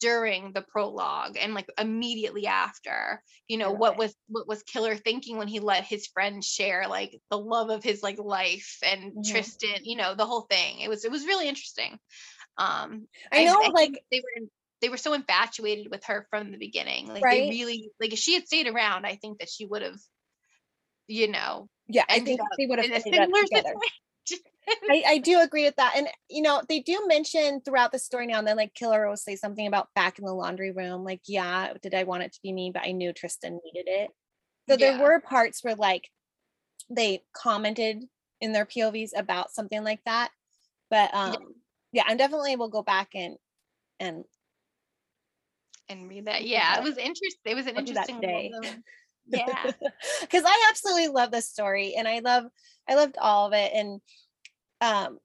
during 0.00 0.52
the 0.52 0.62
prologue 0.62 1.36
and 1.40 1.54
like 1.54 1.66
immediately 1.78 2.46
after 2.46 3.22
you 3.48 3.56
know 3.56 3.70
what 3.72 3.96
was 3.96 4.14
what 4.28 4.46
was 4.46 4.62
killer 4.62 4.94
thinking 4.94 5.38
when 5.38 5.48
he 5.48 5.60
let 5.60 5.84
his 5.84 6.06
friend 6.08 6.44
share 6.44 6.86
like 6.88 7.18
the 7.30 7.38
love 7.38 7.70
of 7.70 7.82
his 7.82 8.02
like 8.02 8.18
life 8.18 8.78
and 8.82 9.12
mm-hmm. 9.12 9.32
tristan 9.32 9.80
you 9.84 9.96
know 9.96 10.14
the 10.14 10.26
whole 10.26 10.42
thing. 10.42 10.80
It 10.80 10.88
was 10.88 11.04
it 11.04 11.10
was 11.10 11.24
really 11.24 11.48
interesting. 11.48 11.98
Um 12.58 13.06
i 13.32 13.44
know 13.44 13.60
I, 13.60 13.66
I 13.66 13.68
like 13.68 14.02
they 14.10 14.20
were 14.20 14.46
they 14.80 14.88
were 14.88 14.96
so 14.96 15.14
infatuated 15.14 15.90
with 15.90 16.04
her 16.04 16.26
from 16.30 16.52
the 16.52 16.58
beginning 16.58 17.08
like 17.08 17.24
right? 17.24 17.42
they 17.44 17.50
really 17.50 17.90
like 18.00 18.12
if 18.12 18.18
she 18.18 18.34
had 18.34 18.46
stayed 18.46 18.66
around 18.66 19.06
i 19.06 19.16
think 19.16 19.38
that 19.38 19.48
she 19.48 19.66
would 19.66 19.82
have 19.82 19.98
you 21.06 21.28
know 21.28 21.68
yeah 21.88 22.04
i 22.08 22.18
think 22.18 22.40
they 22.58 22.66
would 22.66 22.78
have 22.78 22.90
ended 22.90 23.20
up 23.20 23.30
together 23.30 23.74
I, 24.68 25.02
I 25.06 25.18
do 25.24 25.40
agree 25.40 25.64
with 25.64 25.76
that. 25.76 25.94
And 25.96 26.08
you 26.28 26.42
know, 26.42 26.62
they 26.68 26.80
do 26.80 27.04
mention 27.06 27.60
throughout 27.60 27.92
the 27.92 27.98
story 27.98 28.26
now 28.26 28.38
and 28.38 28.46
then 28.46 28.56
like 28.56 28.74
Killer 28.74 29.08
will 29.08 29.16
say 29.16 29.36
something 29.36 29.66
about 29.66 29.88
back 29.94 30.18
in 30.18 30.24
the 30.24 30.32
laundry 30.32 30.72
room, 30.72 31.04
like, 31.04 31.22
yeah, 31.26 31.72
did 31.82 31.94
I 31.94 32.04
want 32.04 32.22
it 32.22 32.32
to 32.32 32.40
be 32.42 32.52
me? 32.52 32.70
But 32.72 32.82
I 32.82 32.92
knew 32.92 33.12
Tristan 33.12 33.60
needed 33.64 33.88
it. 33.88 34.10
So 34.68 34.76
yeah. 34.76 34.76
there 34.76 35.02
were 35.02 35.20
parts 35.20 35.62
where 35.62 35.76
like 35.76 36.08
they 36.90 37.22
commented 37.34 38.04
in 38.40 38.52
their 38.52 38.66
POVs 38.66 39.10
about 39.16 39.52
something 39.52 39.82
like 39.84 40.00
that. 40.06 40.30
But 40.90 41.14
um 41.14 41.32
yeah, 41.32 41.38
yeah 41.92 42.04
I'm 42.06 42.16
definitely 42.16 42.56
will 42.56 42.68
go 42.68 42.82
back 42.82 43.10
and 43.14 43.36
and 44.00 44.24
and 45.88 46.08
read 46.08 46.26
that. 46.26 46.44
Yeah, 46.44 46.78
it 46.78 46.82
was 46.82 46.96
interesting. 46.96 47.40
It 47.44 47.54
was 47.54 47.66
an 47.66 47.76
interesting 47.76 48.20
day. 48.20 48.52
yeah. 49.26 49.46
Cause 50.30 50.42
I 50.44 50.66
absolutely 50.70 51.08
love 51.08 51.30
this 51.30 51.48
story 51.48 51.94
and 51.96 52.08
I 52.08 52.20
love 52.20 52.44
I 52.88 52.94
loved 52.94 53.16
all 53.20 53.46
of 53.46 53.52
it. 53.52 53.72
And 53.74 54.00
um 54.80 55.18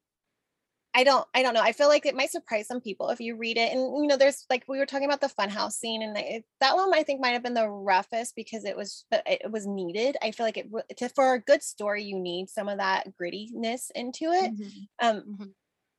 I 0.94 1.04
don't 1.04 1.26
I 1.34 1.42
don't 1.42 1.54
know. 1.54 1.62
I 1.62 1.72
feel 1.72 1.88
like 1.88 2.06
it 2.06 2.16
might 2.16 2.32
surprise 2.32 2.68
some 2.68 2.82
people 2.82 3.10
if 3.10 3.22
you 3.22 3.38
read 3.38 3.58
it. 3.58 3.72
And 3.72 3.80
you 3.80 4.08
know, 4.08 4.18
there's 4.18 4.46
like 4.50 4.64
we 4.68 4.78
were 4.78 4.86
talking 4.86 5.06
about 5.06 5.22
the 5.22 5.30
funhouse 5.30 5.74
scene, 5.74 6.02
and 6.02 6.18
it, 6.18 6.44
that 6.60 6.76
one 6.76 6.94
I 6.94 7.04
think 7.04 7.22
might 7.22 7.30
have 7.30 7.44
been 7.44 7.54
the 7.54 7.70
roughest 7.70 8.36
because 8.36 8.66
it 8.66 8.76
was 8.76 9.06
it 9.12 9.50
was 9.50 9.66
needed. 9.66 10.18
I 10.22 10.32
feel 10.32 10.46
like 10.46 10.58
it 10.58 10.70
to, 10.98 11.10
for 11.10 11.34
a 11.34 11.40
good 11.40 11.64
story, 11.64 12.04
you 12.04 12.20
need 12.20 12.50
some 12.50 12.68
of 12.68 12.80
that 12.80 13.08
grittiness 13.20 13.90
into 13.96 14.26
it. 14.32 14.54
Mm-hmm. 14.54 15.08
Um, 15.08 15.16
mm-hmm. 15.18 15.50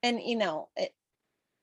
and 0.02 0.20
you 0.22 0.36
know, 0.36 0.68
it, 0.76 0.92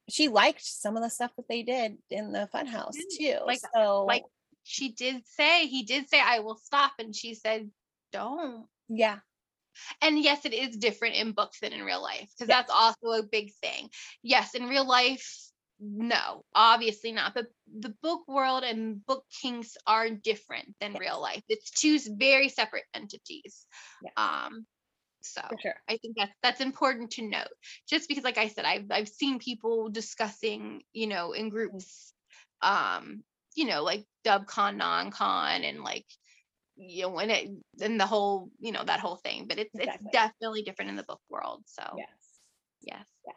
she 0.10 0.28
liked 0.28 0.66
some 0.66 0.98
of 0.98 1.04
the 1.04 1.10
stuff 1.10 1.32
that 1.38 1.48
they 1.48 1.62
did 1.62 1.98
in 2.10 2.32
the 2.32 2.50
funhouse 2.54 2.96
too. 3.18 3.38
Like 3.46 3.60
so, 3.76 4.06
like 4.06 4.24
she 4.64 4.90
did 4.92 5.22
say 5.28 5.68
he 5.68 5.84
did 5.84 6.10
say 6.10 6.20
I 6.20 6.40
will 6.40 6.58
stop, 6.58 6.94
and 6.98 7.16
she 7.16 7.36
said 7.36 7.70
don't. 8.12 8.66
Yeah 8.88 9.20
and 10.02 10.20
yes, 10.20 10.46
it 10.46 10.54
is 10.54 10.78
different 10.78 11.16
in 11.16 11.32
books 11.32 11.60
than 11.60 11.74
in 11.74 11.84
real 11.84 12.02
life 12.02 12.30
because 12.36 12.48
that's 12.48 12.72
also 12.72 13.20
a 13.20 13.24
big 13.24 13.52
thing. 13.62 13.90
Yes, 14.24 14.56
in 14.56 14.68
real 14.68 14.88
life, 14.88 15.50
no, 15.80 16.44
obviously 16.54 17.12
not. 17.12 17.34
But 17.34 17.48
the 17.74 17.94
book 18.02 18.28
world 18.28 18.64
and 18.64 19.06
book 19.06 19.24
kinks 19.42 19.78
are 19.88 20.10
different 20.10 20.76
than 20.80 20.94
real 20.94 21.22
life. 21.22 21.44
It's 21.48 21.72
two 21.72 21.98
very 22.18 22.50
separate 22.50 22.84
entities. 22.94 23.66
Yeah. 24.04 24.12
Um, 24.18 24.66
so 25.22 25.42
sure. 25.62 25.76
I 25.88 25.98
think 25.98 26.16
that's 26.18 26.34
that's 26.42 26.62
important 26.62 27.12
to 27.12 27.28
note. 27.28 27.48
Just 27.90 28.08
because, 28.08 28.24
like 28.24 28.38
I 28.38 28.48
said, 28.48 28.66
I've 28.66 28.86
I've 28.92 29.10
seen 29.10 29.40
people 29.40 29.90
discussing, 29.90 30.82
you 30.94 31.08
know, 31.08 31.34
in 31.34 31.50
groups, 31.50 32.14
um, 32.62 33.24
you 33.56 33.66
know, 33.66 33.84
like 33.84 34.06
dub 34.24 34.46
con, 34.48 34.78
non 34.78 35.12
con, 35.12 35.64
and 35.64 35.84
like 35.84 36.06
you 36.80 37.04
know 37.04 37.10
when 37.10 37.30
it 37.30 37.50
and 37.82 38.00
the 38.00 38.06
whole 38.06 38.50
you 38.60 38.72
know 38.72 38.84
that 38.84 39.00
whole 39.00 39.18
thing 39.18 39.46
but 39.48 39.60
it's 39.60 39.76
exactly. 39.76 40.06
it's 40.06 40.14
definitely 40.14 40.62
different 40.62 40.90
in 40.90 40.96
the 40.96 41.04
book 41.04 41.20
world 41.30 41.62
so 41.66 41.84
yes 41.98 42.08
yes 42.82 43.06
yes 43.28 43.36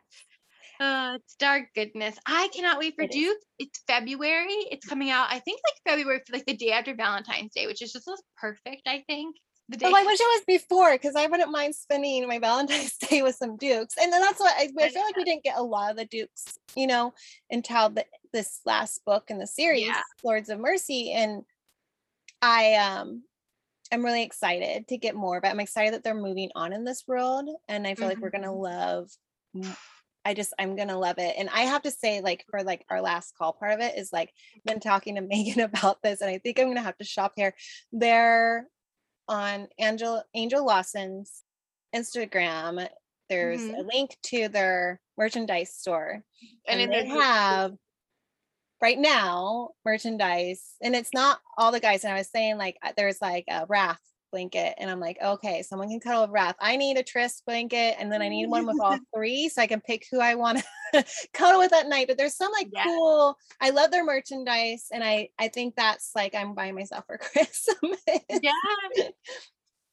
uh, 0.81 1.15
it's 1.15 1.37
dark 1.37 1.67
goodness. 1.77 2.17
I 2.27 2.49
cannot 2.53 2.81
wait 2.81 2.95
for 2.97 3.03
it 3.03 3.13
Duke. 3.13 3.37
Is. 3.37 3.45
It's 3.61 3.81
February. 3.87 4.49
It's 4.49 4.85
coming 4.85 5.11
out. 5.11 5.29
I 5.31 5.39
think 5.39 5.61
like 5.65 5.95
February, 5.95 6.21
for 6.27 6.33
like 6.33 6.47
the 6.47 6.57
day 6.57 6.73
after 6.73 6.93
Valentine's 6.93 7.53
Day, 7.55 7.69
which 7.69 7.83
is 7.83 7.93
just 7.93 8.09
perfect. 8.37 8.83
I 8.87 9.05
think. 9.07 9.37
The 9.69 9.77
day. 9.77 9.87
Oh, 9.87 9.95
I 9.95 10.03
wish 10.03 10.19
it 10.19 10.25
was 10.25 10.61
before 10.61 10.93
because 10.93 11.15
I 11.15 11.29
wouldn't 11.29 11.53
mind 11.53 11.77
spending 11.77 12.27
my 12.27 12.41
Valentine's 12.41 12.97
Day 13.09 13.23
with 13.23 13.37
some 13.37 13.57
Dukes. 13.59 13.95
And 14.01 14.13
then 14.13 14.21
that's 14.21 14.41
what 14.41 14.55
I, 14.57 14.69
I 14.81 14.89
feel 14.89 15.03
like 15.03 15.17
we 15.17 15.23
didn't 15.23 15.45
get 15.45 15.57
a 15.57 15.63
lot 15.63 15.93
of 15.93 15.97
the 15.99 16.05
Dukes, 16.05 16.59
you 16.75 16.89
know, 16.89 17.15
until 17.49 17.91
the, 17.91 18.05
this 18.33 18.59
last 18.67 19.05
book 19.05 19.25
in 19.29 19.39
the 19.39 19.47
series, 19.47 19.87
yeah. 19.87 20.01
Lords 20.25 20.49
of 20.49 20.59
Mercy. 20.59 21.13
And 21.13 21.45
I 22.43 22.75
um 22.75 23.23
I'm 23.93 24.05
really 24.05 24.23
excited 24.23 24.89
to 24.89 24.97
get 24.97 25.15
more, 25.15 25.41
but 25.41 25.51
I'm 25.51 25.61
excited 25.61 25.95
that 25.95 26.03
they're 26.03 26.15
moving 26.15 26.51
on 26.55 26.73
in 26.73 26.85
this 26.85 27.05
world. 27.07 27.49
And 27.69 27.87
I 27.87 27.95
feel 27.95 28.09
mm-hmm. 28.09 28.15
like 28.15 28.19
we're 28.19 28.31
gonna 28.31 28.49
mm-hmm. 28.49 29.63
love 29.63 29.75
I 30.25 30.35
just 30.35 30.55
I'm 30.59 30.77
gonna 30.77 30.99
love 30.99 31.19
it. 31.19 31.35
And 31.37 31.49
I 31.51 31.63
have 31.63 31.83
to 31.83 31.91
say, 31.91 32.21
like 32.21 32.45
for 32.51 32.63
like 32.63 32.85
our 32.91 33.01
last 33.01 33.37
call 33.37 33.53
part 33.53 33.73
of 33.73 33.81
it 33.81 33.99
is 33.99 34.13
like 34.13 34.31
been 34.65 34.81
talking 34.81 35.17
to 35.17 35.21
Megan 35.29 35.61
about 35.61 36.03
this, 36.03 36.21
and 36.21 36.31
I 36.31 36.39
think 36.39 36.59
I'm 36.59 36.69
gonna 36.69 36.83
have 36.83 36.99
to 36.99 37.05
shop 37.05 37.33
here. 37.37 37.55
They're 37.93 38.67
on 39.29 39.69
Angel 39.79 40.23
Angel 40.35 40.65
Lawson's 40.65 41.43
Instagram. 41.95 42.87
There's 43.29 43.61
mm-hmm. 43.61 43.75
a 43.75 43.83
link 43.93 44.17
to 44.25 44.49
their 44.49 45.01
merchandise 45.17 45.75
store, 45.75 46.23
and, 46.69 46.81
and 46.81 46.93
they 46.93 47.07
have 47.07 47.73
right 48.83 48.99
now 48.99 49.71
merchandise 49.85 50.75
and 50.83 50.95
it's 50.95 51.15
not 51.15 51.39
all 51.57 51.71
the 51.71 51.81
guys 51.81 52.05
and 52.05 52.13
i 52.13 52.19
was 52.19 52.29
saying 52.29 52.59
like 52.59 52.77
uh, 52.83 52.91
there's 52.97 53.23
like 53.23 53.45
a 53.49 53.65
wrath 53.69 54.01
blanket 54.33 54.75
and 54.79 54.91
i'm 54.91 54.99
like 54.99 55.17
okay 55.23 55.63
someone 55.63 55.89
can 55.89 56.01
cuddle 56.01 56.23
with 56.23 56.31
wrath. 56.31 56.57
I 56.59 56.77
need 56.77 56.97
a 56.97 57.03
tris 57.03 57.43
blanket 57.47 57.97
and 57.99 58.11
then 58.11 58.23
i 58.23 58.29
need 58.29 58.49
one 58.49 58.67
with 58.67 58.81
all 58.81 58.99
three 59.15 59.49
so 59.49 59.63
i 59.63 59.67
can 59.67 59.81
pick 59.81 60.07
who 60.11 60.21
i 60.21 60.35
want 60.35 60.63
to 60.95 61.05
cuddle 61.35 61.61
with 61.61 61.73
at 61.73 61.89
night. 61.89 62.09
But 62.09 62.19
there's 62.19 62.37
some 62.37 62.51
like 62.51 62.69
yeah. 62.73 62.85
cool 62.85 63.37
i 63.61 63.71
love 63.71 63.91
their 63.91 64.05
merchandise 64.05 64.87
and 64.91 65.05
i 65.05 65.29
i 65.39 65.49
think 65.49 65.77
that's 65.77 66.11
like 66.17 66.35
i'm 66.35 66.55
buying 66.55 66.75
myself 66.75 67.05
for 67.07 67.19
christmas. 67.19 68.01
Yeah. 68.43 68.53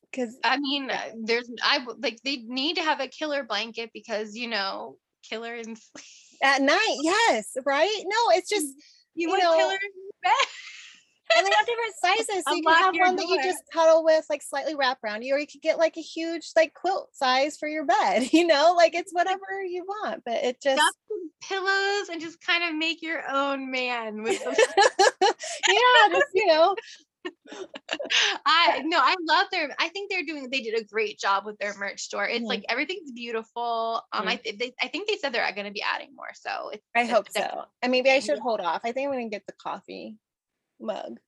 Because 0.10 0.38
i 0.44 0.58
mean 0.58 0.90
uh, 0.90 1.12
there's 1.26 1.52
i 1.62 1.86
like 2.00 2.20
they 2.24 2.38
need 2.38 2.78
to 2.78 2.82
have 2.82 3.02
a 3.02 3.08
killer 3.08 3.44
blanket 3.44 3.92
because 3.94 4.36
you 4.36 4.48
know 4.48 4.96
killer 5.30 5.54
and 5.54 5.78
at 6.42 6.62
night 6.62 6.98
yes 7.02 7.52
right? 7.66 8.04
No 8.06 8.38
it's 8.38 8.50
just 8.50 8.68
mm-hmm. 8.68 8.80
you, 9.16 9.30
you 9.30 9.38
know 9.38 9.58
killer 9.58 9.78
and 11.36 11.46
they 11.46 11.52
have 11.56 11.66
different 11.66 11.94
sizes 12.02 12.44
so 12.48 12.56
you 12.56 12.64
can 12.64 12.74
have 12.74 12.96
one 12.96 13.16
door. 13.16 13.28
that 13.28 13.28
you 13.28 13.44
just 13.44 13.64
cuddle 13.72 14.04
with 14.04 14.26
like 14.30 14.42
slightly 14.42 14.76
wrap 14.76 14.98
around 15.04 15.22
you 15.22 15.36
or 15.36 15.40
you 15.40 15.48
could 15.48 15.62
get 15.62 15.78
like 15.78 15.98
a 15.98 16.02
huge 16.02 16.52
like 16.56 16.74
quilt 16.74 17.10
size 17.14 17.58
for 17.58 17.68
your 17.68 17.86
bed 17.86 18.30
you 18.34 18.48
know? 18.48 18.74
Like 18.76 18.96
it's 18.96 19.14
whatever 19.14 19.64
you 19.68 19.86
want 19.86 20.24
but 20.26 20.44
it 20.44 20.62
just 20.62 20.82
pillows 21.48 22.10
and 22.12 22.22
just 22.22 22.42
kind 22.42 22.64
of 22.64 22.76
make 22.76 23.02
your 23.02 23.22
own 23.32 23.72
man 23.72 24.24
with 24.24 24.44
them 24.44 24.54
yeah 25.22 26.10
just 26.10 26.28
you 26.34 26.48
know 26.48 26.76
I 28.46 28.82
no, 28.86 28.98
I 29.00 29.16
love 29.28 29.48
their. 29.52 29.76
I 29.80 29.90
think 29.90 30.10
they're 30.10 30.24
doing. 30.24 30.50
They 30.50 30.62
did 30.62 30.80
a 30.80 30.84
great 30.84 31.20
job 31.20 31.46
with 31.46 31.58
their 31.58 31.74
merch 31.78 32.02
store. 32.02 32.26
It's 32.26 32.40
mm-hmm. 32.40 32.46
like 32.46 32.66
everything's 32.70 33.12
beautiful. 33.12 34.02
Um, 34.12 34.22
mm-hmm. 34.22 34.30
I 34.30 34.42
they, 34.58 34.74
I 34.82 34.88
think 34.88 35.08
they 35.08 35.18
said 35.18 35.34
they're 35.34 35.52
going 35.54 35.68
to 35.68 35.74
be 35.74 35.82
adding 35.82 36.16
more. 36.16 36.30
So 36.34 36.72
I 36.96 37.06
hope 37.06 37.28
so. 37.30 37.66
And 37.82 37.92
maybe 37.92 38.10
I 38.10 38.20
should 38.20 38.40
hold 38.40 38.62
off. 38.62 38.82
I 38.84 38.92
think 38.92 39.08
I'm 39.08 39.14
going 39.14 39.30
to 39.30 39.36
get 39.36 39.46
the 39.48 39.54
coffee 39.62 40.18
mug. 40.80 41.20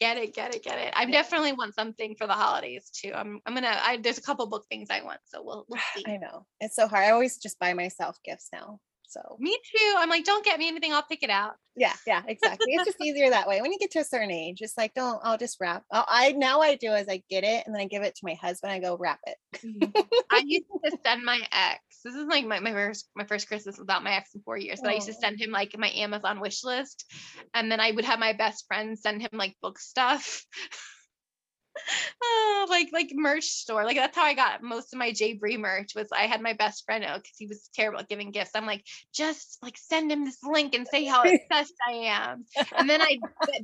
Get 0.00 0.16
it, 0.16 0.34
get 0.34 0.54
it, 0.54 0.62
get 0.62 0.78
it. 0.78 0.94
I 0.96 1.04
definitely 1.04 1.52
want 1.52 1.74
something 1.74 2.14
for 2.16 2.26
the 2.26 2.32
holidays 2.32 2.90
too. 2.90 3.12
I'm 3.14 3.40
I'm 3.44 3.52
gonna. 3.52 3.78
I 3.82 3.98
there's 3.98 4.16
a 4.16 4.22
couple 4.22 4.46
book 4.46 4.64
things 4.70 4.88
I 4.90 5.02
want, 5.02 5.20
so 5.26 5.42
we'll 5.42 5.66
we'll 5.68 5.80
see. 5.94 6.04
I 6.06 6.16
know 6.16 6.46
it's 6.58 6.76
so 6.76 6.88
hard. 6.88 7.04
I 7.04 7.10
always 7.10 7.36
just 7.36 7.58
buy 7.58 7.74
myself 7.74 8.16
gifts 8.24 8.48
now. 8.52 8.80
So 9.10 9.36
me 9.40 9.58
too. 9.76 9.94
I'm 9.98 10.08
like, 10.08 10.24
don't 10.24 10.44
get 10.44 10.58
me 10.58 10.68
anything. 10.68 10.92
I'll 10.92 11.02
pick 11.02 11.24
it 11.24 11.30
out. 11.30 11.54
Yeah, 11.74 11.92
yeah, 12.06 12.22
exactly. 12.26 12.66
it's 12.68 12.84
just 12.84 13.00
easier 13.02 13.30
that 13.30 13.48
way. 13.48 13.60
When 13.60 13.72
you 13.72 13.78
get 13.78 13.90
to 13.92 13.98
a 13.98 14.04
certain 14.04 14.30
age, 14.30 14.58
it's 14.60 14.78
like, 14.78 14.94
don't. 14.94 15.20
I'll 15.24 15.36
just 15.36 15.58
wrap. 15.60 15.82
I'll, 15.90 16.04
I 16.06 16.32
now 16.32 16.60
I 16.60 16.76
do 16.76 16.92
is 16.92 17.08
I 17.08 17.22
get 17.28 17.42
it 17.42 17.64
and 17.66 17.74
then 17.74 17.82
I 17.82 17.86
give 17.86 18.02
it 18.02 18.14
to 18.14 18.24
my 18.24 18.34
husband. 18.34 18.72
I 18.72 18.78
go 18.78 18.96
wrap 18.96 19.18
it. 19.26 19.36
Mm-hmm. 19.64 20.00
I 20.30 20.42
used 20.46 20.66
to 20.84 20.96
send 21.04 21.24
my 21.24 21.40
ex. 21.50 21.80
This 22.04 22.14
is 22.14 22.26
like 22.26 22.46
my, 22.46 22.60
my 22.60 22.72
first 22.72 23.08
my 23.16 23.24
first 23.24 23.48
Christmas 23.48 23.78
without 23.78 24.04
my 24.04 24.12
ex 24.12 24.34
in 24.34 24.42
four 24.42 24.56
years. 24.56 24.80
But 24.80 24.88
oh. 24.88 24.92
I 24.92 24.94
used 24.94 25.08
to 25.08 25.14
send 25.14 25.40
him 25.40 25.50
like 25.50 25.76
my 25.76 25.90
Amazon 25.90 26.38
wish 26.38 26.62
list, 26.62 27.04
and 27.52 27.70
then 27.70 27.80
I 27.80 27.90
would 27.90 28.04
have 28.04 28.20
my 28.20 28.32
best 28.32 28.66
friend 28.68 28.96
send 28.96 29.22
him 29.22 29.30
like 29.32 29.56
book 29.60 29.78
stuff. 29.78 30.44
Oh, 32.22 32.66
like 32.68 32.90
like 32.92 33.10
merch 33.14 33.44
store. 33.44 33.84
Like 33.84 33.96
that's 33.96 34.16
how 34.16 34.24
I 34.24 34.34
got 34.34 34.62
most 34.62 34.92
of 34.92 34.98
my 34.98 35.12
J. 35.12 35.34
Bree 35.34 35.56
merch. 35.56 35.94
Was 35.94 36.08
I 36.12 36.22
had 36.22 36.42
my 36.42 36.52
best 36.52 36.84
friend 36.84 37.04
out 37.04 37.22
because 37.22 37.36
he 37.38 37.46
was 37.46 37.68
terrible 37.74 38.00
at 38.00 38.08
giving 38.08 38.30
gifts. 38.30 38.52
I'm 38.54 38.66
like, 38.66 38.84
just 39.14 39.58
like 39.62 39.76
send 39.78 40.12
him 40.12 40.24
this 40.24 40.38
link 40.42 40.74
and 40.74 40.86
say 40.86 41.04
how 41.04 41.22
obsessed 41.22 41.74
I 41.88 41.92
am. 41.92 42.44
And 42.76 42.88
then 42.88 43.00
I 43.00 43.18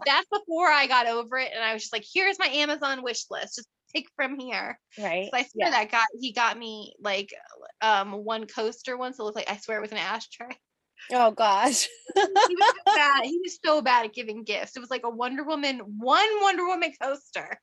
that's 0.04 0.28
before 0.32 0.68
I 0.68 0.86
got 0.86 1.06
over 1.06 1.38
it, 1.38 1.50
and 1.54 1.62
I 1.62 1.74
was 1.74 1.82
just 1.82 1.92
like, 1.92 2.04
here's 2.12 2.38
my 2.38 2.46
Amazon 2.46 3.02
wish 3.02 3.26
list. 3.30 3.56
Just 3.56 3.68
take 3.94 4.08
from 4.16 4.38
here. 4.38 4.78
Right. 4.98 5.28
So 5.30 5.38
I 5.38 5.42
swear 5.42 5.68
yeah. 5.68 5.70
that 5.70 5.90
got 5.90 6.06
he 6.18 6.32
got 6.32 6.58
me 6.58 6.94
like 7.00 7.32
um 7.82 8.12
one 8.12 8.46
coaster 8.46 8.96
once. 8.96 9.18
It 9.18 9.22
looked 9.22 9.36
like 9.36 9.50
I 9.50 9.56
swear 9.58 9.78
it 9.78 9.82
was 9.82 9.92
an 9.92 9.98
ashtray. 9.98 10.56
Oh 11.12 11.30
gosh. 11.30 11.88
he 12.14 12.20
was 12.22 12.74
so 12.86 12.94
bad. 12.94 13.24
He 13.24 13.38
was 13.42 13.58
so 13.64 13.82
bad 13.82 14.06
at 14.06 14.14
giving 14.14 14.44
gifts. 14.44 14.76
It 14.76 14.80
was 14.80 14.90
like 14.90 15.04
a 15.04 15.10
Wonder 15.10 15.44
Woman, 15.44 15.80
one 15.98 16.28
Wonder 16.40 16.66
Woman 16.66 16.92
coaster 17.00 17.60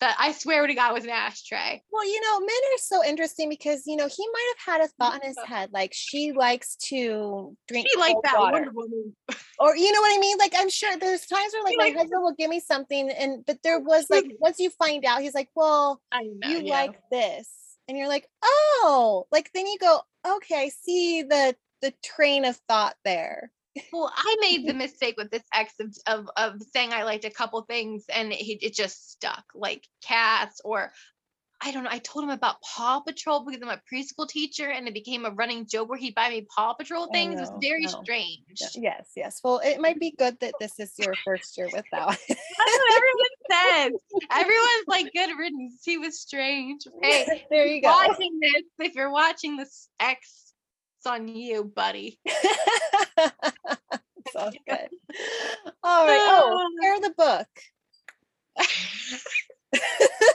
that 0.00 0.16
I 0.18 0.32
swear 0.32 0.66
to 0.66 0.74
God 0.74 0.94
was 0.94 1.04
an 1.04 1.10
ashtray. 1.10 1.82
Well, 1.90 2.06
you 2.06 2.20
know, 2.20 2.40
men 2.40 2.48
are 2.48 2.78
so 2.78 3.04
interesting 3.04 3.48
because 3.48 3.82
you 3.86 3.96
know 3.96 4.06
he 4.06 4.26
might 4.32 4.54
have 4.56 4.74
had 4.74 4.84
a 4.84 4.88
thought 4.88 5.22
in 5.22 5.28
his 5.28 5.38
head 5.44 5.70
like 5.72 5.92
she 5.94 6.32
likes 6.32 6.76
to 6.88 7.56
drink. 7.66 7.88
She 7.90 7.98
like 7.98 8.16
that 8.24 8.38
water. 8.38 8.52
Wonder 8.52 8.70
Woman. 8.72 9.16
or 9.58 9.76
you 9.76 9.92
know 9.92 10.00
what 10.00 10.16
I 10.16 10.20
mean? 10.20 10.38
Like 10.38 10.54
I'm 10.56 10.70
sure 10.70 10.96
there's 10.96 11.26
times 11.26 11.52
where 11.52 11.64
like 11.64 11.76
my 11.78 11.98
husband 11.98 12.22
will 12.22 12.34
give 12.34 12.50
me 12.50 12.60
something, 12.60 13.10
and 13.10 13.44
but 13.46 13.58
there 13.62 13.80
was 13.80 14.06
like 14.10 14.26
once 14.38 14.58
you 14.58 14.70
find 14.70 15.04
out, 15.04 15.22
he's 15.22 15.34
like, 15.34 15.50
"Well, 15.54 16.00
know, 16.12 16.48
you 16.48 16.62
yeah. 16.64 16.72
like 16.72 17.00
this," 17.10 17.48
and 17.88 17.98
you're 17.98 18.08
like, 18.08 18.28
"Oh," 18.42 19.26
like 19.32 19.50
then 19.54 19.66
you 19.66 19.78
go, 19.78 20.00
"Okay, 20.26 20.62
I 20.62 20.68
see 20.68 21.22
the 21.22 21.56
the 21.82 21.92
train 22.02 22.44
of 22.44 22.56
thought 22.68 22.96
there." 23.04 23.50
Well, 23.92 24.12
I 24.14 24.36
made 24.40 24.66
the 24.66 24.74
mistake 24.74 25.16
with 25.16 25.30
this 25.30 25.42
ex 25.52 25.74
of, 25.80 25.94
of, 26.06 26.30
of 26.36 26.62
saying 26.74 26.92
I 26.92 27.04
liked 27.04 27.24
a 27.24 27.30
couple 27.30 27.60
things 27.62 28.04
and 28.14 28.32
it, 28.32 28.64
it 28.64 28.74
just 28.74 29.10
stuck, 29.12 29.44
like 29.54 29.86
cats 30.02 30.60
or 30.64 30.92
I 31.60 31.72
don't 31.72 31.82
know. 31.82 31.90
I 31.90 31.98
told 31.98 32.24
him 32.24 32.30
about 32.30 32.62
Paw 32.62 33.00
Patrol 33.00 33.44
because 33.44 33.60
I'm 33.62 33.68
a 33.68 33.80
preschool 33.92 34.28
teacher, 34.28 34.70
and 34.70 34.86
it 34.86 34.94
became 34.94 35.24
a 35.24 35.30
running 35.30 35.66
joke 35.66 35.88
where 35.88 35.98
he'd 35.98 36.14
buy 36.14 36.28
me 36.30 36.46
Paw 36.54 36.74
Patrol 36.74 37.08
things. 37.12 37.34
Know, 37.34 37.38
it 37.38 37.40
was 37.40 37.52
very 37.60 37.82
no. 37.82 38.00
strange. 38.02 38.62
Yes, 38.76 39.10
yes. 39.16 39.40
Well, 39.42 39.60
it 39.64 39.80
might 39.80 39.98
be 39.98 40.14
good 40.16 40.38
that 40.40 40.54
this 40.60 40.78
is 40.78 40.92
your 40.98 41.14
first 41.24 41.58
year 41.58 41.68
with 41.72 41.84
that. 41.90 42.06
That's 42.06 42.18
what 42.56 42.96
everyone 42.96 43.90
says. 43.90 44.00
Everyone's 44.30 44.86
like, 44.86 45.12
"Good 45.12 45.36
riddance." 45.36 45.82
He 45.84 45.98
was 45.98 46.20
strange. 46.20 46.82
Hey, 47.02 47.44
there 47.50 47.66
you 47.66 47.82
go. 47.82 47.88
Watching 47.88 48.38
this, 48.40 48.62
if 48.78 48.94
you're 48.94 49.10
watching 49.10 49.56
this 49.56 49.88
X 49.98 50.47
it's 50.98 51.06
on 51.06 51.28
you, 51.28 51.64
buddy. 51.64 52.18
so 54.32 54.50
good. 54.68 54.88
All 55.84 56.06
right. 56.06 56.18
Oh, 56.20 56.68
share 56.82 57.00
the 57.00 57.14
book. 57.16 57.46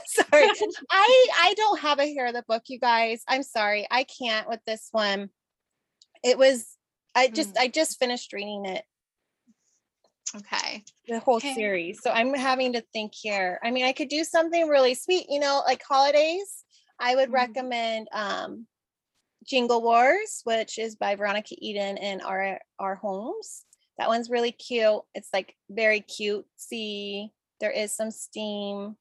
sorry. 0.06 0.48
I 0.90 1.26
I 1.38 1.54
don't 1.56 1.80
have 1.80 1.98
a 1.98 2.12
hair 2.14 2.26
of 2.26 2.34
the 2.34 2.44
book, 2.48 2.62
you 2.68 2.78
guys. 2.78 3.22
I'm 3.28 3.42
sorry. 3.42 3.86
I 3.90 4.04
can't 4.04 4.48
with 4.48 4.60
this 4.66 4.88
one. 4.92 5.28
It 6.22 6.38
was 6.38 6.66
I 7.14 7.28
just 7.28 7.54
mm. 7.54 7.60
I 7.60 7.68
just 7.68 7.98
finished 7.98 8.32
reading 8.32 8.64
it. 8.64 8.84
Okay. 10.34 10.82
The 11.06 11.20
whole 11.20 11.36
okay. 11.36 11.54
series. 11.54 12.00
So 12.02 12.10
I'm 12.10 12.32
having 12.32 12.72
to 12.72 12.82
think 12.92 13.12
here. 13.14 13.60
I 13.62 13.70
mean, 13.70 13.84
I 13.84 13.92
could 13.92 14.08
do 14.08 14.24
something 14.24 14.66
really 14.66 14.94
sweet, 14.94 15.26
you 15.28 15.38
know, 15.38 15.62
like 15.66 15.82
holidays. 15.86 16.64
I 16.98 17.14
would 17.16 17.28
mm. 17.28 17.34
recommend 17.34 18.08
um 18.12 18.66
Jingle 19.46 19.82
Wars, 19.82 20.40
which 20.44 20.78
is 20.78 20.96
by 20.96 21.14
Veronica 21.14 21.54
Eden 21.58 21.98
and 21.98 22.22
R. 22.22 22.58
R. 22.78 22.94
Holmes. 22.96 23.64
That 23.98 24.08
one's 24.08 24.30
really 24.30 24.52
cute. 24.52 25.02
It's 25.14 25.28
like 25.32 25.54
very 25.70 26.00
cute. 26.00 26.46
See, 26.56 27.30
there 27.60 27.70
is 27.70 27.94
some 27.94 28.10
steam. 28.10 28.96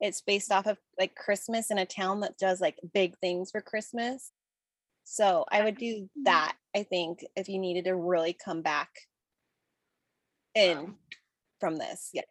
It's 0.00 0.20
based 0.20 0.52
off 0.52 0.66
of 0.66 0.78
like 0.98 1.14
Christmas 1.14 1.70
in 1.70 1.78
a 1.78 1.86
town 1.86 2.20
that 2.20 2.38
does 2.38 2.60
like 2.60 2.78
big 2.92 3.16
things 3.18 3.50
for 3.50 3.60
Christmas. 3.60 4.30
So 5.04 5.46
I 5.50 5.64
would 5.64 5.78
do 5.78 5.94
mm-hmm. 5.94 6.22
that, 6.24 6.56
I 6.76 6.82
think, 6.82 7.24
if 7.34 7.48
you 7.48 7.58
needed 7.58 7.86
to 7.86 7.94
really 7.94 8.34
come 8.34 8.60
back 8.60 8.90
in 10.54 10.94
from 11.60 11.76
this. 11.76 12.10
Yeah. 12.12 12.22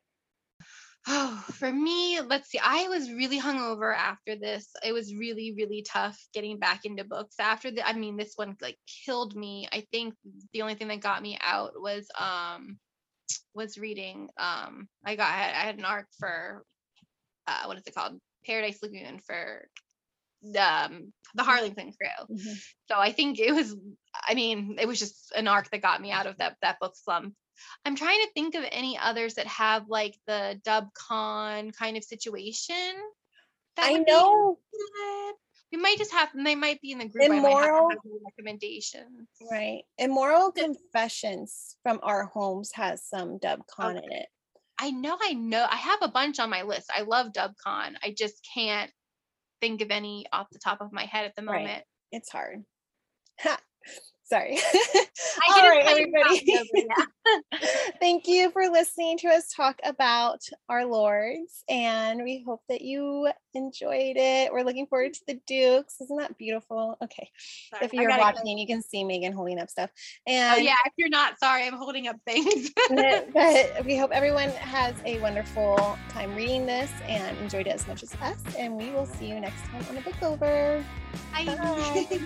Oh, 1.08 1.44
for 1.54 1.72
me, 1.72 2.20
let's 2.22 2.50
see. 2.50 2.60
I 2.64 2.88
was 2.88 3.12
really 3.12 3.40
hungover 3.40 3.96
after 3.96 4.36
this. 4.36 4.70
It 4.84 4.94
was 4.94 5.16
really, 5.16 5.54
really 5.56 5.84
tough 5.88 6.20
getting 6.34 6.60
back 6.60 6.86
into 6.86 7.04
books 7.04 7.36
after 7.40 7.72
the 7.72 7.88
I 7.88 7.94
mean, 7.94 8.18
this 8.18 8.34
one 8.36 8.56
like 8.62 8.78
killed 9.06 9.36
me. 9.36 9.68
I 9.72 9.86
think 9.92 10.14
the 10.54 10.62
only 10.62 10.76
thing 10.76 10.90
that 10.90 11.02
got 11.02 11.22
me 11.22 11.38
out 11.42 11.74
was 11.76 12.08
um 12.20 12.78
was 13.54 13.78
reading 13.78 14.30
um 14.38 14.88
I 15.06 15.16
got 15.16 15.30
I 15.30 15.38
had, 15.38 15.78
an 15.78 15.86
arc 15.86 16.08
for 16.20 16.64
uh 17.48 17.64
what 17.66 17.78
is 17.78 17.84
it 17.86 17.96
called? 17.96 18.20
Paradise 18.46 18.80
Lagoon 18.82 19.20
for 19.26 19.68
um 20.58 21.14
the 21.36 21.44
Harlington 21.44 21.92
crew. 21.92 22.38
Mm-hmm. 22.38 22.54
So 22.90 22.96
I 22.98 23.12
think 23.12 23.40
it 23.40 23.54
was 23.54 23.76
I 24.28 24.34
mean, 24.34 24.78
it 24.80 24.88
was 24.88 25.00
just 25.00 25.32
an 25.36 25.48
arc 25.48 25.70
that 25.72 25.82
got 25.82 26.02
me 26.02 26.12
out 26.12 26.28
of 26.28 26.38
that 26.38 26.58
that 26.62 26.80
book 26.80 26.96
slump 26.96 27.34
I'm 27.86 27.96
trying 27.96 28.20
to 28.20 28.32
think 28.34 28.56
of 28.56 28.64
any 28.72 28.98
others 28.98 29.36
that 29.36 29.48
have 29.48 29.90
like 29.90 30.16
the 30.28 30.60
dub 30.64 30.90
con 30.94 31.72
kind 31.72 31.98
of 31.98 32.04
situation. 32.04 32.96
I 33.78 34.04
know. 34.08 34.58
We 35.72 35.78
might 35.78 35.98
just 35.98 36.14
have 36.14 36.30
they 36.34 36.56
might 36.56 36.82
be 36.82 36.92
in 36.92 37.00
the 37.00 37.08
group. 37.08 37.26
Immoral 37.26 37.90
recommendations. 38.26 39.28
Right. 39.52 39.82
Immoral 39.98 40.52
Confessions 40.52 41.76
from 41.84 42.00
Our 42.04 42.26
Homes 42.26 42.72
has 42.74 43.04
some 43.04 43.38
dub 43.38 43.62
con 43.68 43.98
okay. 43.98 44.06
in 44.06 44.12
it. 44.14 44.28
I 44.80 44.92
know, 44.92 45.18
I 45.22 45.34
know. 45.34 45.66
I 45.70 45.76
have 45.76 46.00
a 46.02 46.08
bunch 46.08 46.40
on 46.40 46.50
my 46.50 46.62
list. 46.62 46.90
I 46.96 47.02
love 47.02 47.34
dub 47.34 47.54
con. 47.64 47.98
I 48.04 48.14
just 48.16 48.48
can't 48.54 48.92
think 49.60 49.82
of 49.82 49.90
any 49.90 50.26
off 50.32 50.48
the 50.52 50.60
top 50.60 50.82
of 50.82 50.94
my 50.94 51.06
head 51.06 51.26
at 51.26 51.36
the 51.36 51.42
moment. 51.42 51.66
Right. 51.66 51.84
It's 52.12 52.30
hard. 52.30 52.64
Sorry. 54.30 54.60
All 55.50 55.70
right, 55.70 55.86
everybody. 55.86 56.60
Thank 58.00 58.28
you 58.28 58.52
for 58.52 58.70
listening 58.70 59.18
to 59.20 59.30
us 59.30 59.54
talk 59.54 59.80
about 59.86 60.42
our 60.68 60.86
lords, 60.86 61.64
and 61.70 62.22
we 62.24 62.44
hope 62.46 62.62
that 62.68 62.82
you 62.82 63.30
enjoyed 63.54 64.18
it. 64.18 64.52
We're 64.52 64.64
looking 64.64 64.86
forward 64.88 65.14
to 65.14 65.22
the 65.28 65.40
Dukes. 65.48 66.02
Isn't 66.02 66.18
that 66.18 66.38
beautiful? 66.38 66.98
Okay. 67.02 67.30
Sorry, 67.70 67.86
if 67.86 67.94
you're 67.94 68.10
watching, 68.18 68.58
go. 68.58 68.62
you 68.62 68.68
can 68.68 68.82
see 68.82 69.06
Megan 69.06 69.32
holding 69.32 69.60
up 69.60 69.70
stuff. 69.70 69.92
Oh, 69.96 70.32
and 70.32 70.60
oh, 70.60 70.62
yeah, 70.62 70.76
if 70.86 70.94
you're 70.98 71.10
not, 71.10 71.40
sorry, 71.40 71.66
I'm 71.66 71.74
holding 71.74 72.10
up 72.10 72.18
things. 72.26 72.72
but, 72.90 73.34
but 73.34 73.86
we 73.86 73.98
hope 73.98 74.12
everyone 74.12 74.50
has 74.50 74.94
a 75.06 75.20
wonderful 75.20 75.98
time 76.10 76.36
reading 76.36 76.66
this 76.66 76.92
and 77.08 77.38
enjoyed 77.38 77.68
it 77.68 77.72
as 77.72 77.88
much 77.88 78.04
as 78.04 78.14
us. 78.16 78.38
And 78.58 78.76
we 78.76 78.90
will 78.92 79.06
see 79.06 79.30
you 79.30 79.40
next 79.40 79.62
time 79.68 79.86
on 79.88 79.96
the 79.96 80.02
book 80.02 80.22
over. 80.22 80.84
Bye. 81.34 81.46
Bye. 81.46 82.20